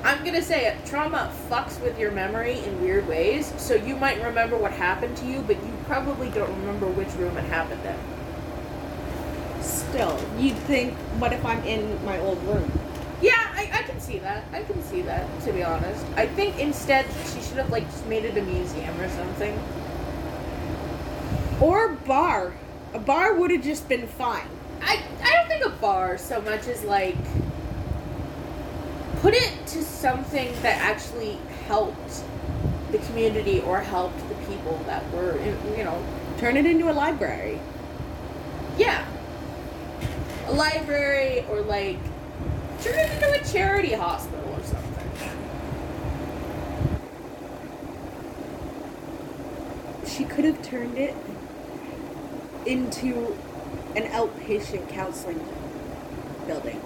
I'm 0.04 0.24
gonna 0.24 0.42
say 0.42 0.66
it, 0.66 0.86
trauma 0.86 1.32
fucks 1.50 1.80
with 1.82 1.98
your 1.98 2.12
memory 2.12 2.60
in 2.60 2.80
weird 2.80 3.08
ways, 3.08 3.52
so 3.56 3.74
you 3.74 3.96
might 3.96 4.22
remember 4.22 4.56
what 4.56 4.70
happened 4.70 5.16
to 5.16 5.26
you, 5.26 5.40
but 5.40 5.56
you 5.56 5.72
probably 5.86 6.28
don't 6.30 6.50
remember 6.60 6.86
which 6.86 7.08
room 7.14 7.36
it 7.36 7.44
happened 7.46 7.80
in. 7.84 7.96
Still, 9.62 10.16
you'd 10.38 10.56
think, 10.58 10.94
what 11.18 11.32
if 11.32 11.44
I'm 11.44 11.62
in 11.64 12.04
my 12.04 12.18
old 12.20 12.40
room? 12.44 12.70
Yeah, 13.22 13.32
I, 13.54 13.70
I 13.72 13.82
can 13.82 14.00
see 14.00 14.18
that. 14.18 14.44
I 14.52 14.62
can 14.62 14.82
see 14.82 15.02
that, 15.02 15.26
to 15.44 15.52
be 15.52 15.62
honest. 15.62 16.04
I 16.16 16.26
think 16.26 16.58
instead 16.58 17.06
she 17.32 17.40
should 17.40 17.56
have, 17.56 17.70
like, 17.70 17.84
just 17.90 18.06
made 18.06 18.24
it 18.24 18.36
a 18.36 18.42
museum 18.42 19.00
or 19.00 19.08
something. 19.08 19.58
Or 21.60 21.88
bar. 22.06 22.52
A 22.92 22.98
bar 22.98 23.34
would 23.34 23.50
have 23.50 23.62
just 23.62 23.88
been 23.88 24.06
fine. 24.06 24.46
I, 24.82 25.02
I 25.22 25.32
don't 25.32 25.48
think 25.48 25.64
a 25.64 25.70
bar 25.80 26.18
so 26.18 26.40
much 26.42 26.66
as 26.68 26.84
like 26.84 27.16
put 29.20 29.34
it 29.34 29.52
to 29.68 29.82
something 29.82 30.52
that 30.62 30.78
actually 30.80 31.38
helped 31.66 32.22
the 32.92 32.98
community 32.98 33.60
or 33.60 33.80
helped 33.80 34.18
the 34.28 34.34
people 34.46 34.78
that 34.86 35.10
were 35.12 35.36
you 35.76 35.82
know 35.84 36.02
Turn 36.38 36.56
it 36.56 36.66
into 36.66 36.90
a 36.90 36.92
library. 36.92 37.58
yeah 38.76 39.04
a 40.46 40.52
library 40.52 41.44
or 41.50 41.62
like 41.62 41.98
turn 42.82 42.98
it 42.98 43.12
into 43.12 43.32
a 43.32 43.44
charity 43.44 43.92
hospital 43.94 44.54
or 44.54 44.62
something 44.62 44.96
She 50.06 50.24
could 50.24 50.44
have 50.44 50.62
turned 50.62 50.96
it 50.96 51.14
into 52.64 53.36
an 53.94 54.04
outpatient 54.04 54.88
counseling 54.88 55.44
building. 56.46 56.80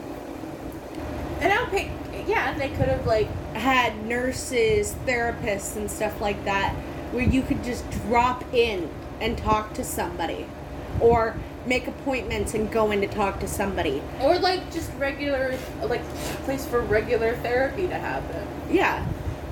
I'll 1.40 1.66
pay 1.66 1.90
yeah 2.26 2.56
they 2.58 2.68
could 2.68 2.88
have 2.88 3.06
like 3.06 3.28
Had 3.54 4.04
nurses, 4.06 4.94
therapists, 5.06 5.76
and 5.76 5.90
stuff 5.90 6.20
like 6.20 6.44
that 6.44 6.74
where 7.12 7.24
you 7.24 7.42
could 7.42 7.62
just 7.64 7.88
drop 7.90 8.44
in 8.54 8.88
and 9.20 9.36
talk 9.36 9.74
to 9.74 9.84
somebody. 9.84 10.46
Or 11.00 11.36
make 11.70 11.86
appointments 11.86 12.52
and 12.54 12.68
go 12.72 12.90
in 12.90 13.00
to 13.00 13.06
talk 13.06 13.38
to 13.38 13.46
somebody. 13.46 14.02
or 14.20 14.36
like 14.40 14.72
just 14.72 14.92
regular 14.98 15.56
like 15.84 16.04
place 16.44 16.66
for 16.66 16.80
regular 16.80 17.36
therapy 17.36 17.86
to 17.86 17.94
happen 17.94 18.44
Yeah. 18.70 19.06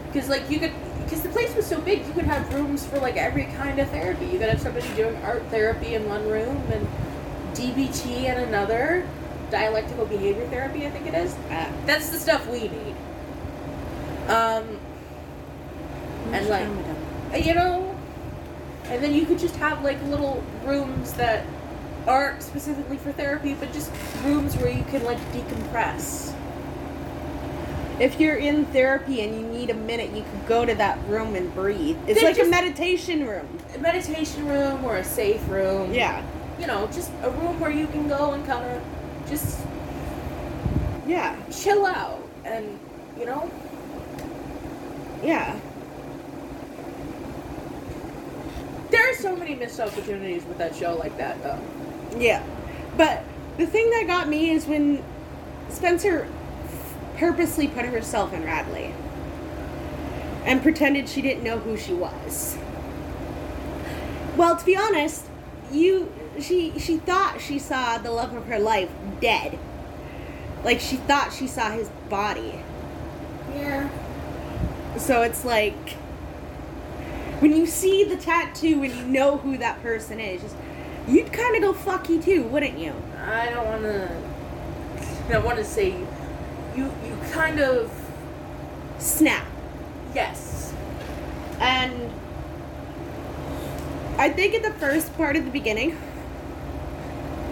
Because 0.06 0.28
like 0.28 0.50
you 0.50 0.58
could, 0.58 0.72
because 1.04 1.22
the 1.22 1.28
place 1.28 1.54
was 1.54 1.64
so 1.66 1.80
big, 1.80 2.04
you 2.06 2.12
could 2.12 2.24
have 2.24 2.52
rooms 2.52 2.84
for 2.84 2.98
like 2.98 3.16
every 3.16 3.44
kind 3.44 3.78
of 3.78 3.88
therapy. 3.90 4.26
You 4.26 4.38
could 4.38 4.48
have 4.48 4.60
somebody 4.60 4.88
doing 4.96 5.14
art 5.22 5.42
therapy 5.50 5.94
in 5.94 6.08
one 6.08 6.26
room 6.28 6.56
and 6.72 6.86
DBT 7.54 8.24
in 8.24 8.38
another, 8.38 9.06
dialectical 9.50 10.06
behavior 10.06 10.46
therapy, 10.48 10.86
I 10.86 10.90
think 10.90 11.06
it 11.06 11.14
is. 11.14 11.34
Uh, 11.50 11.70
That's 11.86 12.10
the 12.10 12.18
stuff 12.18 12.46
we 12.48 12.62
need. 12.62 12.96
Um, 14.28 14.64
and 16.32 16.48
like, 16.48 17.44
you 17.46 17.54
know, 17.54 17.94
and 18.84 19.04
then 19.04 19.14
you 19.14 19.24
could 19.24 19.38
just 19.38 19.56
have 19.56 19.84
like 19.84 20.02
little 20.04 20.42
rooms 20.64 21.12
that 21.14 21.44
aren't 22.08 22.42
specifically 22.42 22.96
for 22.96 23.12
therapy, 23.12 23.54
but 23.54 23.72
just 23.72 23.92
rooms 24.24 24.56
where 24.56 24.70
you 24.72 24.82
can 24.84 25.04
like 25.04 25.18
decompress. 25.32 26.34
If 28.00 28.18
you're 28.20 28.36
in 28.36 28.64
therapy 28.66 29.22
and 29.22 29.34
you 29.34 29.46
need 29.46 29.70
a 29.70 29.74
minute, 29.74 30.10
you 30.14 30.22
could 30.22 30.46
go 30.46 30.64
to 30.64 30.74
that 30.76 30.98
room 31.08 31.34
and 31.34 31.52
breathe. 31.54 31.98
It's 32.06 32.20
Then 32.20 32.32
like 32.32 32.40
a 32.44 32.48
meditation 32.48 33.26
room. 33.26 33.46
A 33.74 33.78
meditation 33.78 34.46
room 34.46 34.84
or 34.84 34.96
a 34.96 35.04
safe 35.04 35.46
room. 35.48 35.92
Yeah. 35.92 36.24
you 36.60 36.66
know, 36.66 36.88
just 36.88 37.12
a 37.22 37.30
room 37.30 37.60
where 37.60 37.70
you 37.70 37.86
can 37.86 38.08
go 38.08 38.32
and 38.32 38.44
kind 38.44 38.64
of 38.64 38.82
just 39.28 39.60
Yeah. 41.06 41.36
chill 41.52 41.86
out 41.86 42.20
and, 42.44 42.80
you 43.16 43.26
know, 43.26 43.48
Yeah. 45.22 45.54
there 48.90 49.08
are 49.08 49.14
so 49.14 49.36
many 49.36 49.54
missed 49.54 49.78
opportunities 49.78 50.44
with 50.46 50.58
that 50.58 50.74
show 50.74 50.96
like 50.96 51.16
that, 51.18 51.40
though. 51.44 51.58
Yeah. 52.18 52.44
But 52.96 53.24
the 53.56 53.66
thing 53.66 53.90
that 53.90 54.06
got 54.06 54.28
me 54.28 54.50
is 54.50 54.66
when 54.66 55.02
Spencer 55.68 56.28
purposely 57.16 57.68
put 57.68 57.84
herself 57.84 58.32
in 58.32 58.44
Radley 58.44 58.94
and 60.44 60.62
pretended 60.62 61.08
she 61.08 61.20
didn't 61.20 61.42
know 61.44 61.58
who 61.58 61.76
she 61.76 61.92
was. 61.92 62.56
Well, 64.36 64.56
to 64.56 64.64
be 64.64 64.76
honest, 64.76 65.26
you 65.70 66.12
she 66.40 66.78
she 66.78 66.98
thought 66.98 67.40
she 67.40 67.58
saw 67.58 67.98
the 67.98 68.10
love 68.10 68.34
of 68.34 68.46
her 68.46 68.58
life 68.58 68.90
dead. 69.20 69.58
Like 70.64 70.80
she 70.80 70.96
thought 70.96 71.32
she 71.32 71.46
saw 71.46 71.70
his 71.70 71.88
body. 72.08 72.60
Yeah. 73.54 73.88
So 74.96 75.22
it's 75.22 75.44
like 75.44 75.96
when 77.40 77.56
you 77.56 77.66
see 77.66 78.04
the 78.04 78.16
tattoo 78.16 78.82
and 78.82 78.94
you 78.94 79.04
know 79.04 79.36
who 79.36 79.58
that 79.58 79.80
person 79.82 80.18
is, 80.18 80.42
just, 80.42 80.56
you'd 81.08 81.32
kind 81.32 81.56
of 81.56 81.62
go 81.62 81.72
fucky 81.72 82.22
too, 82.22 82.44
wouldn't 82.44 82.78
you? 82.78 82.94
I 83.26 83.50
don't 83.50 83.66
want 83.66 83.82
to. 83.82 85.34
I 85.34 85.38
want 85.38 85.58
to 85.58 85.64
say 85.64 85.90
you. 86.76 86.84
You 87.04 87.18
kind 87.32 87.60
of 87.60 87.90
Snap. 88.98 89.46
yes. 90.14 90.74
And 91.60 92.10
I 94.18 94.28
think 94.28 94.54
in 94.54 94.62
the 94.62 94.72
first 94.72 95.16
part 95.16 95.36
of 95.36 95.44
the 95.44 95.50
beginning, 95.50 95.96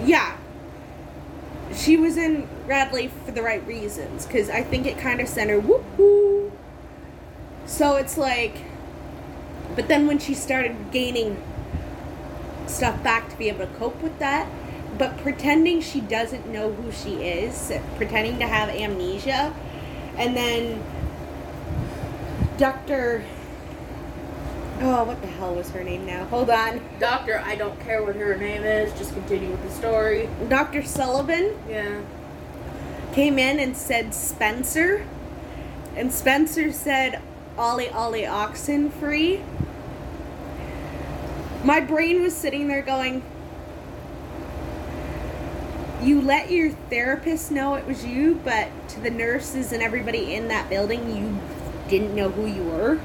yeah, 0.05 0.37
she 1.75 1.97
was 1.97 2.17
in 2.17 2.49
Radley 2.67 3.09
for 3.25 3.31
the 3.31 3.43
right 3.43 3.65
reasons 3.67 4.27
because 4.27 4.51
I 4.51 4.63
think 4.63 4.87
it 4.87 4.99
kind 4.99 5.21
of 5.21 5.29
sent 5.29 5.51
her 5.51 5.61
whoop 5.61 6.53
So 7.67 7.97
it's 7.97 8.19
like, 8.19 8.57
but 9.77 9.87
then 9.89 10.07
when 10.07 10.19
she 10.19 10.35
started 10.35 10.91
gaining 10.91 11.41
stuff 12.67 13.03
back 13.03 13.29
to 13.31 13.37
be 13.37 13.49
able 13.49 13.67
to 13.67 13.73
cope 13.75 14.01
with 14.03 14.19
that, 14.19 14.49
but 14.99 15.17
pretending 15.19 15.81
she 15.81 16.01
doesn't 16.01 16.47
know 16.47 16.73
who 16.73 16.91
she 16.93 17.15
is, 17.23 17.73
pretending 17.97 18.39
to 18.39 18.47
have 18.47 18.69
amnesia, 18.69 19.55
and 20.17 20.37
then 20.37 20.83
Dr. 22.59 23.25
Oh, 24.81 25.05
what 25.05 25.21
the 25.23 25.27
hell 25.27 25.55
was 25.55 25.71
her 25.71 25.83
name 25.83 26.05
now? 26.05 26.25
Hold 26.27 26.51
on. 26.51 26.81
Doctor, 26.99 27.43
I 27.45 27.55
don't 27.57 27.79
care 27.81 28.03
what 28.03 28.17
her 28.17 28.37
name 28.37 28.63
is. 28.63 28.93
Just 28.99 29.15
continue 29.15 29.51
with 29.51 29.63
the 29.63 29.71
story. 29.71 30.29
Dr. 30.49 30.83
Sullivan 30.83 31.57
Yeah. 31.69 32.01
came 33.13 33.39
in 33.39 33.59
and 33.59 33.75
said 33.77 34.13
Spencer. 34.15 35.05
And 35.97 36.13
Spencer 36.13 36.73
said 36.73 37.21
Ollie 37.57 37.89
Ollie 37.89 38.27
oxen 38.27 38.91
free. 38.91 39.41
My 41.67 41.81
brain 41.81 42.23
was 42.23 42.33
sitting 42.33 42.69
there 42.69 42.81
going, 42.81 43.25
You 46.01 46.23
let 46.23 46.49
your 46.49 46.71
therapist 46.71 47.51
know 47.51 47.75
it 47.75 47.85
was 47.85 48.05
you, 48.07 48.41
but 48.45 48.69
to 48.91 49.01
the 49.01 49.11
nurses 49.11 49.73
and 49.73 49.83
everybody 49.83 50.33
in 50.33 50.47
that 50.47 50.71
building, 50.71 51.17
you 51.17 51.41
didn't 51.89 52.15
know 52.15 52.29
who 52.29 52.47
you 52.47 52.63
were? 52.63 53.01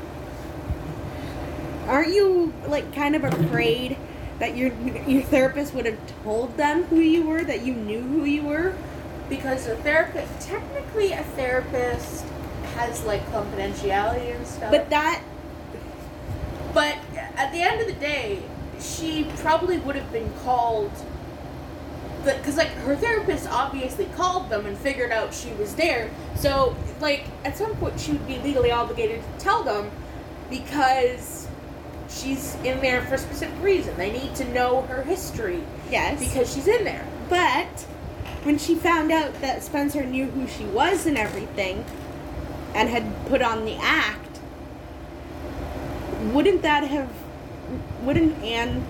Aren't 1.88 2.14
you 2.14 2.54
like 2.68 2.94
kind 2.94 3.16
of 3.16 3.24
afraid 3.24 3.98
that 4.38 4.56
your 4.56 4.72
your 5.08 5.24
therapist 5.24 5.74
would 5.74 5.88
have 5.88 6.24
told 6.24 6.56
them 6.56 6.84
who 6.84 6.98
you 6.98 7.26
were, 7.26 7.44
that 7.44 7.66
you 7.66 7.74
knew 7.74 8.02
who 8.02 8.26
you 8.26 8.44
were? 8.44 8.76
Because 9.28 9.66
a 9.66 9.76
therapist, 9.78 10.40
technically, 10.40 11.14
a 11.14 11.24
therapist 11.24 12.26
has 12.76 13.04
like 13.06 13.26
confidentiality 13.32 14.36
and 14.36 14.46
stuff. 14.46 14.70
But 14.70 14.92
that 14.92 15.24
But 16.76 17.00
at 17.36 17.52
the 17.52 17.62
end 17.62 17.82
of 17.82 17.88
the 17.88 17.94
day, 18.00 18.44
she 18.82 19.26
probably 19.38 19.78
would 19.78 19.96
have 19.96 20.12
been 20.12 20.32
called. 20.44 20.92
Because, 22.24 22.58
like, 22.58 22.70
her 22.70 22.96
therapist 22.96 23.50
obviously 23.50 24.06
called 24.16 24.50
them 24.50 24.66
and 24.66 24.78
figured 24.78 25.12
out 25.12 25.34
she 25.34 25.52
was 25.54 25.76
there. 25.76 26.12
So, 26.36 26.76
like, 27.00 27.26
at 27.44 27.58
some 27.58 27.76
point, 27.78 28.00
she 28.00 28.12
would 28.12 28.28
be 28.28 28.38
legally 28.40 28.72
obligated 28.72 29.22
to 29.24 29.44
tell 29.44 29.64
them 29.64 29.90
because 30.50 31.48
she's 32.10 32.56
in 32.64 32.80
there 32.82 33.02
for 33.04 33.16
a 33.16 33.18
specific 33.18 33.56
reason. 33.64 33.98
They 33.98 34.12
need 34.12 34.36
to 34.36 34.46
know 34.54 34.82
her 34.84 35.02
history 35.04 35.64
yes, 35.90 36.20
because 36.20 36.54
she's 36.54 36.68
in 36.68 36.84
there. 36.84 37.08
but 37.30 37.86
when 38.44 38.58
she 38.58 38.76
found 38.76 39.12
out 39.12 39.40
that 39.42 39.64
Spencer 39.64 40.04
knew 40.04 40.26
who 40.26 40.48
she 40.48 40.66
was 40.66 41.06
and 41.06 41.18
everything, 41.18 41.86
and 42.74 42.90
had 42.90 43.28
put 43.28 43.42
on 43.42 43.66
the 43.66 43.76
act, 43.76 44.40
wouldn't 46.34 46.62
that 46.62 46.84
have? 46.86 47.10
Wouldn't 48.04 48.44
Anne 48.44 48.86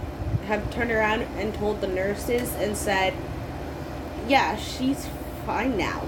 have 0.47 0.69
turned 0.71 0.91
around 0.91 1.21
and 1.37 1.53
told 1.53 1.81
the 1.81 1.87
nurses 1.87 2.53
and 2.55 2.75
said, 2.75 3.13
"Yeah, 4.27 4.55
she's 4.55 5.07
fine 5.45 5.77
now." 5.77 6.01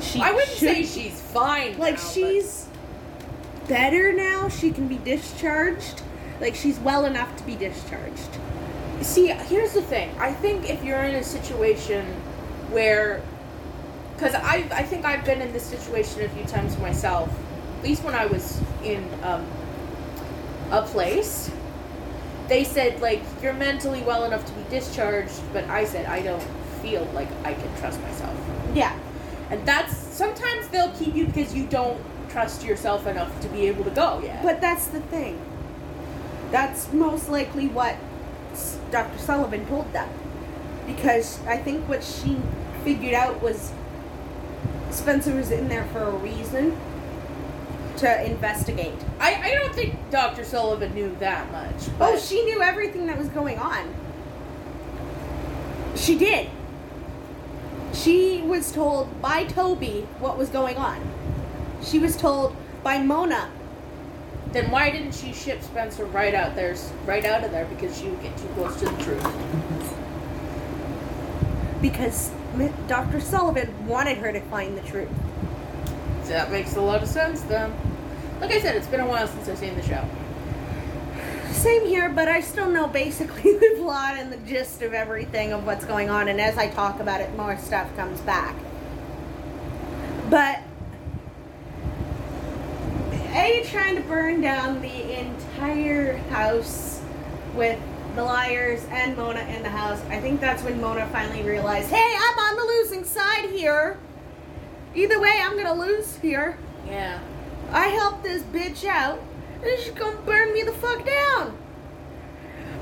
she 0.00 0.20
I 0.20 0.32
wouldn't 0.32 0.56
say 0.56 0.82
she's 0.84 1.20
fine. 1.20 1.78
like 1.78 1.96
now, 1.96 2.00
but- 2.02 2.12
she's 2.12 2.66
better 3.68 4.12
now. 4.12 4.48
She 4.48 4.70
can 4.70 4.88
be 4.88 4.98
discharged. 4.98 6.02
Like 6.40 6.54
she's 6.54 6.78
well 6.78 7.04
enough 7.04 7.36
to 7.36 7.42
be 7.44 7.54
discharged. 7.54 8.38
See, 9.02 9.28
here's 9.28 9.72
the 9.72 9.82
thing. 9.82 10.10
I 10.18 10.32
think 10.32 10.68
if 10.68 10.82
you're 10.84 11.02
in 11.02 11.14
a 11.14 11.22
situation 11.22 12.04
where, 12.70 13.22
because 14.14 14.34
I, 14.34 14.66
I 14.72 14.82
think 14.82 15.04
I've 15.04 15.24
been 15.24 15.40
in 15.40 15.52
this 15.52 15.62
situation 15.64 16.22
a 16.22 16.28
few 16.28 16.44
times 16.44 16.76
myself, 16.78 17.30
at 17.78 17.84
least 17.84 18.04
when 18.04 18.14
I 18.14 18.26
was 18.26 18.60
in 18.84 19.06
um, 19.22 19.46
a 20.70 20.82
place, 20.82 21.50
they 22.50 22.64
said, 22.64 23.00
like, 23.00 23.22
you're 23.40 23.52
mentally 23.52 24.02
well 24.02 24.24
enough 24.24 24.44
to 24.44 24.52
be 24.52 24.64
discharged, 24.68 25.40
but 25.52 25.64
I 25.70 25.84
said, 25.84 26.06
I 26.06 26.20
don't 26.20 26.42
feel 26.82 27.04
like 27.14 27.28
I 27.44 27.54
can 27.54 27.76
trust 27.78 28.00
myself. 28.02 28.36
Yeah. 28.74 28.98
And 29.50 29.64
that's, 29.64 29.96
sometimes 29.96 30.66
they'll 30.68 30.90
keep 30.90 31.14
you 31.14 31.26
because 31.26 31.54
you 31.54 31.66
don't 31.68 32.02
trust 32.28 32.64
yourself 32.64 33.06
enough 33.06 33.40
to 33.40 33.48
be 33.48 33.68
able 33.68 33.84
to 33.84 33.90
go 33.90 34.20
yet. 34.20 34.42
But 34.42 34.60
that's 34.60 34.88
the 34.88 35.00
thing. 35.00 35.40
That's 36.50 36.92
most 36.92 37.28
likely 37.28 37.68
what 37.68 37.96
Dr. 38.90 39.18
Sullivan 39.18 39.64
told 39.66 39.92
them. 39.92 40.08
Because 40.88 41.40
I 41.46 41.56
think 41.56 41.88
what 41.88 42.02
she 42.02 42.36
figured 42.82 43.14
out 43.14 43.40
was 43.40 43.72
Spencer 44.90 45.36
was 45.36 45.52
in 45.52 45.68
there 45.68 45.84
for 45.92 46.02
a 46.02 46.16
reason 46.16 46.76
to 48.00 48.24
investigate. 48.24 48.94
I, 49.18 49.34
I 49.34 49.54
don't 49.54 49.74
think 49.74 49.94
Dr. 50.10 50.42
Sullivan 50.44 50.94
knew 50.94 51.14
that 51.20 51.50
much. 51.52 51.88
Oh, 52.00 52.18
she 52.18 52.42
knew 52.44 52.62
everything 52.62 53.06
that 53.06 53.18
was 53.18 53.28
going 53.28 53.58
on. 53.58 53.94
She 55.96 56.16
did. 56.16 56.48
She 57.92 58.40
was 58.42 58.72
told 58.72 59.20
by 59.20 59.44
Toby 59.44 60.06
what 60.18 60.38
was 60.38 60.48
going 60.48 60.76
on. 60.76 61.00
She 61.82 61.98
was 61.98 62.16
told 62.16 62.56
by 62.82 62.98
Mona. 62.98 63.50
Then 64.52 64.70
why 64.70 64.90
didn't 64.90 65.12
she 65.12 65.32
ship 65.32 65.62
Spencer 65.62 66.06
right 66.06 66.34
out 66.34 66.56
there, 66.56 66.74
right 67.04 67.24
out 67.24 67.44
of 67.44 67.50
there? 67.50 67.66
Because 67.66 67.98
she 67.98 68.08
would 68.08 68.22
get 68.22 68.36
too 68.38 68.48
close 68.54 68.76
to 68.80 68.86
the 68.86 69.02
truth. 69.02 69.26
Because 71.82 72.30
Dr. 72.88 73.20
Sullivan 73.20 73.86
wanted 73.86 74.18
her 74.18 74.32
to 74.32 74.40
find 74.42 74.76
the 74.76 74.82
truth. 74.82 75.08
That 76.24 76.50
makes 76.50 76.76
a 76.76 76.80
lot 76.80 77.02
of 77.02 77.08
sense 77.08 77.42
then. 77.42 77.72
Like 78.40 78.52
I 78.52 78.60
said, 78.60 78.76
it's 78.76 78.86
been 78.86 79.00
a 79.00 79.06
while 79.06 79.26
since 79.26 79.48
I've 79.48 79.58
seen 79.58 79.76
the 79.76 79.82
show. 79.82 80.04
Same 81.52 81.84
here, 81.84 82.08
but 82.08 82.26
I 82.26 82.40
still 82.40 82.70
know 82.70 82.86
basically 82.86 83.52
the 83.58 83.74
plot 83.78 84.14
and 84.16 84.32
the 84.32 84.38
gist 84.38 84.82
of 84.82 84.94
everything 84.94 85.52
of 85.52 85.66
what's 85.66 85.84
going 85.84 86.08
on, 86.08 86.28
and 86.28 86.40
as 86.40 86.56
I 86.56 86.68
talk 86.68 87.00
about 87.00 87.20
it, 87.20 87.36
more 87.36 87.58
stuff 87.58 87.94
comes 87.96 88.20
back. 88.22 88.56
But 90.30 90.60
A 93.34 93.64
trying 93.66 93.96
to 93.96 94.02
burn 94.02 94.40
down 94.40 94.80
the 94.80 95.18
entire 95.18 96.16
house 96.28 97.02
with 97.54 97.78
the 98.14 98.22
liars 98.24 98.84
and 98.90 99.16
Mona 99.16 99.40
in 99.40 99.62
the 99.62 99.68
house. 99.68 100.00
I 100.08 100.20
think 100.20 100.40
that's 100.40 100.62
when 100.62 100.80
Mona 100.80 101.06
finally 101.08 101.42
realized, 101.42 101.90
hey, 101.90 102.16
I'm 102.18 102.38
on 102.38 102.56
the 102.56 102.64
losing 102.64 103.04
side 103.04 103.50
here. 103.50 103.98
Either 104.94 105.20
way, 105.20 105.40
I'm 105.42 105.56
gonna 105.56 105.74
lose 105.74 106.16
here. 106.16 106.58
Yeah. 106.86 107.20
I 107.72 107.88
helped 107.88 108.22
this 108.22 108.42
bitch 108.42 108.84
out, 108.84 109.20
and 109.62 109.78
she's 109.80 109.92
gonna 109.92 110.16
burn 110.22 110.52
me 110.52 110.62
the 110.62 110.72
fuck 110.72 111.04
down. 111.04 111.56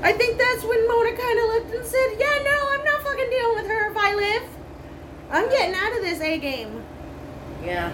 I 0.01 0.13
think 0.13 0.37
that's 0.37 0.63
when 0.63 0.87
Mona 0.87 1.11
kind 1.11 1.39
of 1.39 1.45
looked 1.45 1.73
and 1.75 1.85
said, 1.85 2.07
"Yeah, 2.17 2.43
no, 2.43 2.69
I'm 2.71 2.83
not 2.85 3.01
fucking 3.03 3.29
dealing 3.29 3.55
with 3.55 3.67
her 3.67 3.91
if 3.91 3.97
I 3.97 4.13
live. 4.15 4.43
I'm 5.31 5.49
getting 5.49 5.75
out 5.75 5.91
of 5.95 6.01
this 6.01 6.21
A 6.21 6.37
game." 6.37 6.83
Yeah. 7.63 7.91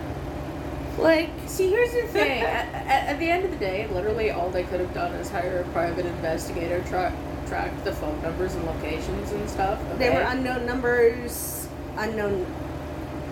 Like, 0.97 1.29
See, 1.47 1.69
here's 1.69 1.91
the 1.91 2.03
thing. 2.07 2.41
at, 2.43 2.73
at, 2.73 3.07
at 3.09 3.19
the 3.19 3.29
end 3.29 3.43
of 3.45 3.51
the 3.51 3.57
day, 3.57 3.87
literally 3.87 4.31
all 4.31 4.49
they 4.49 4.63
could 4.63 4.79
have 4.79 4.93
done 4.93 5.11
is 5.15 5.29
hire 5.29 5.59
a 5.59 5.71
private 5.71 6.05
investigator, 6.05 6.81
track 6.87 7.13
track 7.47 7.71
the 7.83 7.91
phone 7.93 8.19
numbers 8.23 8.55
and 8.55 8.65
locations 8.65 9.31
and 9.31 9.47
stuff. 9.49 9.79
they 9.99 10.09
were 10.09 10.21
unknown 10.21 10.65
numbers, 10.65 11.67
unknown 11.97 12.43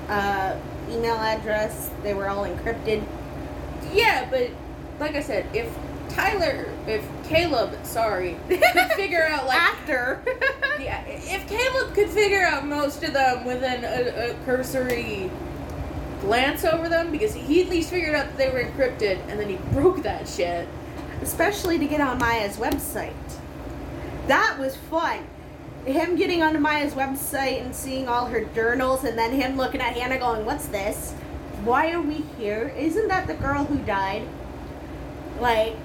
uh, 0.09 0.55
email 0.89 1.15
address. 1.15 1.89
They 2.03 2.13
were 2.13 2.27
all 2.29 2.45
encrypted. 2.45 3.03
Yeah, 3.91 4.27
but 4.29 4.49
like 4.99 5.15
I 5.15 5.21
said, 5.21 5.45
if 5.55 5.67
Tyler, 6.09 6.69
if 6.87 7.03
Caleb, 7.27 7.73
sorry, 7.85 8.37
could 8.47 8.91
figure 8.95 9.25
out 9.25 9.45
like 9.47 9.57
After. 9.59 10.23
Yeah, 10.79 11.03
if 11.07 11.47
Caleb 11.47 11.93
could 11.93 12.09
figure 12.09 12.43
out 12.43 12.65
most 12.65 13.03
of 13.03 13.13
them 13.13 13.45
within 13.45 13.83
a, 13.85 14.31
a 14.31 14.33
cursory 14.43 15.29
glance 16.21 16.65
over 16.65 16.89
them, 16.89 17.11
because 17.11 17.33
he 17.33 17.61
at 17.61 17.69
least 17.69 17.89
figured 17.91 18.15
out 18.15 18.25
that 18.25 18.37
they 18.37 18.49
were 18.49 18.63
encrypted, 18.63 19.19
and 19.29 19.39
then 19.39 19.47
he 19.49 19.55
broke 19.71 20.01
that 20.03 20.27
shit. 20.27 20.67
especially 21.21 21.77
to 21.77 21.85
get 21.85 22.01
on 22.01 22.17
Maya's 22.17 22.57
website. 22.57 23.13
That 24.27 24.57
was 24.59 24.75
fun. 24.75 25.19
Him 25.85 26.15
getting 26.15 26.41
onto 26.41 26.59
Maya's 26.59 26.93
website 26.93 27.61
and 27.61 27.73
seeing 27.75 28.07
all 28.07 28.25
her 28.25 28.43
journals, 28.45 29.03
and 29.03 29.17
then 29.17 29.31
him 29.31 29.55
looking 29.57 29.79
at 29.79 29.93
Hannah 29.95 30.17
going, 30.17 30.43
What's 30.45 30.65
this? 30.67 31.13
Why 31.63 31.91
are 31.91 32.01
we 32.01 32.25
here? 32.37 32.73
Isn't 32.77 33.07
that 33.07 33.27
the 33.27 33.35
girl 33.35 33.63
who 33.65 33.77
died? 33.79 34.27
Like, 35.39 35.77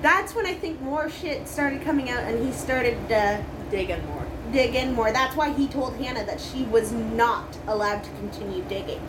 that's 0.00 0.34
when 0.34 0.46
I 0.46 0.54
think 0.54 0.80
more 0.80 1.10
shit 1.10 1.46
started 1.48 1.82
coming 1.82 2.10
out, 2.10 2.22
and 2.24 2.44
he 2.44 2.52
started 2.52 2.96
uh, 3.10 3.42
Digging 3.70 4.06
more. 4.06 4.26
digging 4.50 4.94
more. 4.94 5.12
That's 5.12 5.36
why 5.36 5.52
he 5.52 5.68
told 5.68 5.96
Hannah 5.96 6.24
that 6.24 6.40
she 6.40 6.62
was 6.64 6.92
not 6.92 7.58
allowed 7.66 8.02
to 8.04 8.10
continue 8.12 8.62
digging. 8.64 9.00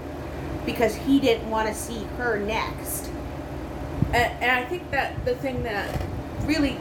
Because 0.65 0.95
he 0.95 1.19
didn't 1.19 1.49
want 1.49 1.69
to 1.69 1.73
see 1.73 2.03
her 2.17 2.39
next. 2.39 3.09
And, 4.07 4.33
and 4.43 4.51
I 4.51 4.65
think 4.65 4.91
that 4.91 5.23
the 5.23 5.35
thing 5.35 5.63
that 5.63 6.01
really, 6.41 6.77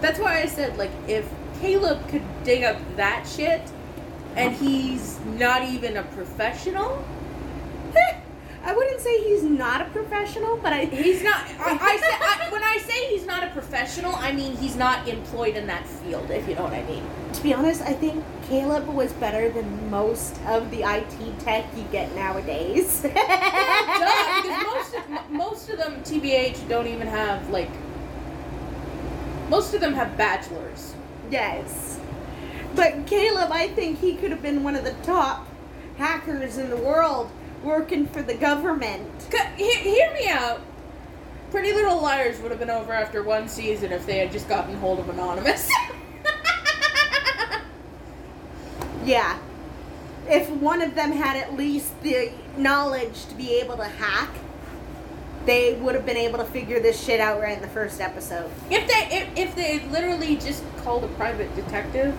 that's 0.00 0.18
why 0.18 0.40
I 0.40 0.46
said, 0.46 0.76
like, 0.78 0.90
if 1.06 1.28
Caleb 1.60 2.08
could 2.08 2.22
dig 2.42 2.64
up 2.64 2.76
that 2.96 3.24
shit, 3.26 3.62
and 4.34 4.54
he's 4.56 5.20
not 5.20 5.62
even 5.62 5.96
a 5.96 6.02
professional, 6.02 7.04
I 8.64 8.72
wouldn't 8.74 9.00
say 9.00 9.22
he's 9.24 9.42
not 9.42 9.80
a 9.80 9.86
professional, 9.86 10.56
but 10.56 10.72
I 10.72 10.84
he's 11.02 11.22
not. 11.22 11.42
I, 11.58 11.78
I, 11.80 11.96
say, 12.00 12.46
I 12.46 12.48
when 12.52 12.62
I 12.62 12.78
say 12.78 13.08
he's 13.08 13.26
not 13.26 13.42
a 13.42 13.48
professional, 13.48 14.14
I 14.14 14.32
mean 14.32 14.56
he's 14.56 14.76
not 14.76 15.08
employed 15.08 15.56
in 15.56 15.66
that 15.66 15.86
field. 15.86 16.30
If 16.30 16.48
you 16.48 16.54
know 16.54 16.64
what 16.64 16.72
I 16.72 16.84
mean. 16.84 17.04
to 17.32 17.42
be 17.42 17.52
honest, 17.52 17.82
I 17.82 17.92
think 17.92 18.24
Caleb 18.48 18.86
was 18.86 19.12
better 19.14 19.50
than 19.50 19.90
most 19.90 20.40
of 20.46 20.70
the 20.70 20.82
IT 20.82 21.40
tech 21.40 21.66
you 21.76 21.84
get 21.90 22.14
nowadays. 22.14 23.02
Duh, 23.02 23.08
because 23.08 24.64
most 24.64 24.94
of, 24.94 25.30
most 25.30 25.68
of 25.70 25.78
them 25.78 26.02
TBH 26.02 26.68
don't 26.68 26.86
even 26.86 27.08
have 27.08 27.50
like. 27.50 27.70
Most 29.48 29.74
of 29.74 29.80
them 29.80 29.92
have 29.94 30.16
bachelors. 30.16 30.94
yes. 31.30 31.98
But 32.74 33.06
Caleb, 33.06 33.50
I 33.52 33.68
think 33.68 33.98
he 33.98 34.14
could 34.14 34.30
have 34.30 34.40
been 34.40 34.62
one 34.62 34.76
of 34.76 34.84
the 34.84 34.94
top 35.02 35.46
hackers 35.98 36.56
in 36.56 36.70
the 36.70 36.76
world 36.76 37.30
working 37.62 38.06
for 38.06 38.22
the 38.22 38.34
government. 38.34 39.08
Hear, 39.56 39.76
hear 39.78 40.12
me 40.14 40.28
out. 40.28 40.60
Pretty 41.50 41.72
Little 41.72 42.00
Liars 42.00 42.40
would 42.40 42.50
have 42.50 42.60
been 42.60 42.70
over 42.70 42.92
after 42.92 43.22
one 43.22 43.48
season 43.48 43.92
if 43.92 44.06
they 44.06 44.18
had 44.18 44.32
just 44.32 44.48
gotten 44.48 44.74
hold 44.76 44.98
of 44.98 45.08
Anonymous. 45.08 45.68
Yeah. 49.04 49.38
If 50.28 50.48
one 50.48 50.80
of 50.80 50.94
them 50.94 51.10
had 51.12 51.36
at 51.36 51.56
least 51.56 52.00
the 52.02 52.30
knowledge 52.56 53.26
to 53.26 53.34
be 53.34 53.54
able 53.58 53.76
to 53.78 53.84
hack, 53.84 54.30
they 55.44 55.74
would 55.74 55.96
have 55.96 56.06
been 56.06 56.16
able 56.16 56.38
to 56.38 56.44
figure 56.44 56.78
this 56.78 57.04
shit 57.04 57.18
out 57.18 57.40
right 57.40 57.56
in 57.56 57.62
the 57.62 57.68
first 57.68 58.00
episode. 58.00 58.48
if 58.70 58.86
they 58.86 59.16
if, 59.16 59.28
if 59.36 59.56
they 59.56 59.80
literally 59.88 60.36
just 60.36 60.62
called 60.84 61.02
a 61.02 61.08
private 61.08 61.52
detective, 61.56 62.14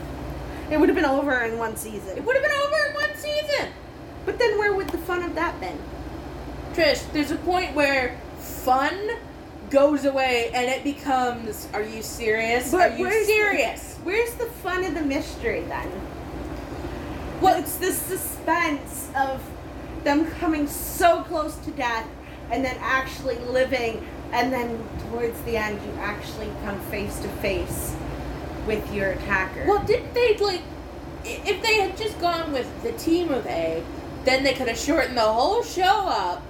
It 0.70 0.78
would 0.78 0.90
have 0.90 0.96
been 0.98 1.06
over 1.06 1.32
in 1.44 1.58
one 1.58 1.78
season. 1.78 2.18
it 2.18 2.26
would 2.26 2.36
have 2.36 2.44
been 2.44 2.52
over 2.52 2.76
in 2.90 2.94
one 2.96 3.16
season. 3.16 3.70
But 4.26 4.40
then 4.40 4.58
where 4.58 4.74
would 4.74 4.90
the 4.90 4.98
fun 5.00 5.24
of 5.24 5.36
that 5.36 5.60
been? 5.60 5.78
Trish, 6.74 7.12
there's 7.12 7.32
a 7.32 7.36
point 7.38 7.76
where 7.76 8.18
fun 8.40 9.12
goes 9.70 10.06
away 10.06 10.52
and 10.54 10.68
it 10.70 10.84
becomes, 10.84 11.68
are 11.74 11.82
you 11.84 12.02
serious? 12.02 12.72
But 12.72 12.92
are 12.92 12.98
you 12.98 13.06
where's- 13.06 13.26
serious? 13.26 13.98
Where's 14.04 14.34
the 14.36 14.46
fun 14.46 14.84
of 14.84 14.94
the 14.96 15.02
mystery 15.02 15.62
then? 15.68 15.90
Well, 17.42 17.54
Well, 17.56 17.60
it's 17.62 17.76
the 17.78 17.92
suspense 17.92 19.10
of 19.16 19.42
them 20.04 20.30
coming 20.40 20.68
so 20.68 21.24
close 21.24 21.56
to 21.58 21.72
death 21.72 22.06
and 22.52 22.64
then 22.64 22.76
actually 22.82 23.38
living, 23.40 24.06
and 24.32 24.52
then 24.52 24.84
towards 25.10 25.40
the 25.42 25.58
end, 25.58 25.80
you 25.86 25.92
actually 26.02 26.50
come 26.64 26.80
face 26.92 27.18
to 27.20 27.28
face 27.28 27.94
with 28.68 28.94
your 28.94 29.12
attacker. 29.12 29.66
Well, 29.68 29.84
didn't 29.84 30.14
they 30.14 30.38
like? 30.38 30.62
If 31.26 31.62
they 31.64 31.80
had 31.80 31.98
just 31.98 32.20
gone 32.20 32.52
with 32.52 32.68
the 32.84 32.92
team 32.94 33.32
of 33.32 33.46
A, 33.48 33.82
then 34.26 34.44
they 34.44 34.54
could 34.54 34.68
have 34.68 34.78
shortened 34.78 35.18
the 35.18 35.22
whole 35.22 35.64
show 35.64 35.84
up, 35.84 36.44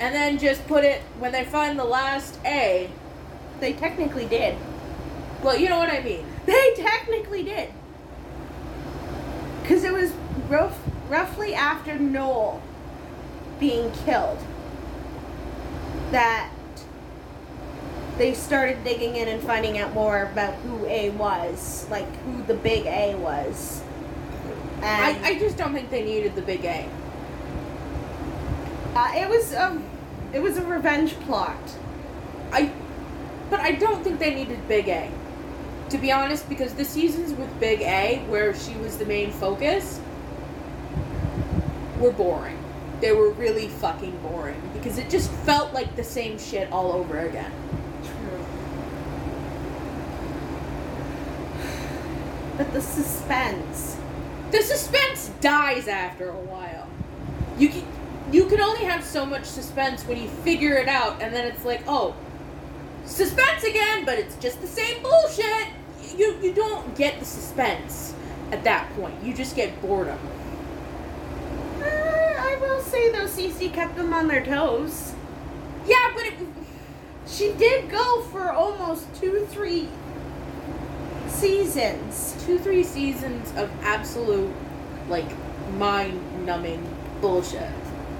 and 0.00 0.14
then 0.14 0.38
just 0.38 0.66
put 0.66 0.84
it 0.84 1.00
when 1.18 1.32
they 1.32 1.44
find 1.44 1.78
the 1.78 1.84
last 1.84 2.38
A. 2.44 2.90
they 3.60 3.72
technically 3.72 4.26
did. 4.26 4.56
Well, 5.42 5.56
you 5.56 5.68
know 5.68 5.78
what 5.78 5.90
I 5.90 6.00
mean. 6.02 6.26
They 6.44 6.74
technically 6.76 7.42
did. 7.42 7.70
Because 9.62 9.82
it 9.82 9.94
was 9.94 10.12
rough, 10.50 10.78
roughly 11.08 11.54
after 11.54 11.98
Noel 11.98 12.60
being 13.58 13.90
killed 14.04 14.38
that 16.10 16.50
they 18.18 18.34
started 18.34 18.84
digging 18.84 19.16
in 19.16 19.26
and 19.28 19.42
finding 19.42 19.78
out 19.78 19.94
more 19.94 20.24
about 20.24 20.54
who 20.56 20.84
A 20.86 21.10
was, 21.10 21.86
like 21.90 22.14
who 22.24 22.42
the 22.42 22.54
big 22.54 22.84
A 22.84 23.14
was. 23.16 23.82
I, 24.82 25.18
I 25.22 25.38
just 25.38 25.56
don't 25.56 25.72
think 25.72 25.88
they 25.90 26.04
needed 26.04 26.34
the 26.34 26.42
big 26.42 26.64
A. 26.64 26.88
uh, 28.94 29.12
it 29.14 29.28
was 29.28 29.52
a 29.52 29.80
it 30.32 30.42
was 30.42 30.56
a 30.56 30.64
revenge 30.64 31.14
plot. 31.20 31.56
I, 32.52 32.70
but 33.50 33.60
I 33.60 33.72
don't 33.72 34.02
think 34.02 34.18
they 34.18 34.34
needed 34.34 34.66
Big 34.66 34.88
A. 34.88 35.10
To 35.90 35.98
be 35.98 36.10
honest, 36.10 36.48
because 36.48 36.74
the 36.74 36.84
seasons 36.84 37.32
with 37.32 37.60
Big 37.60 37.82
A, 37.82 38.24
where 38.28 38.54
she 38.54 38.74
was 38.76 38.98
the 38.98 39.04
main 39.04 39.30
focus, 39.30 40.00
were 42.00 42.10
boring. 42.10 42.58
They 43.00 43.12
were 43.12 43.30
really 43.30 43.68
fucking 43.68 44.16
boring 44.18 44.60
because 44.72 44.98
it 44.98 45.10
just 45.10 45.30
felt 45.30 45.72
like 45.72 45.94
the 45.94 46.04
same 46.04 46.38
shit 46.38 46.70
all 46.72 46.92
over 46.92 47.20
again. 47.20 47.52
True. 48.02 48.46
But 52.56 52.72
the 52.72 52.80
suspense. 52.80 53.96
The 54.50 54.62
suspense 54.62 55.30
dies 55.40 55.86
after 55.86 56.30
a 56.30 56.40
while. 56.40 56.88
You 57.58 57.68
can, 57.68 57.86
you 58.34 58.46
can 58.46 58.60
only 58.60 58.84
have 58.84 59.04
so 59.04 59.24
much 59.24 59.44
suspense 59.44 60.02
when 60.04 60.20
you 60.20 60.28
figure 60.28 60.74
it 60.74 60.88
out, 60.88 61.22
and 61.22 61.32
then 61.32 61.46
it's 61.46 61.64
like, 61.64 61.82
oh, 61.86 62.16
suspense 63.04 63.62
again, 63.62 64.04
but 64.04 64.18
it's 64.18 64.34
just 64.36 64.60
the 64.60 64.66
same 64.66 65.00
bullshit. 65.02 65.68
You 66.16 66.36
you 66.42 66.52
don't 66.52 66.96
get 66.96 67.20
the 67.20 67.24
suspense 67.24 68.12
at 68.50 68.64
that 68.64 68.92
point. 68.96 69.14
You 69.22 69.34
just 69.34 69.54
get 69.54 69.80
boredom. 69.80 70.18
Uh, 71.80 71.84
I 71.86 72.56
will 72.60 72.80
say 72.82 73.12
though, 73.12 73.26
Cece 73.26 73.72
kept 73.72 73.96
them 73.96 74.12
on 74.12 74.26
their 74.26 74.44
toes. 74.44 75.12
Yeah, 75.86 76.10
but 76.14 76.24
it, 76.26 76.34
She 77.26 77.52
did 77.52 77.90
go 77.90 78.22
for 78.32 78.50
almost 78.52 79.06
two, 79.20 79.46
three 79.50 79.88
seasons. 81.28 82.34
two 82.44 82.58
three 82.58 82.84
seasons 82.84 83.52
of 83.56 83.70
absolute 83.82 84.52
like 85.08 85.30
mind 85.76 86.46
numbing 86.46 86.82
bullshit. 87.20 87.70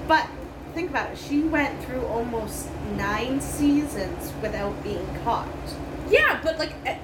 But 0.07 0.27
think 0.73 0.89
about 0.89 1.11
it. 1.11 1.17
She 1.17 1.41
went 1.41 1.83
through 1.83 2.05
almost 2.05 2.69
nine 2.95 3.41
seasons 3.41 4.33
without 4.41 4.81
being 4.83 5.07
caught. 5.23 5.47
Yeah, 6.09 6.39
but 6.43 6.59
like, 6.59 6.73
eh, 6.85 6.99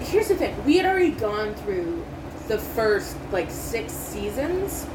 here's 0.00 0.28
the 0.28 0.36
thing: 0.36 0.54
we 0.64 0.76
had 0.76 0.86
already 0.86 1.12
gone 1.12 1.54
through 1.54 2.04
the 2.48 2.58
first 2.58 3.16
like 3.32 3.50
six 3.50 3.92
seasons. 3.92 4.86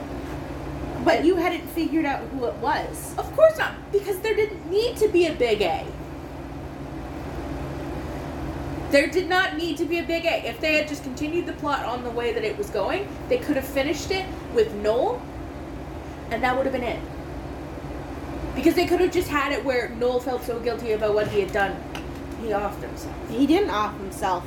But 1.04 1.26
you 1.26 1.36
hadn't 1.36 1.68
figured 1.72 2.06
out 2.06 2.22
who 2.30 2.46
it 2.46 2.56
was. 2.56 3.14
Of 3.18 3.30
course 3.36 3.58
not, 3.58 3.74
because 3.92 4.20
there 4.20 4.36
didn't 4.36 4.70
need 4.72 4.96
to 4.98 5.10
be 5.10 5.28
a 5.28 5.34
big 5.34 5.62
A. 5.62 5.86
There 8.94 9.08
did 9.08 9.28
not 9.28 9.58
need 9.58 9.78
to 9.78 9.86
be 9.86 9.98
a 9.98 10.04
big 10.04 10.24
A. 10.26 10.48
If 10.48 10.62
they 10.62 10.76
had 10.76 10.88
just 10.88 11.02
continued 11.02 11.48
the 11.48 11.54
plot 11.54 11.84
on 11.84 12.04
the 12.04 12.12
way 12.12 12.32
that 12.32 12.44
it 12.44 12.56
was 12.56 12.70
going, 12.70 13.08
they 13.28 13.40
could 13.40 13.56
have 13.56 13.66
finished 13.66 14.12
it 14.12 14.24
with 14.54 14.72
Noel, 14.76 15.20
and 16.30 16.44
that 16.44 16.56
would 16.56 16.68
have 16.68 16.74
been 16.74 16.84
it. 16.84 17.00
Because 18.54 18.76
they 18.76 18.86
could 18.86 19.00
have 19.00 19.12
just 19.12 19.30
had 19.30 19.52
it 19.52 19.66
where 19.66 19.90
Noel 19.90 20.20
felt 20.20 20.44
so 20.44 20.60
guilty 20.60 20.92
about 20.92 21.16
what 21.16 21.28
he 21.30 21.40
had 21.40 21.52
done, 21.52 21.76
he 22.40 22.50
offed 22.50 22.82
himself. 22.82 23.16
He 23.32 23.48
didn't 23.48 23.72
off 23.72 23.98
himself. 23.98 24.46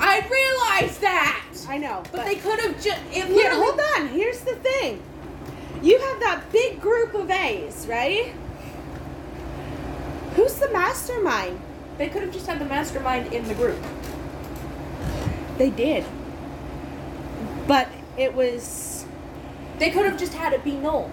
I 0.00 0.18
realized 0.18 1.00
that! 1.02 1.46
I 1.68 1.78
know. 1.78 2.02
But 2.10 2.24
they 2.24 2.34
could 2.34 2.58
have 2.62 2.82
just. 2.82 3.00
It 3.12 3.26
Here, 3.26 3.54
hold 3.54 3.80
on. 3.96 4.08
Here's 4.08 4.40
the 4.40 4.56
thing. 4.56 5.00
You 5.80 5.96
have 6.00 6.18
that 6.18 6.42
big 6.50 6.80
group 6.80 7.14
of 7.14 7.30
A's, 7.30 7.86
right? 7.88 8.34
Who's 10.34 10.54
the 10.54 10.70
mastermind? 10.72 11.60
They 11.98 12.08
could 12.08 12.22
have 12.22 12.32
just 12.32 12.46
had 12.46 12.58
the 12.58 12.64
mastermind 12.64 13.32
in 13.32 13.46
the 13.48 13.54
group. 13.54 13.78
They 15.58 15.70
did. 15.70 16.04
But 17.66 17.88
it 18.18 18.34
was 18.34 19.06
They 19.78 19.90
could 19.90 20.04
have 20.06 20.18
just 20.18 20.34
had 20.34 20.52
it 20.52 20.62
be 20.64 20.72
Noel. 20.72 21.10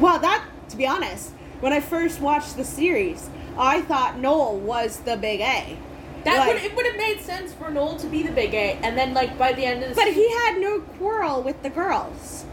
well 0.00 0.18
that 0.18 0.44
to 0.68 0.76
be 0.76 0.86
honest, 0.86 1.30
when 1.60 1.72
I 1.72 1.80
first 1.80 2.20
watched 2.20 2.56
the 2.56 2.64
series, 2.64 3.30
I 3.56 3.80
thought 3.82 4.18
Noel 4.18 4.56
was 4.56 4.98
the 5.00 5.16
big 5.16 5.40
A. 5.40 5.76
That 6.24 6.38
Like- 6.40 6.54
would 6.54 6.62
it 6.64 6.74
would 6.76 6.86
have 6.86 6.96
made 6.96 7.20
sense 7.20 7.52
for 7.52 7.70
Noel 7.70 7.96
to 7.96 8.06
be 8.08 8.22
the 8.24 8.32
big 8.32 8.52
A, 8.54 8.76
and 8.82 8.98
then 8.98 9.14
like 9.14 9.38
by 9.38 9.52
the 9.52 9.64
end 9.64 9.82
of 9.84 9.90
the 9.90 9.94
But 9.94 10.06
season, 10.06 10.22
he 10.22 10.30
had 10.44 10.58
no 10.60 10.80
quarrel 10.80 11.40
with 11.42 11.62
the 11.62 11.70
girls. 11.70 12.44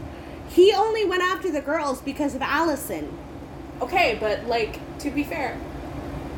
He 0.48 0.72
only 0.72 1.04
went 1.04 1.22
after 1.22 1.50
the 1.50 1.60
girls 1.60 2.00
because 2.00 2.34
of 2.36 2.42
Alison. 2.42 3.18
okay, 3.82 4.16
but 4.20 4.46
like 4.46 4.78
to 5.00 5.10
be 5.10 5.24
fair, 5.24 5.58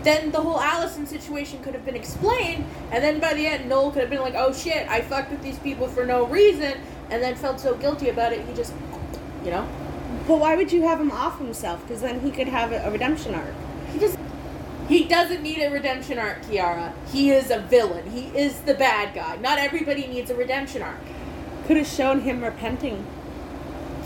then 0.02 0.30
the 0.30 0.40
whole 0.40 0.60
Alison 0.60 1.06
situation 1.06 1.62
could 1.62 1.74
have 1.74 1.84
been 1.84 1.96
explained, 1.96 2.64
and 2.90 3.02
then 3.02 3.18
by 3.18 3.34
the 3.34 3.46
end, 3.46 3.68
Noel 3.68 3.90
could 3.90 4.02
have 4.02 4.10
been 4.10 4.20
like, 4.20 4.34
"Oh 4.36 4.52
shit, 4.52 4.88
I 4.88 5.00
fucked 5.00 5.30
with 5.30 5.42
these 5.42 5.58
people 5.58 5.88
for 5.88 6.06
no 6.06 6.26
reason," 6.26 6.74
and 7.10 7.22
then 7.22 7.34
felt 7.34 7.60
so 7.60 7.74
guilty 7.74 8.08
about 8.08 8.32
it, 8.32 8.46
he 8.46 8.54
just, 8.54 8.72
you 9.44 9.50
know, 9.50 9.66
But 10.26 10.38
why 10.40 10.56
would 10.56 10.72
you 10.72 10.82
have 10.82 11.00
him 11.00 11.12
off 11.12 11.38
himself? 11.38 11.82
Because 11.82 12.00
then 12.02 12.20
he 12.20 12.30
could 12.30 12.48
have 12.48 12.72
a, 12.72 12.90
redemption 12.90 13.34
arc. 13.34 13.54
he 13.92 13.98
just. 13.98 14.18
He 14.88 15.04
doesn't 15.04 15.42
need 15.42 15.58
a 15.58 15.70
redemption 15.70 16.16
arc, 16.16 16.42
Kiara. 16.42 16.92
He 17.10 17.30
is 17.32 17.50
a 17.50 17.58
villain. 17.58 18.08
He 18.10 18.26
is 18.38 18.60
the 18.60 18.74
bad 18.74 19.14
guy. 19.14 19.36
Not 19.36 19.58
everybody 19.58 20.06
needs 20.06 20.30
a 20.30 20.36
redemption 20.36 20.80
arc. 20.80 21.00
Could 21.66 21.76
have 21.76 21.88
shown 21.88 22.20
him 22.20 22.44
repenting. 22.44 23.04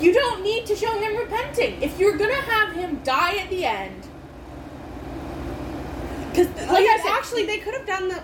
You 0.01 0.15
don't 0.15 0.43
need 0.43 0.65
to 0.67 0.75
show 0.75 0.99
him 0.99 1.17
repenting. 1.17 1.83
If 1.83 1.99
you're 1.99 2.17
gonna 2.17 2.35
have 2.35 2.73
him 2.75 3.01
die 3.05 3.37
at 3.37 3.51
the 3.51 3.67
end, 3.67 4.07
because 6.31 6.47
like 6.69 6.87
I 6.87 7.01
said, 7.03 7.13
actually, 7.13 7.47
they 7.47 7.59
could 7.59 7.75
have 7.75 7.87
done 7.87 8.09
the 8.09 8.23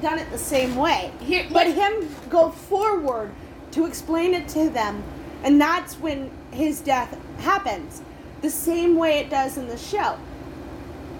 done 0.00 0.18
it 0.18 0.30
the 0.30 0.38
same 0.38 0.76
way. 0.76 1.12
Here- 1.20 1.46
but 1.52 1.66
him 1.66 2.14
go 2.28 2.50
forward 2.50 3.32
to 3.72 3.86
explain 3.86 4.34
it 4.34 4.48
to 4.48 4.70
them, 4.70 5.02
and 5.44 5.60
that's 5.60 5.94
when 5.94 6.30
his 6.50 6.80
death 6.80 7.16
happens, 7.40 8.02
the 8.40 8.50
same 8.50 8.96
way 8.96 9.18
it 9.18 9.30
does 9.30 9.56
in 9.56 9.68
the 9.68 9.76
show. 9.76 10.16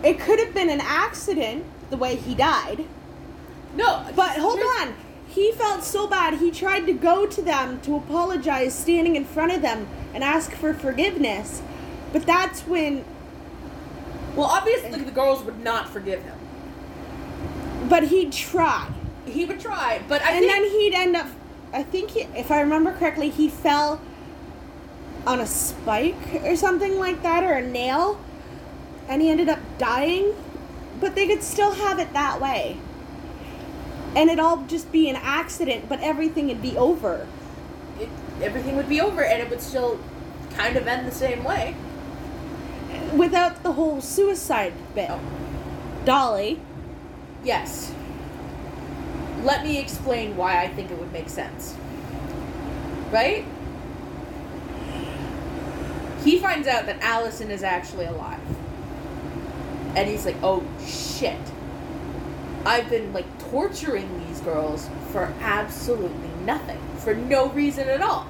It 0.02 0.18
could 0.18 0.38
have 0.38 0.54
been 0.54 0.70
an 0.70 0.80
accident 0.80 1.64
the 1.90 1.96
way 1.96 2.16
he 2.16 2.34
died, 2.34 2.86
no. 3.76 4.04
but 4.16 4.38
hold 4.38 4.60
on. 4.80 4.94
He 5.28 5.52
felt 5.52 5.84
so 5.84 6.08
bad. 6.08 6.34
He 6.38 6.50
tried 6.50 6.86
to 6.86 6.92
go 6.92 7.24
to 7.24 7.40
them 7.42 7.80
to 7.82 7.94
apologize, 7.94 8.74
standing 8.74 9.14
in 9.14 9.24
front 9.24 9.52
of 9.52 9.62
them 9.62 9.86
and 10.12 10.24
ask 10.24 10.52
for 10.52 10.74
forgiveness. 10.74 11.62
But 12.12 12.26
that's 12.26 12.62
when. 12.62 13.04
Well, 14.36 14.46
obviously 14.46 15.02
the 15.02 15.10
girls 15.10 15.42
would 15.44 15.60
not 15.60 15.88
forgive 15.88 16.22
him. 16.22 16.36
But 17.88 18.04
he'd 18.04 18.32
try. 18.32 18.90
He 19.26 19.44
would 19.44 19.60
try, 19.60 20.02
but 20.08 20.22
I 20.22 20.32
and 20.32 20.40
think 20.40 20.52
then 20.52 20.64
he'd 20.64 20.94
end 20.94 21.16
up 21.16 21.26
i 21.72 21.84
think 21.84 22.10
he, 22.10 22.22
if 22.34 22.50
i 22.50 22.60
remember 22.60 22.92
correctly 22.92 23.30
he 23.30 23.48
fell 23.48 24.00
on 25.24 25.38
a 25.38 25.46
spike 25.46 26.42
or 26.42 26.56
something 26.56 26.98
like 26.98 27.22
that 27.22 27.44
or 27.44 27.52
a 27.52 27.62
nail 27.62 28.20
and 29.08 29.22
he 29.22 29.30
ended 29.30 29.48
up 29.48 29.60
dying 29.78 30.34
but 30.98 31.14
they 31.14 31.28
could 31.28 31.44
still 31.44 31.70
have 31.70 32.00
it 32.00 32.12
that 32.12 32.40
way 32.40 32.76
and 34.16 34.28
it'd 34.28 34.40
all 34.40 34.64
just 34.64 34.90
be 34.90 35.08
an 35.08 35.14
accident 35.14 35.88
but 35.88 36.00
everything 36.00 36.48
would 36.48 36.60
be 36.60 36.76
over 36.76 37.24
it, 38.00 38.08
everything 38.42 38.76
would 38.76 38.88
be 38.88 39.00
over, 39.00 39.22
and 39.22 39.42
it 39.42 39.50
would 39.50 39.60
still 39.60 39.98
kind 40.54 40.76
of 40.76 40.86
end 40.86 41.06
the 41.06 41.14
same 41.14 41.44
way. 41.44 41.76
Without 43.16 43.62
the 43.62 43.72
whole 43.72 44.00
suicide 44.00 44.72
bit 44.94 45.10
dolly 46.04 46.60
Yes. 47.42 47.92
Let 49.42 49.64
me 49.64 49.78
explain 49.78 50.36
why 50.36 50.60
I 50.62 50.68
think 50.68 50.90
it 50.90 50.98
would 50.98 51.12
make 51.12 51.28
sense. 51.28 51.74
Right? 53.10 53.44
He 56.22 56.38
finds 56.38 56.68
out 56.68 56.84
that 56.86 57.00
Alison 57.00 57.50
is 57.50 57.62
actually 57.62 58.04
alive. 58.04 58.40
And 59.96 60.08
he's 60.08 60.26
like, 60.26 60.36
oh 60.42 60.62
shit. 60.86 61.40
I've 62.66 62.90
been 62.90 63.12
like 63.14 63.26
torturing 63.50 64.26
these 64.26 64.40
girls 64.40 64.90
for 65.10 65.32
absolutely 65.40 66.28
nothing. 66.44 66.78
For 66.98 67.14
no 67.14 67.48
reason 67.48 67.88
at 67.88 68.02
all. 68.02 68.26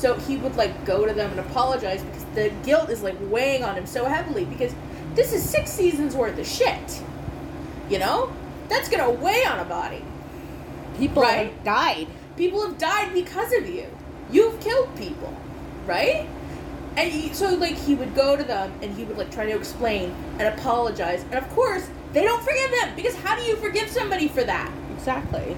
So 0.00 0.14
he 0.14 0.36
would 0.38 0.56
like 0.56 0.86
go 0.86 1.04
to 1.04 1.12
them 1.12 1.30
and 1.30 1.40
apologize 1.40 2.02
because 2.02 2.24
the 2.34 2.50
guilt 2.64 2.88
is 2.88 3.02
like 3.02 3.16
weighing 3.20 3.62
on 3.62 3.76
him 3.76 3.86
so 3.86 4.06
heavily 4.06 4.46
because 4.46 4.74
this 5.14 5.32
is 5.32 5.48
six 5.48 5.70
seasons 5.70 6.16
worth 6.16 6.38
of 6.38 6.46
shit. 6.46 7.02
You 7.90 7.98
know? 7.98 8.32
That's 8.68 8.88
gonna 8.88 9.10
weigh 9.10 9.44
on 9.44 9.58
a 9.58 9.64
body. 9.64 10.04
people 10.96 11.22
Right. 11.22 11.52
have 11.52 11.64
died 11.64 12.06
People 12.40 12.62
have 12.62 12.78
died 12.78 13.12
because 13.12 13.52
of 13.52 13.68
you. 13.68 13.84
You've 14.30 14.58
killed 14.60 14.96
people, 14.96 15.36
right? 15.86 16.26
And 16.96 17.12
he, 17.12 17.34
so, 17.34 17.54
like, 17.54 17.76
he 17.76 17.94
would 17.94 18.14
go 18.14 18.34
to 18.34 18.42
them 18.42 18.72
and 18.80 18.96
he 18.96 19.04
would, 19.04 19.18
like, 19.18 19.30
try 19.30 19.44
to 19.44 19.54
explain 19.54 20.14
and 20.38 20.48
apologize. 20.58 21.22
And 21.24 21.34
of 21.34 21.46
course, 21.50 21.86
they 22.14 22.24
don't 22.24 22.42
forgive 22.42 22.70
him 22.80 22.96
because 22.96 23.14
how 23.16 23.36
do 23.36 23.42
you 23.42 23.56
forgive 23.56 23.90
somebody 23.90 24.26
for 24.26 24.42
that? 24.44 24.72
exactly 24.96 25.54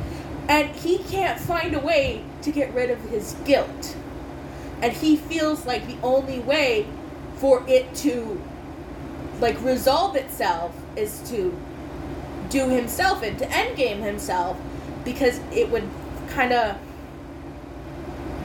And 0.49 0.68
he 0.70 0.99
can't 0.99 1.38
find 1.38 1.74
a 1.74 1.78
way 1.78 2.24
to 2.43 2.51
get 2.51 2.74
rid 2.74 2.90
of 2.90 3.01
his 3.11 3.36
guilt. 3.45 3.97
And 4.82 4.92
he 4.92 5.16
feels 5.16 5.64
like 5.64 5.86
the 5.86 5.96
only 6.02 6.40
way 6.40 6.86
for 7.36 7.64
it 7.68 7.94
to 7.94 8.40
like 9.40 9.60
resolve 9.62 10.16
itself 10.16 10.74
is 10.96 11.20
to 11.30 11.56
do 12.50 12.68
himself 12.68 13.22
and 13.22 13.38
to 13.38 13.46
endgame 13.46 14.00
himself 14.02 14.58
because 15.04 15.40
it 15.52 15.70
would 15.70 15.88
kind 16.28 16.52
of 16.52 16.76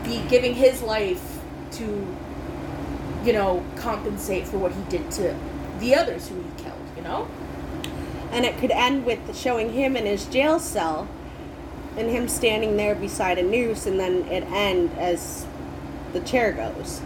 be 0.04 0.22
giving 0.30 0.54
his 0.54 0.82
life 0.82 1.40
to 1.72 1.84
you 3.26 3.34
know 3.34 3.64
compensate 3.76 4.48
for 4.48 4.58
what 4.58 4.72
he 4.72 4.82
did 4.84 5.12
to 5.12 5.36
the 5.80 5.94
others 5.94 6.30
who 6.30 6.36
he 6.36 6.64
killed 6.64 6.78
you 6.98 7.04
know? 7.04 7.28
And 8.32 8.46
it 8.46 8.58
could 8.58 8.72
end 8.72 9.06
with 9.06 9.38
showing 9.38 9.72
him 9.72 9.96
in 9.96 10.06
his 10.06 10.26
jail 10.26 10.60
cell 10.60 11.08
and 11.96 12.10
him 12.10 12.28
standing 12.28 12.76
there 12.76 12.94
beside 12.94 13.38
a 13.38 13.44
noose, 13.44 13.86
and 13.86 14.00
then 14.00 14.26
it 14.28 14.44
end 14.52 14.92
as 14.98 15.46
the 16.14 16.20
chair 16.22 16.52
goes. 16.52 17.02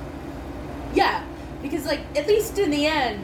Yeah, 0.93 1.23
because 1.61 1.85
like 1.85 2.01
at 2.15 2.27
least 2.27 2.57
in 2.57 2.71
the 2.71 2.85
end, 2.85 3.23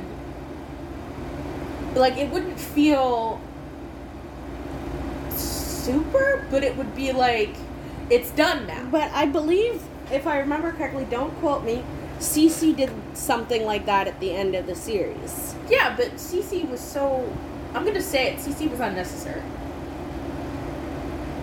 like 1.96 2.18
it 2.18 2.30
wouldn't 2.30 2.60
feel 2.60 3.42
super, 5.32 6.46
but 6.50 6.64
it 6.64 6.76
would 6.78 6.96
be 6.96 7.12
like 7.12 7.56
it's 8.10 8.32
done 8.32 8.68
now. 8.68 8.88
But 8.90 9.12
I 9.12 9.26
believe, 9.26 9.82
if 10.12 10.28
I 10.28 10.40
remember 10.40 10.72
correctly, 10.72 11.06
don't 11.10 11.34
quote 11.40 11.64
me, 11.64 11.84
Cece 12.20 12.76
did 12.76 12.92
something 13.14 13.66
like 13.66 13.86
that 13.86 14.08
at 14.08 14.20
the 14.20 14.32
end 14.34 14.56
of 14.56 14.66
the 14.66 14.76
series. 14.76 15.56
Yeah, 15.70 15.96
but 15.96 16.14
Cece 16.14 16.70
was 16.70 16.80
so. 16.80 17.32
I'm 17.74 17.86
gonna 17.86 18.02
say 18.02 18.32
it. 18.32 18.40
Cece 18.40 18.70
was 18.70 18.80
unnecessary. 18.80 19.42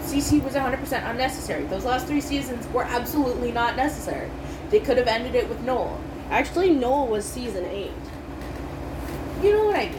Cece 0.05 0.42
was 0.42 0.55
100% 0.55 1.11
unnecessary. 1.11 1.64
Those 1.64 1.84
last 1.84 2.07
three 2.07 2.20
seasons 2.20 2.66
were 2.68 2.84
absolutely 2.84 3.52
not 3.52 3.76
necessary. 3.76 4.30
They 4.70 4.80
could 4.80 4.96
have 4.98 5.09
ended 5.09 5.34
it 5.34 5.48
with 5.48 5.61
Noel. 5.62 6.00
Actually, 6.30 6.70
Noel 6.70 7.07
was 7.07 7.24
season 7.24 7.64
8. 7.64 7.90
You 9.42 9.52
know 9.52 9.64
what 9.66 9.76
I 9.76 9.88
mean? 9.88 9.98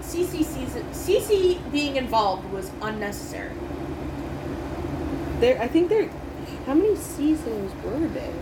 Cece 0.00 0.44
season 0.44 0.84
Cece 0.92 1.70
being 1.70 1.96
involved 1.96 2.50
was 2.50 2.70
unnecessary. 2.80 3.52
There, 5.40 5.60
I 5.60 5.68
think 5.68 5.88
there. 5.88 6.08
How 6.66 6.74
many 6.74 6.96
seasons 6.96 7.72
were 7.84 8.08
there? 8.08 8.32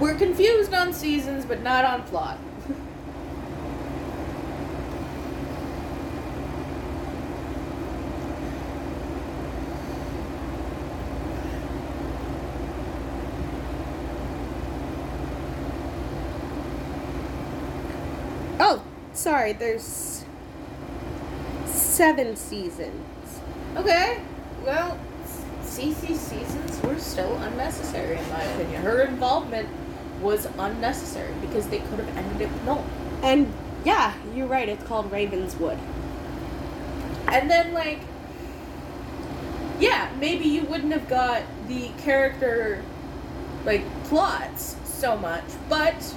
We're 0.00 0.14
confused 0.14 0.72
on 0.74 0.92
seasons, 0.92 1.44
but 1.44 1.62
not 1.62 1.84
on 1.84 2.02
plot. 2.04 2.38
Oh, 18.60 18.82
sorry, 19.28 19.52
there's 19.52 20.24
seven 21.66 22.34
seasons. 22.34 23.04
Okay, 23.76 24.22
well, 24.64 24.98
Cece 25.60 26.16
seasons 26.16 26.82
were 26.82 26.98
still 26.98 27.36
unnecessary 27.42 28.16
in 28.16 28.26
my 28.30 28.42
opinion. 28.42 28.80
Her 28.80 29.02
involvement 29.02 29.68
was 30.22 30.48
unnecessary 30.56 31.34
because 31.42 31.68
they 31.68 31.80
could 31.80 31.98
have 31.98 32.16
ended 32.16 32.40
it 32.40 32.50
with 32.50 32.64
Noel. 32.64 32.86
And 33.22 33.52
yeah, 33.84 34.14
you're 34.34 34.46
right, 34.46 34.66
it's 34.66 34.82
called 34.84 35.12
Ravenswood. 35.12 35.78
And 37.26 37.50
then, 37.50 37.74
like, 37.74 38.00
yeah, 39.78 40.10
maybe 40.18 40.46
you 40.46 40.62
wouldn't 40.62 40.94
have 40.94 41.06
got 41.06 41.42
the 41.66 41.90
character, 41.98 42.82
like, 43.66 43.84
plots 44.04 44.76
so 44.84 45.18
much, 45.18 45.44
but 45.68 46.14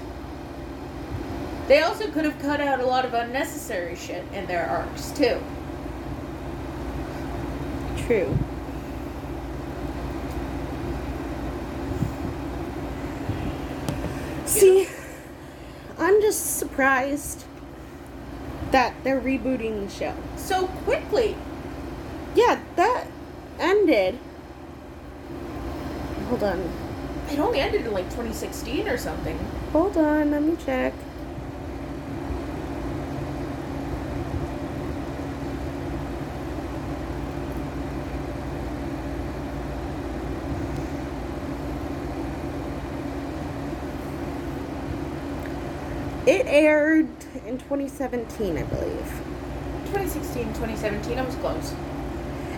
they 1.71 1.81
also 1.81 2.11
could 2.11 2.25
have 2.25 2.37
cut 2.39 2.59
out 2.59 2.81
a 2.81 2.85
lot 2.85 3.05
of 3.05 3.13
unnecessary 3.13 3.95
shit 3.95 4.25
in 4.33 4.45
their 4.45 4.65
arcs, 4.65 5.09
too. 5.11 5.41
True. 7.95 8.37
See, 14.45 14.89
I'm 15.97 16.21
just 16.21 16.57
surprised 16.57 17.45
that 18.71 18.93
they're 19.05 19.21
rebooting 19.21 19.87
the 19.87 19.89
show. 19.89 20.13
So 20.35 20.67
quickly. 20.83 21.37
Yeah, 22.35 22.61
that 22.75 23.07
ended. 23.59 24.19
Hold 26.27 26.43
on. 26.43 26.69
It 27.29 27.39
only 27.39 27.61
ended 27.61 27.85
in, 27.85 27.93
like, 27.93 28.09
2016 28.09 28.89
or 28.89 28.97
something. 28.97 29.37
Hold 29.71 29.95
on, 29.95 30.31
let 30.31 30.43
me 30.43 30.57
check. 30.65 30.93
Aired 46.51 47.07
in 47.47 47.57
2017, 47.57 48.57
I 48.57 48.63
believe. 48.63 49.21
2016, 49.85 50.45
2017, 50.53 51.17
I 51.17 51.21
was 51.23 51.35
close. 51.35 51.73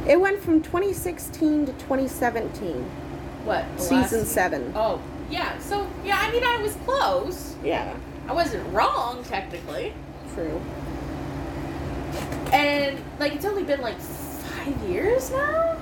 It 0.07 0.19
went 0.19 0.41
from 0.41 0.61
2016 0.61 1.67
to 1.67 1.71
2017, 1.73 2.83
What? 3.45 3.63
season 3.77 4.19
last- 4.19 4.31
7. 4.33 4.73
Oh, 4.75 4.99
yeah, 5.29 5.57
so, 5.59 5.87
yeah, 6.03 6.17
I 6.19 6.31
mean, 6.31 6.43
I 6.43 6.57
was 6.61 6.75
close. 6.85 7.55
Yeah, 7.63 7.93
I 8.27 8.33
wasn't 8.33 8.71
wrong, 8.73 9.23
technically. 9.23 9.93
true. 10.35 10.59
And, 12.51 12.97
like, 13.19 13.33
it's 13.35 13.45
only 13.45 13.63
been, 13.63 13.81
like, 13.81 13.99
five 13.99 14.75
years 14.89 15.29
now? 15.31 15.77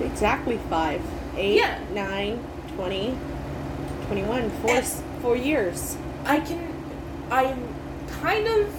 Exactly 0.00 0.58
five, 0.70 1.02
eight, 1.36 1.56
Yeah. 1.58 1.78
nine, 1.94 2.42
20, 2.76 3.16
21, 4.14 4.50
four, 4.50 4.70
And- 4.70 4.86
four 5.22 5.36
years. 5.36 5.96
I 6.24 6.40
can. 6.40 6.74
I'm 7.30 7.62
kind 8.20 8.44
of 8.48 8.74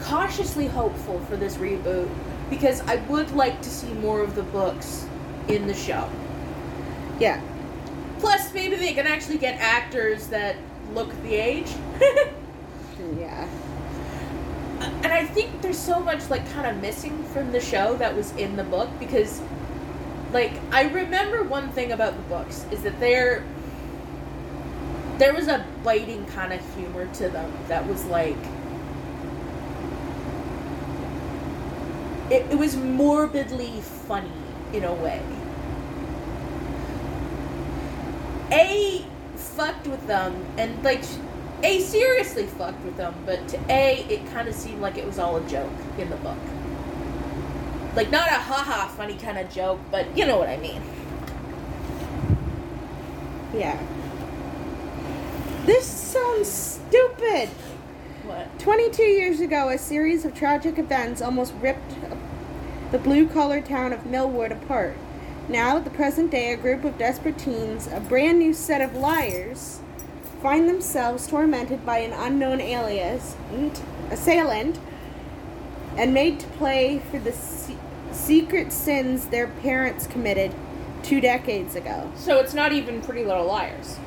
cautiously 0.00 0.66
hopeful 0.66 1.20
for 1.28 1.36
this 1.36 1.56
reboot 1.58 2.08
because 2.48 2.80
I 2.88 2.96
would 3.10 3.30
like 3.32 3.60
to 3.60 3.68
see 3.68 3.92
more 3.92 4.22
of 4.22 4.34
the 4.34 4.42
books 4.44 5.04
in 5.48 5.66
the 5.66 5.74
show. 5.74 6.08
Yeah. 7.20 7.42
Plus, 8.20 8.54
maybe 8.54 8.76
they 8.76 8.94
can 8.94 9.06
actually 9.06 9.36
get 9.36 9.60
actors 9.60 10.28
that 10.28 10.56
look 10.94 11.10
the 11.22 11.34
age. 11.34 11.70
Yeah. 13.18 13.48
and 15.02 15.06
I 15.12 15.24
think 15.26 15.60
there's 15.60 15.78
so 15.78 15.98
much 15.98 16.30
like 16.30 16.48
kind 16.52 16.68
of 16.68 16.80
missing 16.80 17.24
from 17.24 17.50
the 17.50 17.60
show 17.60 17.96
that 17.96 18.14
was 18.14 18.30
in 18.36 18.54
the 18.54 18.62
book 18.62 18.88
because 19.00 19.42
like 20.32 20.52
I 20.70 20.82
remember 20.84 21.42
one 21.42 21.68
thing 21.70 21.90
about 21.90 22.14
the 22.16 22.22
books 22.22 22.64
is 22.70 22.82
that 22.84 22.98
there 23.00 23.44
there 25.22 25.32
was 25.32 25.46
a 25.46 25.64
biting 25.84 26.26
kind 26.26 26.52
of 26.52 26.74
humor 26.74 27.06
to 27.14 27.28
them 27.28 27.52
that 27.68 27.86
was 27.86 28.04
like 28.06 28.36
it, 32.28 32.44
it 32.50 32.58
was 32.58 32.74
morbidly 32.74 33.80
funny 33.82 34.32
in 34.72 34.82
a 34.82 34.92
way. 34.92 35.22
A 38.50 39.06
fucked 39.36 39.86
with 39.86 40.04
them 40.08 40.44
and 40.58 40.82
like 40.82 41.04
A 41.62 41.78
seriously 41.78 42.46
fucked 42.46 42.84
with 42.84 42.96
them, 42.96 43.14
but 43.24 43.46
to 43.50 43.60
A 43.70 44.04
it 44.08 44.26
kind 44.32 44.48
of 44.48 44.56
seemed 44.56 44.80
like 44.80 44.98
it 44.98 45.06
was 45.06 45.20
all 45.20 45.36
a 45.36 45.48
joke 45.48 45.70
in 45.98 46.10
the 46.10 46.16
book. 46.16 46.38
Like 47.94 48.10
not 48.10 48.26
a 48.26 48.40
haha 48.40 48.88
funny 48.88 49.14
kind 49.14 49.38
of 49.38 49.48
joke, 49.52 49.78
but 49.92 50.18
you 50.18 50.26
know 50.26 50.36
what 50.36 50.48
I 50.48 50.56
mean. 50.56 50.82
Yeah. 53.54 53.80
This 55.64 55.86
sounds 55.86 56.48
stupid. 56.48 57.48
What? 58.24 58.58
22 58.58 59.02
years 59.02 59.38
ago, 59.38 59.68
a 59.68 59.78
series 59.78 60.24
of 60.24 60.34
tragic 60.34 60.76
events 60.76 61.22
almost 61.22 61.54
ripped 61.60 61.94
the 62.90 62.98
blue 62.98 63.28
collar 63.28 63.60
town 63.60 63.92
of 63.92 64.04
Millwood 64.04 64.50
apart. 64.50 64.96
Now, 65.48 65.76
at 65.76 65.84
the 65.84 65.90
present 65.90 66.32
day, 66.32 66.52
a 66.52 66.56
group 66.56 66.84
of 66.84 66.98
desperate 66.98 67.38
teens, 67.38 67.88
a 67.92 68.00
brand 68.00 68.40
new 68.40 68.52
set 68.52 68.80
of 68.80 68.96
liars, 68.96 69.80
find 70.40 70.68
themselves 70.68 71.28
tormented 71.28 71.86
by 71.86 71.98
an 71.98 72.12
unknown 72.12 72.60
alias, 72.60 73.36
assailant, 74.10 74.80
and 75.96 76.12
made 76.12 76.40
to 76.40 76.46
play 76.48 77.00
for 77.10 77.20
the 77.20 77.32
se- 77.32 77.76
secret 78.10 78.72
sins 78.72 79.26
their 79.26 79.46
parents 79.46 80.08
committed 80.08 80.52
two 81.04 81.20
decades 81.20 81.76
ago. 81.76 82.10
So 82.16 82.38
it's 82.38 82.54
not 82.54 82.72
even 82.72 83.00
Pretty 83.00 83.24
Little 83.24 83.46
Liars. 83.46 83.98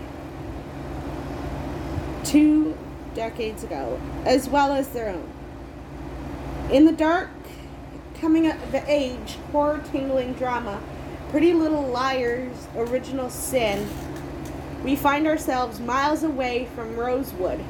Two 2.26 2.78
decades 3.14 3.64
ago, 3.64 4.00
as 4.26 4.50
well 4.50 4.74
as 4.74 4.90
their 4.90 5.10
own. 5.10 5.30
In 6.72 6.86
the 6.86 6.92
dark 6.92 7.30
coming 8.20 8.50
of 8.50 8.76
age 8.88 9.38
horror 9.52 9.84
tingling 9.92 10.34
drama, 10.34 10.82
Pretty 11.30 11.54
Little 11.54 11.84
Liars 11.84 12.68
Original 12.76 13.30
Sin, 13.30 13.88
we 14.84 14.96
find 14.96 15.28
ourselves 15.28 15.80
miles 15.80 16.24
away 16.24 16.68
from 16.76 16.96
Rosewood, 16.96 17.64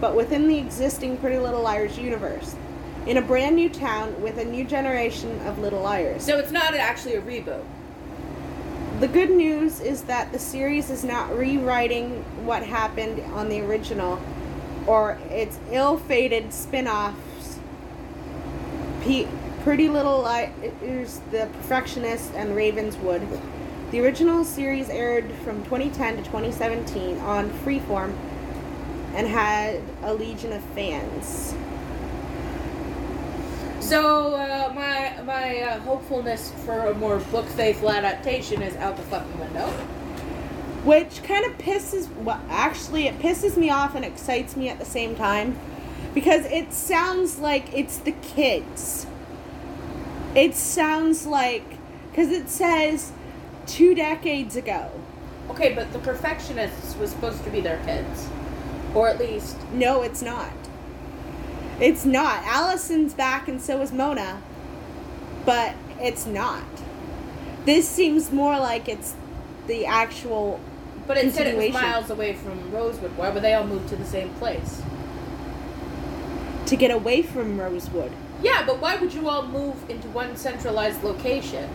but 0.00 0.14
within 0.14 0.48
the 0.48 0.58
existing 0.58 1.18
Pretty 1.18 1.38
Little 1.38 1.62
Liars 1.62 1.98
universe, 1.98 2.54
in 3.06 3.16
a 3.16 3.22
brand 3.22 3.56
new 3.56 3.68
town 3.68 4.20
with 4.20 4.38
a 4.38 4.44
new 4.44 4.64
generation 4.64 5.40
of 5.46 5.58
Little 5.58 5.80
Liars. 5.80 6.24
So 6.24 6.38
it's 6.38 6.52
not 6.52 6.74
actually 6.74 7.14
a 7.14 7.22
reboot. 7.22 7.64
The 9.00 9.06
good 9.06 9.30
news 9.30 9.78
is 9.78 10.02
that 10.04 10.32
the 10.32 10.40
series 10.40 10.90
is 10.90 11.04
not 11.04 11.38
rewriting 11.38 12.24
what 12.44 12.64
happened 12.64 13.20
on 13.32 13.48
the 13.48 13.60
original 13.60 14.20
or 14.88 15.18
its 15.30 15.56
ill 15.70 15.98
fated 15.98 16.52
spin 16.52 16.88
offs. 16.88 17.60
P- 19.04 19.28
Pretty 19.62 19.88
Little 19.88 20.22
Liars, 20.22 21.20
The 21.30 21.48
Perfectionist, 21.58 22.32
and 22.34 22.56
Ravenswood. 22.56 23.22
The 23.92 24.00
original 24.00 24.44
series 24.44 24.90
aired 24.90 25.30
from 25.44 25.62
2010 25.62 26.16
to 26.16 26.22
2017 26.24 27.18
on 27.18 27.50
Freeform 27.50 28.16
and 29.14 29.28
had 29.28 29.80
a 30.02 30.12
legion 30.12 30.52
of 30.52 30.62
fans. 30.74 31.54
So 33.88 34.34
uh, 34.34 34.70
my 34.74 35.22
my 35.22 35.60
uh, 35.62 35.80
hopefulness 35.80 36.52
for 36.66 36.88
a 36.88 36.94
more 36.94 37.16
book 37.32 37.46
faithful 37.46 37.90
adaptation 37.90 38.60
is 38.60 38.76
out 38.76 38.98
the 38.98 39.02
fucking 39.04 39.38
window. 39.40 39.66
which 40.84 41.22
kind 41.22 41.46
of 41.46 41.56
pisses 41.56 42.14
well 42.16 42.42
actually 42.50 43.06
it 43.06 43.18
pisses 43.18 43.56
me 43.56 43.70
off 43.70 43.94
and 43.94 44.04
excites 44.04 44.56
me 44.56 44.68
at 44.68 44.78
the 44.78 44.84
same 44.84 45.16
time. 45.16 45.58
Because 46.12 46.44
it 46.52 46.74
sounds 46.74 47.38
like 47.38 47.72
it's 47.72 47.96
the 47.96 48.12
kids. 48.12 49.06
It 50.34 50.54
sounds 50.54 51.24
like 51.26 51.64
because 52.10 52.28
it 52.28 52.50
says 52.50 53.12
two 53.66 53.94
decades 53.94 54.54
ago. 54.54 54.90
Okay, 55.48 55.74
but 55.74 55.94
the 55.94 55.98
perfectionists 56.00 56.94
was 56.96 57.10
supposed 57.10 57.42
to 57.44 57.48
be 57.50 57.62
their 57.62 57.82
kids, 57.86 58.28
or 58.94 59.08
at 59.08 59.18
least 59.18 59.56
no 59.72 60.02
it's 60.02 60.20
not 60.20 60.52
it's 61.80 62.04
not 62.04 62.42
alison's 62.44 63.14
back 63.14 63.48
and 63.48 63.60
so 63.60 63.80
is 63.80 63.92
mona 63.92 64.42
but 65.46 65.74
it's 66.00 66.26
not 66.26 66.64
this 67.64 67.88
seems 67.88 68.32
more 68.32 68.58
like 68.58 68.88
it's 68.88 69.14
the 69.66 69.84
actual 69.86 70.58
But 71.06 71.18
it 71.18 71.32
said 71.34 71.46
it 71.48 71.56
was 71.56 71.72
miles 71.72 72.08
away 72.10 72.32
from 72.34 72.72
Rosewood. 72.72 73.14
Why 73.16 73.28
would 73.28 73.42
they 73.42 73.52
all 73.54 73.66
move 73.66 73.86
to 73.90 73.96
the 73.96 74.04
same 74.06 74.30
place? 74.34 74.80
to 76.66 76.76
get 76.76 76.90
away 76.90 77.22
from 77.22 77.58
rosewood 77.60 78.12
Yeah, 78.42 78.64
but 78.66 78.78
why 78.80 78.96
would 78.96 79.12
you 79.14 79.28
all 79.28 79.46
move 79.46 79.88
into 79.90 80.08
one 80.08 80.36
centralized 80.36 81.02
location? 81.04 81.68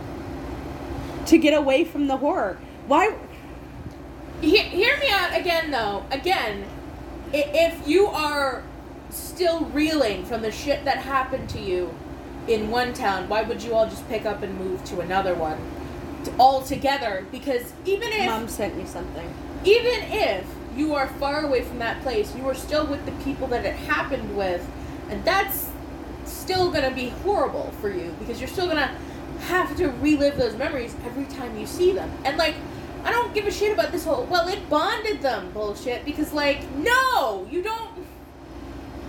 to 1.26 1.38
get 1.38 1.54
away 1.54 1.84
from 1.84 2.06
the 2.08 2.16
horror 2.18 2.58
why 2.86 3.14
He- 4.40 4.58
hear 4.58 4.96
me 4.98 5.08
out 5.10 5.34
again, 5.38 5.70
though. 5.70 6.02
Again, 6.10 6.64
if 7.32 7.86
you 7.88 8.06
are 8.08 8.62
still 9.14 9.64
reeling 9.66 10.24
from 10.24 10.42
the 10.42 10.50
shit 10.52 10.84
that 10.84 10.98
happened 10.98 11.48
to 11.50 11.60
you 11.60 11.94
in 12.48 12.70
one 12.70 12.92
town, 12.92 13.28
why 13.28 13.42
would 13.42 13.62
you 13.62 13.74
all 13.74 13.88
just 13.88 14.06
pick 14.08 14.26
up 14.26 14.42
and 14.42 14.58
move 14.58 14.84
to 14.84 15.00
another 15.00 15.34
one 15.34 15.58
all 16.38 16.62
together? 16.62 17.26
Because 17.30 17.72
even 17.84 18.12
if 18.12 18.26
Mom 18.26 18.48
sent 18.48 18.76
me 18.76 18.84
something. 18.84 19.32
even 19.64 20.02
if 20.10 20.44
you 20.76 20.94
are 20.94 21.06
far 21.06 21.44
away 21.44 21.62
from 21.62 21.78
that 21.78 22.02
place, 22.02 22.34
you 22.36 22.46
are 22.48 22.54
still 22.54 22.86
with 22.86 23.04
the 23.06 23.12
people 23.24 23.46
that 23.48 23.64
it 23.64 23.74
happened 23.74 24.36
with, 24.36 24.66
and 25.08 25.24
that's 25.24 25.70
still 26.24 26.70
gonna 26.70 26.90
be 26.90 27.10
horrible 27.22 27.72
for 27.80 27.90
you 27.90 28.14
because 28.18 28.40
you're 28.40 28.48
still 28.48 28.66
gonna 28.66 28.94
have 29.40 29.76
to 29.76 29.88
relive 29.88 30.36
those 30.36 30.56
memories 30.56 30.94
every 31.04 31.24
time 31.26 31.56
you 31.58 31.66
see 31.66 31.92
them. 31.92 32.10
And 32.24 32.36
like, 32.36 32.54
I 33.04 33.12
don't 33.12 33.34
give 33.34 33.46
a 33.46 33.50
shit 33.50 33.72
about 33.72 33.92
this 33.92 34.04
whole 34.04 34.24
well, 34.24 34.48
it 34.48 34.68
bonded 34.68 35.20
them 35.22 35.50
bullshit 35.52 36.04
because 36.04 36.32
like, 36.32 36.68
no, 36.76 37.46
you 37.50 37.62
don't. 37.62 37.90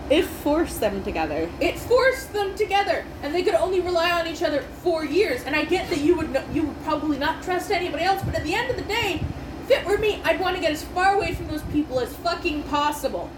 It 0.08 0.24
forced 0.24 0.80
them 0.80 1.02
together. 1.02 1.50
It 1.60 1.78
forced 1.78 2.32
them 2.32 2.54
together, 2.54 3.04
and 3.22 3.34
they 3.34 3.42
could 3.42 3.54
only 3.54 3.80
rely 3.80 4.12
on 4.12 4.26
each 4.26 4.42
other 4.42 4.62
for 4.82 5.04
years. 5.04 5.42
And 5.42 5.56
I 5.56 5.64
get 5.64 5.90
that 5.90 5.98
you 5.98 6.16
would 6.16 6.32
no, 6.32 6.44
you 6.52 6.62
would 6.62 6.82
probably 6.84 7.18
not 7.18 7.42
trust 7.42 7.70
anybody 7.70 8.04
else, 8.04 8.22
but 8.24 8.34
at 8.34 8.44
the 8.44 8.54
end 8.54 8.70
of 8.70 8.76
the 8.76 8.84
day, 8.84 9.20
if 9.64 9.70
it 9.70 9.84
were 9.84 9.98
me, 9.98 10.20
I'd 10.24 10.38
want 10.38 10.54
to 10.54 10.62
get 10.62 10.70
as 10.70 10.84
far 10.84 11.14
away 11.16 11.34
from 11.34 11.48
those 11.48 11.62
people 11.64 11.98
as 11.98 12.14
fucking 12.14 12.62
possible. 12.64 13.28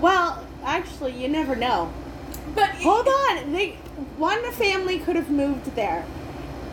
Well, 0.00 0.46
actually, 0.64 1.12
you 1.12 1.28
never 1.28 1.54
know. 1.54 1.92
But 2.54 2.70
Hold 2.70 3.06
on. 3.06 3.52
They 3.52 3.72
one 4.16 4.50
family 4.52 4.98
could 4.98 5.16
have 5.16 5.30
moved 5.30 5.74
there. 5.74 6.06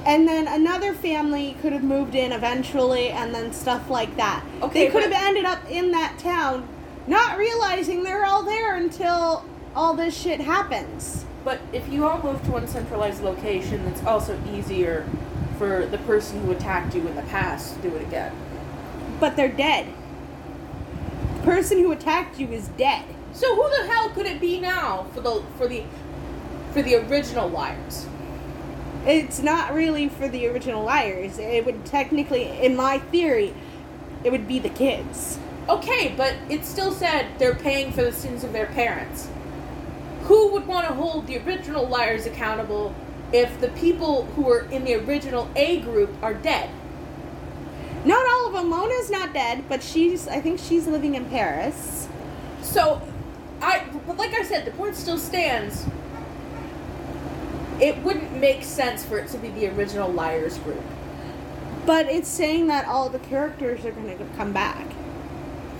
And 0.05 0.27
then 0.27 0.47
another 0.47 0.93
family 0.93 1.57
could 1.61 1.73
have 1.73 1.83
moved 1.83 2.15
in 2.15 2.31
eventually 2.31 3.09
and 3.09 3.35
then 3.35 3.51
stuff 3.51 3.89
like 3.89 4.15
that. 4.15 4.45
Okay, 4.61 4.85
they 4.85 4.91
could 4.91 5.03
have 5.03 5.11
ended 5.11 5.43
up 5.43 5.69
in 5.69 5.91
that 5.91 6.17
town 6.17 6.67
not 7.09 7.37
realizing 7.37 8.03
they're 8.03 8.25
all 8.25 8.43
there 8.43 8.75
until 8.75 9.43
all 9.75 9.95
this 9.95 10.15
shit 10.15 10.39
happens. 10.39 11.25
But 11.43 11.59
if 11.73 11.89
you 11.89 12.07
all 12.07 12.21
move 12.21 12.43
to 12.43 12.51
one 12.51 12.67
centralized 12.67 13.23
location, 13.23 13.85
it's 13.87 14.03
also 14.03 14.39
easier 14.53 15.09
for 15.57 15.87
the 15.87 15.97
person 15.99 16.41
who 16.41 16.51
attacked 16.51 16.93
you 16.93 17.07
in 17.07 17.15
the 17.15 17.23
past 17.23 17.75
to 17.75 17.81
do 17.89 17.95
it 17.95 18.03
again. 18.03 18.31
But 19.19 19.35
they're 19.35 19.51
dead. 19.51 19.87
The 21.37 21.43
person 21.43 21.79
who 21.79 21.91
attacked 21.91 22.39
you 22.39 22.47
is 22.49 22.67
dead. 22.69 23.05
So 23.33 23.55
who 23.55 23.69
the 23.69 23.91
hell 23.91 24.09
could 24.09 24.25
it 24.25 24.39
be 24.39 24.59
now 24.59 25.07
for 25.13 25.21
the 25.21 25.43
for 25.57 25.67
the 25.67 25.83
for 26.73 26.81
the 26.81 26.95
original 26.95 27.49
liars? 27.49 28.07
It's 29.05 29.39
not 29.39 29.73
really 29.73 30.09
for 30.09 30.27
the 30.27 30.47
original 30.47 30.83
liars. 30.83 31.39
It 31.39 31.65
would 31.65 31.85
technically, 31.85 32.43
in 32.43 32.75
my 32.75 32.99
theory, 32.99 33.53
it 34.23 34.31
would 34.31 34.47
be 34.47 34.59
the 34.59 34.69
kids. 34.69 35.39
Okay, 35.69 36.15
but 36.17 36.33
it 36.49 36.65
still 36.65 36.91
said 36.91 37.27
they're 37.37 37.53
paying 37.53 37.91
for 37.91 38.01
the 38.01 38.11
sins 38.11 38.43
of 38.43 38.53
their 38.53 38.65
parents. 38.65 39.29
Who 40.23 40.51
would 40.53 40.65
want 40.65 40.87
to 40.87 40.95
hold 40.95 41.27
the 41.27 41.37
original 41.37 41.87
liars 41.87 42.25
accountable 42.25 42.95
if 43.31 43.61
the 43.61 43.67
people 43.69 44.25
who 44.35 44.41
were 44.41 44.61
in 44.71 44.83
the 44.83 44.95
original 44.95 45.47
A 45.55 45.79
group 45.81 46.11
are 46.23 46.33
dead? 46.33 46.71
Not 48.03 48.27
all 48.27 48.47
of 48.47 48.53
them. 48.53 48.69
Mona's 48.69 49.11
not 49.11 49.31
dead, 49.31 49.65
but 49.69 49.83
she's. 49.83 50.27
I 50.27 50.41
think 50.41 50.59
she's 50.59 50.87
living 50.87 51.13
in 51.13 51.25
Paris. 51.25 52.07
So, 52.63 53.01
I 53.61 53.85
but 54.07 54.17
like 54.17 54.33
I 54.33 54.43
said, 54.43 54.65
the 54.65 54.71
point 54.71 54.95
still 54.95 55.19
stands. 55.19 55.85
It 57.79 58.01
wouldn't 58.03 58.35
make 58.35 58.63
sense 58.63 59.05
for 59.05 59.19
it 59.19 59.27
to 59.29 59.37
be 59.37 59.49
the 59.49 59.67
original 59.67 60.11
liars 60.11 60.57
group. 60.59 60.83
But 61.85 62.07
it's 62.07 62.27
saying 62.27 62.67
that 62.67 62.87
all 62.87 63.09
the 63.09 63.19
characters 63.19 63.85
are 63.85 63.91
going 63.91 64.17
to 64.17 64.25
come 64.35 64.51
back. 64.51 64.87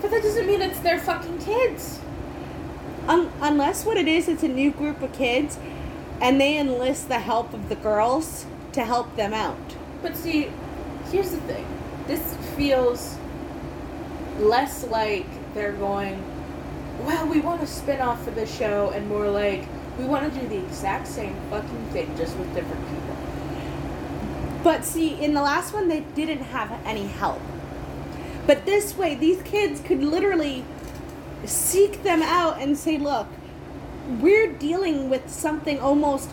But 0.00 0.10
that 0.10 0.22
doesn't 0.22 0.46
mean 0.46 0.62
it's 0.62 0.80
their 0.80 0.98
fucking 0.98 1.38
kids. 1.38 2.00
Un- 3.06 3.30
unless 3.40 3.84
what 3.84 3.96
it 3.96 4.08
is, 4.08 4.28
it's 4.28 4.42
a 4.42 4.48
new 4.48 4.70
group 4.70 5.02
of 5.02 5.12
kids, 5.12 5.58
and 6.20 6.40
they 6.40 6.58
enlist 6.58 7.08
the 7.08 7.18
help 7.18 7.52
of 7.52 7.68
the 7.68 7.76
girls 7.76 8.46
to 8.72 8.84
help 8.84 9.16
them 9.16 9.34
out. 9.34 9.56
But 10.02 10.16
see, 10.16 10.50
here's 11.10 11.30
the 11.30 11.40
thing. 11.40 11.66
This 12.06 12.36
feels 12.56 13.16
less 14.38 14.86
like 14.86 15.26
they're 15.54 15.72
going, 15.72 16.22
well, 17.04 17.26
we 17.26 17.40
want 17.40 17.62
a 17.62 17.66
spin 17.66 18.00
off 18.00 18.22
for 18.24 18.30
the 18.30 18.46
show, 18.46 18.90
and 18.94 19.08
more 19.08 19.28
like, 19.28 19.66
we 19.98 20.04
want 20.04 20.32
to 20.32 20.40
do 20.40 20.48
the 20.48 20.58
exact 20.58 21.06
same 21.06 21.34
fucking 21.50 21.86
thing, 21.92 22.16
just 22.16 22.36
with 22.36 22.54
different 22.54 22.82
people. 22.88 23.16
But 24.62 24.84
see, 24.84 25.20
in 25.22 25.34
the 25.34 25.42
last 25.42 25.72
one, 25.72 25.88
they 25.88 26.00
didn't 26.00 26.42
have 26.42 26.70
any 26.84 27.06
help. 27.06 27.40
But 28.50 28.66
this 28.66 28.96
way, 28.96 29.14
these 29.14 29.40
kids 29.42 29.80
could 29.80 30.02
literally 30.02 30.64
seek 31.44 32.02
them 32.02 32.20
out 32.20 32.60
and 32.60 32.76
say, 32.76 32.98
look, 32.98 33.28
we're 34.18 34.52
dealing 34.52 35.08
with 35.08 35.30
something 35.30 35.78
almost 35.78 36.30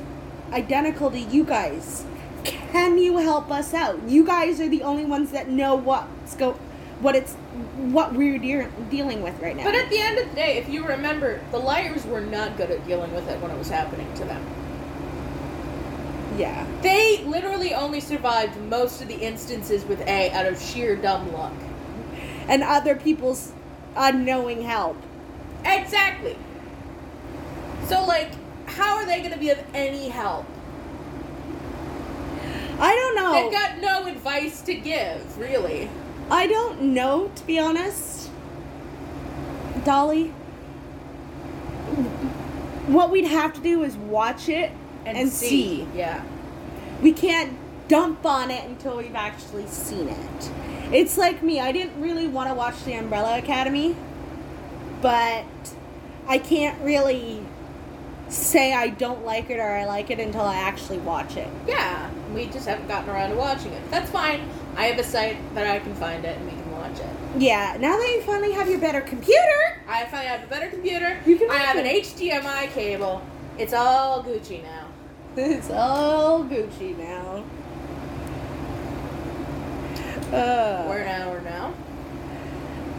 identical 0.51 1.11
to 1.11 1.19
you 1.19 1.43
guys. 1.43 2.05
Can 2.43 2.97
you 2.97 3.17
help 3.17 3.51
us 3.51 3.71
out? 3.71 4.01
You 4.07 4.25
guys 4.25 4.59
are 4.59 4.67
the 4.67 4.81
only 4.81 5.05
ones 5.05 5.29
that 5.29 5.47
know 5.47 5.75
what's 5.75 6.35
go, 6.35 6.53
what 7.01 7.15
it's, 7.15 7.35
what 7.75 8.13
we're 8.15 8.39
de- 8.39 8.71
dealing 8.89 9.21
with 9.21 9.39
right 9.39 9.55
now. 9.55 9.65
But 9.65 9.75
at 9.75 9.87
the 9.91 9.99
end 9.99 10.17
of 10.17 10.27
the 10.27 10.35
day, 10.35 10.57
if 10.57 10.67
you 10.67 10.87
remember, 10.87 11.39
the 11.51 11.59
liars 11.59 12.03
were 12.07 12.21
not 12.21 12.57
good 12.57 12.71
at 12.71 12.83
dealing 12.87 13.13
with 13.13 13.29
it 13.29 13.39
when 13.41 13.51
it 13.51 13.59
was 13.59 13.69
happening 13.69 14.11
to 14.15 14.25
them. 14.25 14.43
yeah. 16.35 16.65
They 16.81 17.23
literally 17.25 17.75
only 17.75 17.99
survived 17.99 18.59
most 18.61 19.03
of 19.03 19.07
the 19.07 19.17
instances 19.17 19.85
with 19.85 20.01
A 20.07 20.31
out 20.31 20.47
of 20.47 20.59
sheer 20.59 20.95
dumb 20.95 21.31
luck. 21.31 21.53
And 22.47 22.63
other 22.63 22.95
people's 22.95 23.53
unknowing 23.95 24.61
help. 24.61 24.97
Exactly. 25.65 26.37
So, 27.87 28.05
like, 28.05 28.29
how 28.67 28.97
are 28.97 29.05
they 29.05 29.19
going 29.19 29.33
to 29.33 29.39
be 29.39 29.49
of 29.49 29.59
any 29.73 30.09
help? 30.09 30.45
I 32.79 32.95
don't 32.95 33.15
know. 33.15 33.33
They've 33.33 33.51
got 33.51 33.79
no 33.79 34.07
advice 34.07 34.61
to 34.61 34.75
give, 34.75 35.37
really. 35.37 35.89
I 36.29 36.47
don't 36.47 36.81
know, 36.93 37.31
to 37.35 37.45
be 37.45 37.57
honest. 37.57 38.29
Dolly. 39.83 40.27
What 42.87 43.09
we'd 43.09 43.25
have 43.25 43.53
to 43.53 43.61
do 43.61 43.83
is 43.83 43.95
watch 43.95 44.47
it 44.47 44.71
and, 45.05 45.29
see. 45.29 45.87
Yeah. 45.95 46.23
We 47.01 47.13
can't 47.13 47.57
dump 47.87 48.25
on 48.25 48.51
it 48.51 48.65
until 48.65 48.97
we've 48.97 49.15
actually 49.15 49.67
seen 49.67 50.09
it. 50.09 50.51
It's 50.91 51.17
like 51.17 51.43
me. 51.43 51.59
I 51.59 51.71
didn't 51.71 51.99
really 52.01 52.27
want 52.27 52.49
to 52.49 52.55
watch 52.55 52.83
The 52.83 52.93
Umbrella 52.93 53.37
Academy, 53.37 53.95
but 55.01 55.45
I 56.27 56.37
can't 56.37 56.79
really 56.81 57.43
say 58.29 58.73
I 58.73 58.89
don't 58.89 59.25
like 59.25 59.49
it 59.49 59.59
or 59.59 59.69
I 59.69 59.85
like 59.85 60.09
it 60.09 60.19
until 60.19 60.41
I 60.41 60.55
actually 60.55 60.97
watch 60.99 61.37
it. 61.37 61.47
Yeah. 61.65 62.09
We 62.33 62.45
just 62.47 62.67
haven't 62.67 62.87
gotten 62.87 63.09
around 63.09 63.29
to 63.31 63.35
watching 63.35 63.71
it. 63.71 63.89
That's 63.89 64.09
fine. 64.11 64.41
I 64.75 64.85
have 64.87 64.99
a 64.99 65.03
site 65.03 65.37
that 65.55 65.65
I 65.67 65.79
can 65.79 65.95
find 65.95 66.23
it 66.25 66.37
and 66.37 66.45
we 66.45 66.51
can 66.51 66.71
watch 66.71 66.99
it. 66.99 67.07
Yeah, 67.37 67.77
now 67.79 67.97
that 67.97 68.07
you 68.07 68.21
finally 68.21 68.51
have 68.51 68.69
your 68.69 68.79
better 68.79 69.01
computer, 69.01 69.81
I 69.87 70.05
finally 70.05 70.27
have 70.27 70.43
a 70.43 70.47
better 70.47 70.69
computer. 70.69 71.19
You 71.25 71.37
can 71.37 71.49
I 71.49 71.55
have 71.57 71.77
an. 71.77 71.85
HDMI 71.85 72.71
cable. 72.71 73.21
It's 73.57 73.73
all 73.73 74.23
Gucci 74.23 74.61
now. 74.63 74.87
it's 75.37 75.69
all 75.71 76.43
Gucci 76.43 76.97
now. 76.97 77.43
Uh, 80.31 80.83
Where 80.83 81.05
now? 81.05 81.31
Where 81.31 81.41
now? 81.41 81.73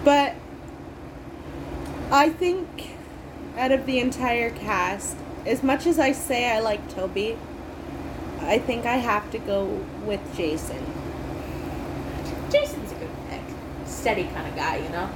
But 0.05 0.35
I 2.11 2.31
think 2.31 2.91
out 3.57 3.72
of 3.72 3.85
the 3.85 3.99
entire 3.99 4.51
cast, 4.51 5.16
as 5.45 5.62
much 5.62 5.87
as 5.87 5.99
I 5.99 6.12
say 6.12 6.51
I 6.51 6.61
like 6.61 6.89
Toby, 6.89 7.37
I 8.41 8.59
think 8.59 8.87
I 8.87 8.97
have 8.97 9.31
to 9.33 9.39
go 9.39 9.64
with 10.05 10.20
Jason. 10.37 10.85
Jason's 12.51 12.93
a 12.93 12.95
good 12.95 13.11
pick. 13.29 13.43
Steady 13.85 14.24
kind 14.24 14.49
of 14.49 14.57
guy, 14.57 14.76
you 14.76 14.89
know? 14.89 15.11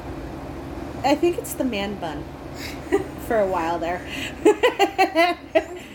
I 1.04 1.14
think 1.14 1.38
it's 1.38 1.54
the 1.54 1.64
man 1.64 1.94
bun 1.94 2.24
for 3.26 3.38
a 3.40 3.46
while 3.46 3.78
there. 3.78 4.00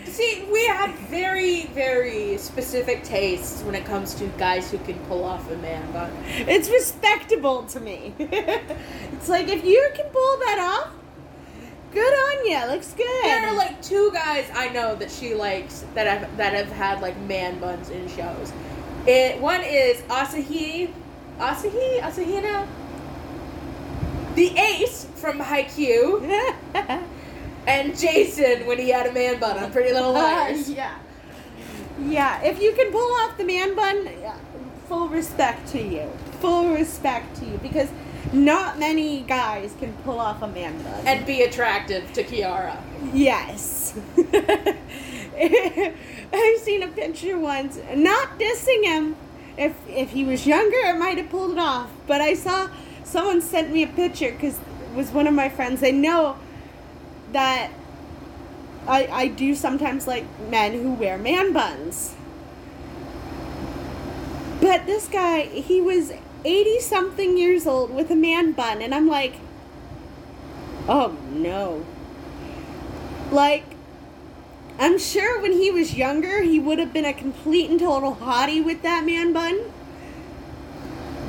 See, 0.04 0.44
we 0.50 0.66
have 0.66 0.98
very, 1.10 1.66
very 1.66 2.38
specific 2.38 3.04
tastes 3.04 3.62
when 3.62 3.74
it 3.74 3.84
comes 3.84 4.14
to 4.14 4.26
guys 4.38 4.70
who 4.70 4.78
can 4.78 4.98
pull 5.06 5.22
off 5.22 5.48
a 5.50 5.56
man 5.58 5.92
bun. 5.92 6.12
it's 6.26 6.68
respectable 6.68 7.62
to 7.66 7.80
me. 7.80 8.14
it's 8.18 9.28
like 9.28 9.48
if 9.48 9.64
you 9.64 9.90
can 9.94 10.06
pull 10.06 10.38
that 10.38 10.58
off, 10.58 10.92
good 11.92 12.12
on 12.12 12.46
you. 12.46 12.72
Looks 12.72 12.94
good. 12.94 13.24
There 13.24 13.46
are 13.46 13.54
like 13.54 13.80
two 13.82 14.10
guys 14.12 14.50
I 14.54 14.70
know 14.70 14.96
that 14.96 15.10
she 15.10 15.34
likes 15.34 15.84
that 15.94 16.06
have 16.06 16.36
that 16.36 16.52
have 16.52 16.72
had 16.72 17.00
like 17.00 17.16
man 17.20 17.58
buns 17.60 17.90
in 17.90 18.08
shows. 18.08 18.52
It 19.06 19.40
one 19.40 19.62
is 19.62 20.00
Asahi, 20.02 20.92
Asahi, 21.38 22.00
Asahina, 22.00 22.66
the 24.34 24.56
Ace 24.58 25.07
from 25.18 25.38
Haikyuu, 25.38 26.22
and 27.66 27.98
Jason 27.98 28.66
when 28.66 28.78
he 28.78 28.90
had 28.90 29.06
a 29.06 29.12
man 29.12 29.38
bun 29.38 29.58
on 29.58 29.70
Pretty 29.72 29.92
Little 29.92 30.16
uh, 30.16 30.22
Liars. 30.22 30.70
yeah. 30.70 30.98
Yeah, 32.00 32.40
if 32.42 32.62
you 32.62 32.72
can 32.74 32.92
pull 32.92 33.12
off 33.22 33.36
the 33.36 33.44
man 33.44 33.74
bun, 33.74 34.06
uh, 34.06 34.36
full 34.88 35.08
respect 35.08 35.66
to 35.72 35.82
you. 35.82 36.08
Full 36.40 36.68
respect 36.72 37.36
to 37.38 37.44
you 37.44 37.58
because 37.58 37.88
not 38.32 38.78
many 38.78 39.22
guys 39.22 39.74
can 39.80 39.92
pull 40.04 40.20
off 40.20 40.40
a 40.42 40.46
man 40.46 40.80
bun. 40.82 41.06
and 41.06 41.26
be 41.26 41.42
attractive 41.42 42.12
to 42.12 42.22
Kiara. 42.22 42.76
yes. 43.12 43.98
I've 45.40 46.58
seen 46.60 46.82
a 46.82 46.88
picture 46.88 47.38
once, 47.38 47.78
not 47.94 48.38
dissing 48.38 48.84
him. 48.84 49.16
If 49.56 49.74
if 49.88 50.10
he 50.10 50.22
was 50.24 50.46
younger, 50.46 50.76
I 50.84 50.92
might 50.92 51.18
have 51.18 51.30
pulled 51.30 51.52
it 51.52 51.58
off. 51.58 51.90
But 52.06 52.20
I 52.20 52.34
saw 52.34 52.68
someone 53.04 53.40
sent 53.40 53.72
me 53.72 53.82
a 53.82 53.86
picture 53.88 54.30
because 54.30 54.58
it 54.58 54.67
was 54.94 55.10
one 55.10 55.26
of 55.26 55.34
my 55.34 55.48
friends. 55.48 55.80
They 55.80 55.92
know 55.92 56.36
that 57.32 57.70
I 58.86 59.06
I 59.06 59.28
do 59.28 59.54
sometimes 59.54 60.06
like 60.06 60.24
men 60.48 60.72
who 60.72 60.92
wear 60.92 61.18
man 61.18 61.52
buns. 61.52 62.14
But 64.60 64.86
this 64.86 65.06
guy, 65.06 65.42
he 65.42 65.80
was 65.80 66.12
80 66.44 66.80
something 66.80 67.38
years 67.38 67.66
old 67.66 67.94
with 67.94 68.10
a 68.10 68.16
man 68.16 68.52
bun, 68.52 68.82
and 68.82 68.94
I'm 68.94 69.08
like, 69.08 69.34
oh 70.88 71.16
no. 71.30 71.84
Like, 73.30 73.64
I'm 74.78 74.98
sure 74.98 75.40
when 75.40 75.52
he 75.52 75.70
was 75.70 75.94
younger, 75.94 76.42
he 76.42 76.58
would 76.58 76.78
have 76.78 76.92
been 76.92 77.04
a 77.04 77.12
complete 77.12 77.70
and 77.70 77.78
total 77.78 78.16
hottie 78.16 78.64
with 78.64 78.82
that 78.82 79.04
man 79.04 79.32
bun. 79.32 79.72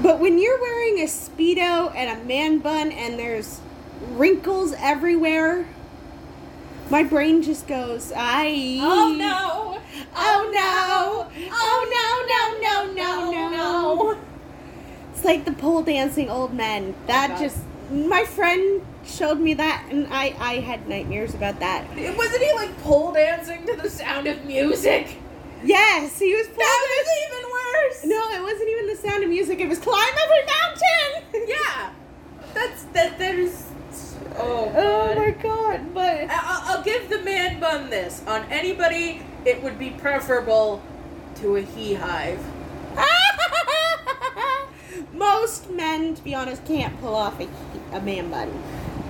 But 0.02 0.20
when 0.20 0.40
you're 0.40 0.60
wearing 0.60 1.00
a 1.00 1.06
Speedo 1.06 1.94
and 1.96 2.22
a 2.22 2.24
man 2.26 2.60
bun 2.60 2.92
and 2.92 3.20
there's 3.20 3.60
wrinkles 4.12 4.74
everywhere, 4.78 5.68
my 6.90 7.04
brain 7.04 7.42
just 7.42 7.68
goes, 7.68 8.12
I. 8.16 8.80
Oh 8.82 9.14
no! 9.18 9.80
Oh, 10.16 10.16
oh 10.16 10.52
no! 10.54 11.50
Oh, 11.52 11.52
oh 11.52 12.56
no, 12.64 12.94
no, 12.94 12.94
no, 12.94 13.32
no, 13.32 13.50
no! 13.50 14.20
It's 15.14 15.24
like 15.26 15.46
the 15.46 15.52
pole 15.52 15.84
dancing 15.84 16.30
old 16.30 16.54
men. 16.54 16.96
Oh, 16.98 17.08
that 17.08 17.30
God. 17.32 17.40
just. 17.40 17.58
My 17.92 18.24
friend 18.24 18.86
showed 19.04 19.40
me 19.40 19.56
that, 19.56 19.88
and 19.90 20.06
I, 20.12 20.36
I 20.40 20.54
had 20.60 20.88
nightmares 20.88 21.34
about 21.34 21.60
that. 21.60 21.88
Wasn't 21.90 22.42
he 22.44 22.54
like 22.54 22.78
pole 22.84 23.12
dancing 23.12 23.66
to 23.66 23.76
the 23.76 23.90
sound 23.90 24.28
of 24.28 24.46
music? 24.46 25.18
Yes, 25.64 26.20
he 26.20 26.36
was 26.36 26.46
pole 26.48 26.56
That 26.58 26.88
dancing. 26.88 27.06
was 27.06 27.42
even 27.42 27.49
worse. 27.74 28.06
No, 28.06 28.30
it 28.32 28.42
wasn't 28.42 28.70
even 28.70 28.88
the 28.88 28.96
sound 28.96 29.24
of 29.24 29.30
music. 29.30 29.60
It 29.60 29.68
was 29.70 29.80
climb 29.80 30.14
every 30.24 30.46
mountain. 30.46 31.26
Yeah, 31.50 31.92
that's 32.54 32.84
that. 32.94 33.18
There's. 33.18 33.66
Oh. 34.38 34.72
Oh 34.76 35.16
my 35.16 35.32
god! 35.32 35.94
But 35.94 36.30
I- 36.30 36.32
I'll, 36.32 36.78
I'll 36.78 36.84
give 36.84 37.10
the 37.10 37.20
man 37.22 37.60
bun 37.60 37.90
this. 37.90 38.24
On 38.28 38.44
anybody, 38.52 39.22
it 39.46 39.62
would 39.64 39.78
be 39.80 39.90
preferable 39.92 40.82
to 41.36 41.56
a 41.58 41.62
he 41.62 41.96
hive. 41.96 42.40
most 45.14 45.70
men, 45.70 46.16
to 46.16 46.24
be 46.24 46.34
honest, 46.36 46.66
can't 46.66 47.00
pull 47.02 47.16
off 47.16 47.40
a, 47.40 47.48
a 47.94 48.02
man 48.02 48.30
bun. 48.30 48.52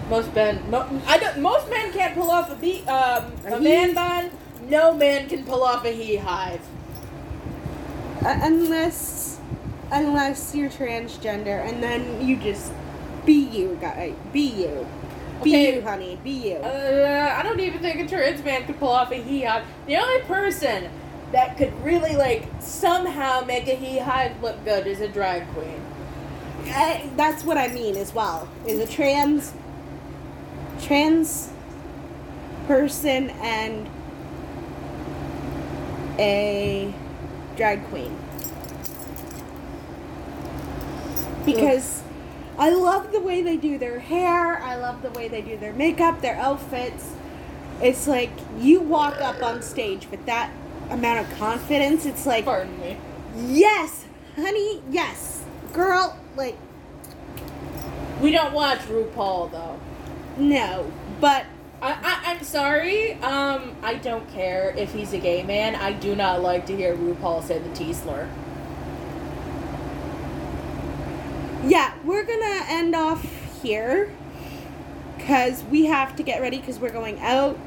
Most 0.10 0.34
men, 0.34 0.70
mo- 0.72 1.02
I 1.06 1.18
don't. 1.18 1.40
Most 1.40 1.70
men 1.70 1.92
can't 1.92 2.14
pull 2.16 2.32
off 2.32 2.50
a 2.52 2.56
be 2.56 2.82
um, 2.88 3.32
A 3.46 3.56
a 3.56 3.60
man 3.60 3.94
bun. 3.94 4.32
No 4.70 4.94
man 4.94 5.28
can 5.30 5.44
pull 5.44 5.64
off 5.64 5.86
a 5.86 5.92
he 5.92 6.16
hive. 6.18 6.62
Uh, 8.22 8.40
unless, 8.44 9.40
unless 9.92 10.54
you're 10.54 10.70
transgender, 10.70 11.66
and 11.66 11.82
then 11.82 12.26
you 12.26 12.36
just 12.38 12.72
be 13.26 13.34
you, 13.34 13.78
guy. 13.80 14.14
Be 14.34 14.42
you. 14.42 14.88
Be 15.44 15.52
Okay. 15.52 15.76
you, 15.76 15.82
honey. 15.82 16.20
Be 16.24 16.52
you. 16.52 16.56
Uh, 16.58 17.36
I 17.38 17.44
don't 17.44 17.60
even 17.62 17.80
think 17.80 18.00
a 18.02 18.08
trans 18.08 18.44
man 18.44 18.66
could 18.66 18.78
pull 18.78 18.90
off 18.90 19.12
a 19.12 19.16
he 19.16 19.44
hive. 19.44 19.64
The 19.88 19.96
only 19.96 20.22
person 20.24 20.90
that 21.32 21.58
could 21.58 21.74
really 21.84 22.16
like 22.16 22.48
somehow 22.60 23.42
make 23.42 23.68
a 23.68 23.76
he 23.76 24.00
hive 24.00 24.42
look 24.42 24.64
good 24.66 24.86
is 24.86 25.00
a 25.00 25.08
drag 25.08 25.48
queen. 25.54 25.82
Uh, 26.68 27.00
that's 27.16 27.44
what 27.44 27.58
I 27.58 27.70
mean 27.70 27.96
as 27.96 28.14
well. 28.14 28.50
Is 28.68 28.80
a 28.80 28.88
trans, 28.88 29.54
trans 30.82 31.50
person 32.68 33.30
and 33.30 33.90
a 36.20 36.94
drag 37.60 37.84
queen. 37.90 38.18
Because 41.46 42.02
I 42.58 42.70
love 42.70 43.12
the 43.12 43.20
way 43.20 43.42
they 43.42 43.58
do 43.58 43.78
their 43.78 44.00
hair. 44.00 44.58
I 44.64 44.76
love 44.78 45.02
the 45.02 45.10
way 45.12 45.28
they 45.28 45.42
do 45.42 45.58
their 45.58 45.74
makeup, 45.74 46.22
their 46.22 46.38
outfits. 46.38 47.12
It's 47.82 48.08
like 48.08 48.30
you 48.58 48.80
walk 48.80 49.20
up 49.20 49.44
on 49.44 49.62
stage 49.62 50.08
with 50.10 50.26
that 50.26 50.52
amount 50.90 51.20
of 51.30 51.38
confidence. 51.38 52.06
It's 52.06 52.26
like, 52.26 52.46
Pardon 52.46 52.80
me. 52.80 52.98
yes, 53.36 54.06
honey, 54.38 54.82
yes, 54.90 55.44
girl, 55.74 56.18
like, 56.38 56.56
We 58.22 58.32
don't 58.32 58.54
watch 58.54 58.80
RuPaul 58.88 59.52
though. 59.52 59.80
no. 60.38 60.90
But 61.20 61.46
I, 61.82 61.92
I 61.94 62.32
I'm 62.34 62.44
sorry. 62.44 63.14
Um, 63.16 63.76
I 63.82 63.96
don't 63.96 64.30
care 64.34 64.74
if 64.78 64.94
he's 64.94 65.14
a 65.14 65.18
gay 65.18 65.44
man. 65.44 65.76
I 65.76 65.94
do 65.94 66.16
not 66.16 66.42
like 66.42 66.66
to 66.68 66.76
hear 66.76 66.96
RuPaul 66.96 67.44
say 67.44 67.60
the 67.60 67.74
T 67.74 67.94
slur. 67.94 68.28
yeah, 71.66 71.94
we're 72.04 72.24
gonna 72.24 72.64
end 72.68 72.96
off 72.96 73.62
here 73.62 74.12
because 75.18 75.64
we 75.66 75.86
have 75.86 76.16
to 76.16 76.24
get 76.24 76.42
ready 76.42 76.58
because 76.58 76.80
we're 76.80 76.90
going 76.92 77.20
out. 77.20 77.58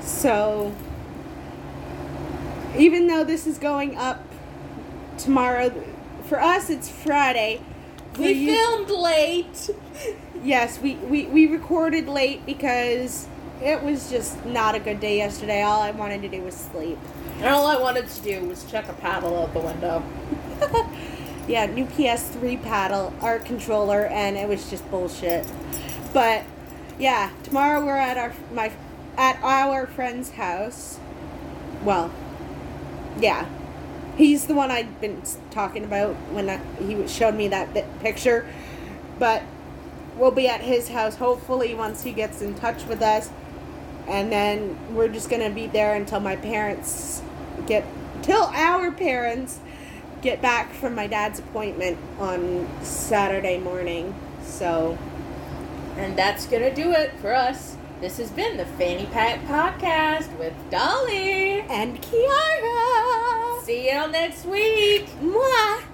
So, 0.00 0.74
even 2.76 3.06
though 3.06 3.24
this 3.24 3.46
is 3.46 3.58
going 3.58 3.96
up 3.96 4.24
tomorrow, 5.18 5.70
for 6.24 6.40
us 6.40 6.70
it's 6.70 6.88
Friday. 6.88 7.60
For 8.14 8.22
We 8.22 8.32
you- 8.32 8.52
filmed 8.54 8.90
late. 8.90 9.70
Yes, 10.42 10.80
we, 10.80 10.96
we, 10.96 11.26
we 11.26 11.46
recorded 11.46 12.08
late 12.08 12.44
because 12.44 13.28
it 13.62 13.80
was 13.80 14.10
just 14.10 14.44
not 14.44 14.74
a 14.74 14.80
good 14.80 14.98
day 14.98 15.18
yesterday. 15.18 15.62
All 15.62 15.80
I 15.80 15.92
wanted 15.92 16.22
to 16.22 16.28
do 16.28 16.42
was 16.42 16.54
sleep. 16.54 16.98
And 17.36 17.46
all 17.46 17.66
I 17.66 17.76
wanted 17.76 18.08
to 18.08 18.22
do 18.22 18.44
was 18.46 18.64
check 18.68 18.88
a 18.88 18.92
paddle 18.94 19.40
out 19.40 19.54
the 19.54 19.60
window. 19.60 20.02
yeah, 21.48 21.66
new 21.66 21.86
PS3 21.86 22.60
paddle, 22.60 23.12
art 23.20 23.44
controller, 23.44 24.06
and 24.06 24.36
it 24.36 24.48
was 24.48 24.68
just 24.68 24.88
bullshit. 24.90 25.46
But 26.12 26.44
yeah, 26.98 27.30
tomorrow 27.44 27.84
we're 27.84 27.96
at 27.96 28.18
our 28.18 28.32
my 28.52 28.72
at 29.16 29.38
our 29.42 29.86
friend's 29.86 30.30
house, 30.30 30.98
well, 31.84 32.12
yeah, 33.20 33.46
he's 34.16 34.46
the 34.46 34.54
one 34.54 34.70
I'd 34.70 35.00
been 35.00 35.22
talking 35.50 35.84
about 35.84 36.14
when 36.32 36.48
I, 36.50 36.60
he 36.80 37.06
showed 37.06 37.34
me 37.34 37.48
that 37.48 38.00
picture. 38.00 38.46
But 39.18 39.42
we'll 40.16 40.30
be 40.30 40.48
at 40.48 40.60
his 40.60 40.88
house 40.88 41.16
hopefully 41.16 41.74
once 41.74 42.02
he 42.02 42.12
gets 42.12 42.42
in 42.42 42.54
touch 42.54 42.84
with 42.86 43.02
us, 43.02 43.30
and 44.08 44.30
then 44.32 44.78
we're 44.94 45.08
just 45.08 45.30
gonna 45.30 45.50
be 45.50 45.66
there 45.66 45.94
until 45.94 46.20
my 46.20 46.36
parents 46.36 47.22
get 47.66 47.84
till 48.22 48.42
our 48.42 48.90
parents 48.90 49.60
get 50.22 50.40
back 50.40 50.72
from 50.72 50.94
my 50.94 51.06
dad's 51.06 51.38
appointment 51.40 51.98
on 52.18 52.68
Saturday 52.82 53.58
morning. 53.58 54.14
So 54.44 54.96
And 55.96 56.16
that's 56.16 56.46
gonna 56.46 56.74
do 56.74 56.92
it 56.92 57.12
for 57.20 57.34
us. 57.34 57.76
This 58.00 58.16
has 58.16 58.30
been 58.30 58.56
the 58.56 58.64
Fanny 58.64 59.06
Pack 59.06 59.44
Podcast 59.44 60.36
with 60.38 60.54
Dolly. 60.70 61.60
and 61.68 62.00
Kiara. 62.00 63.62
See 63.62 63.90
y'all 63.92 64.08
next 64.08 64.44
week. 64.44 65.06
Mwah. 65.20 65.91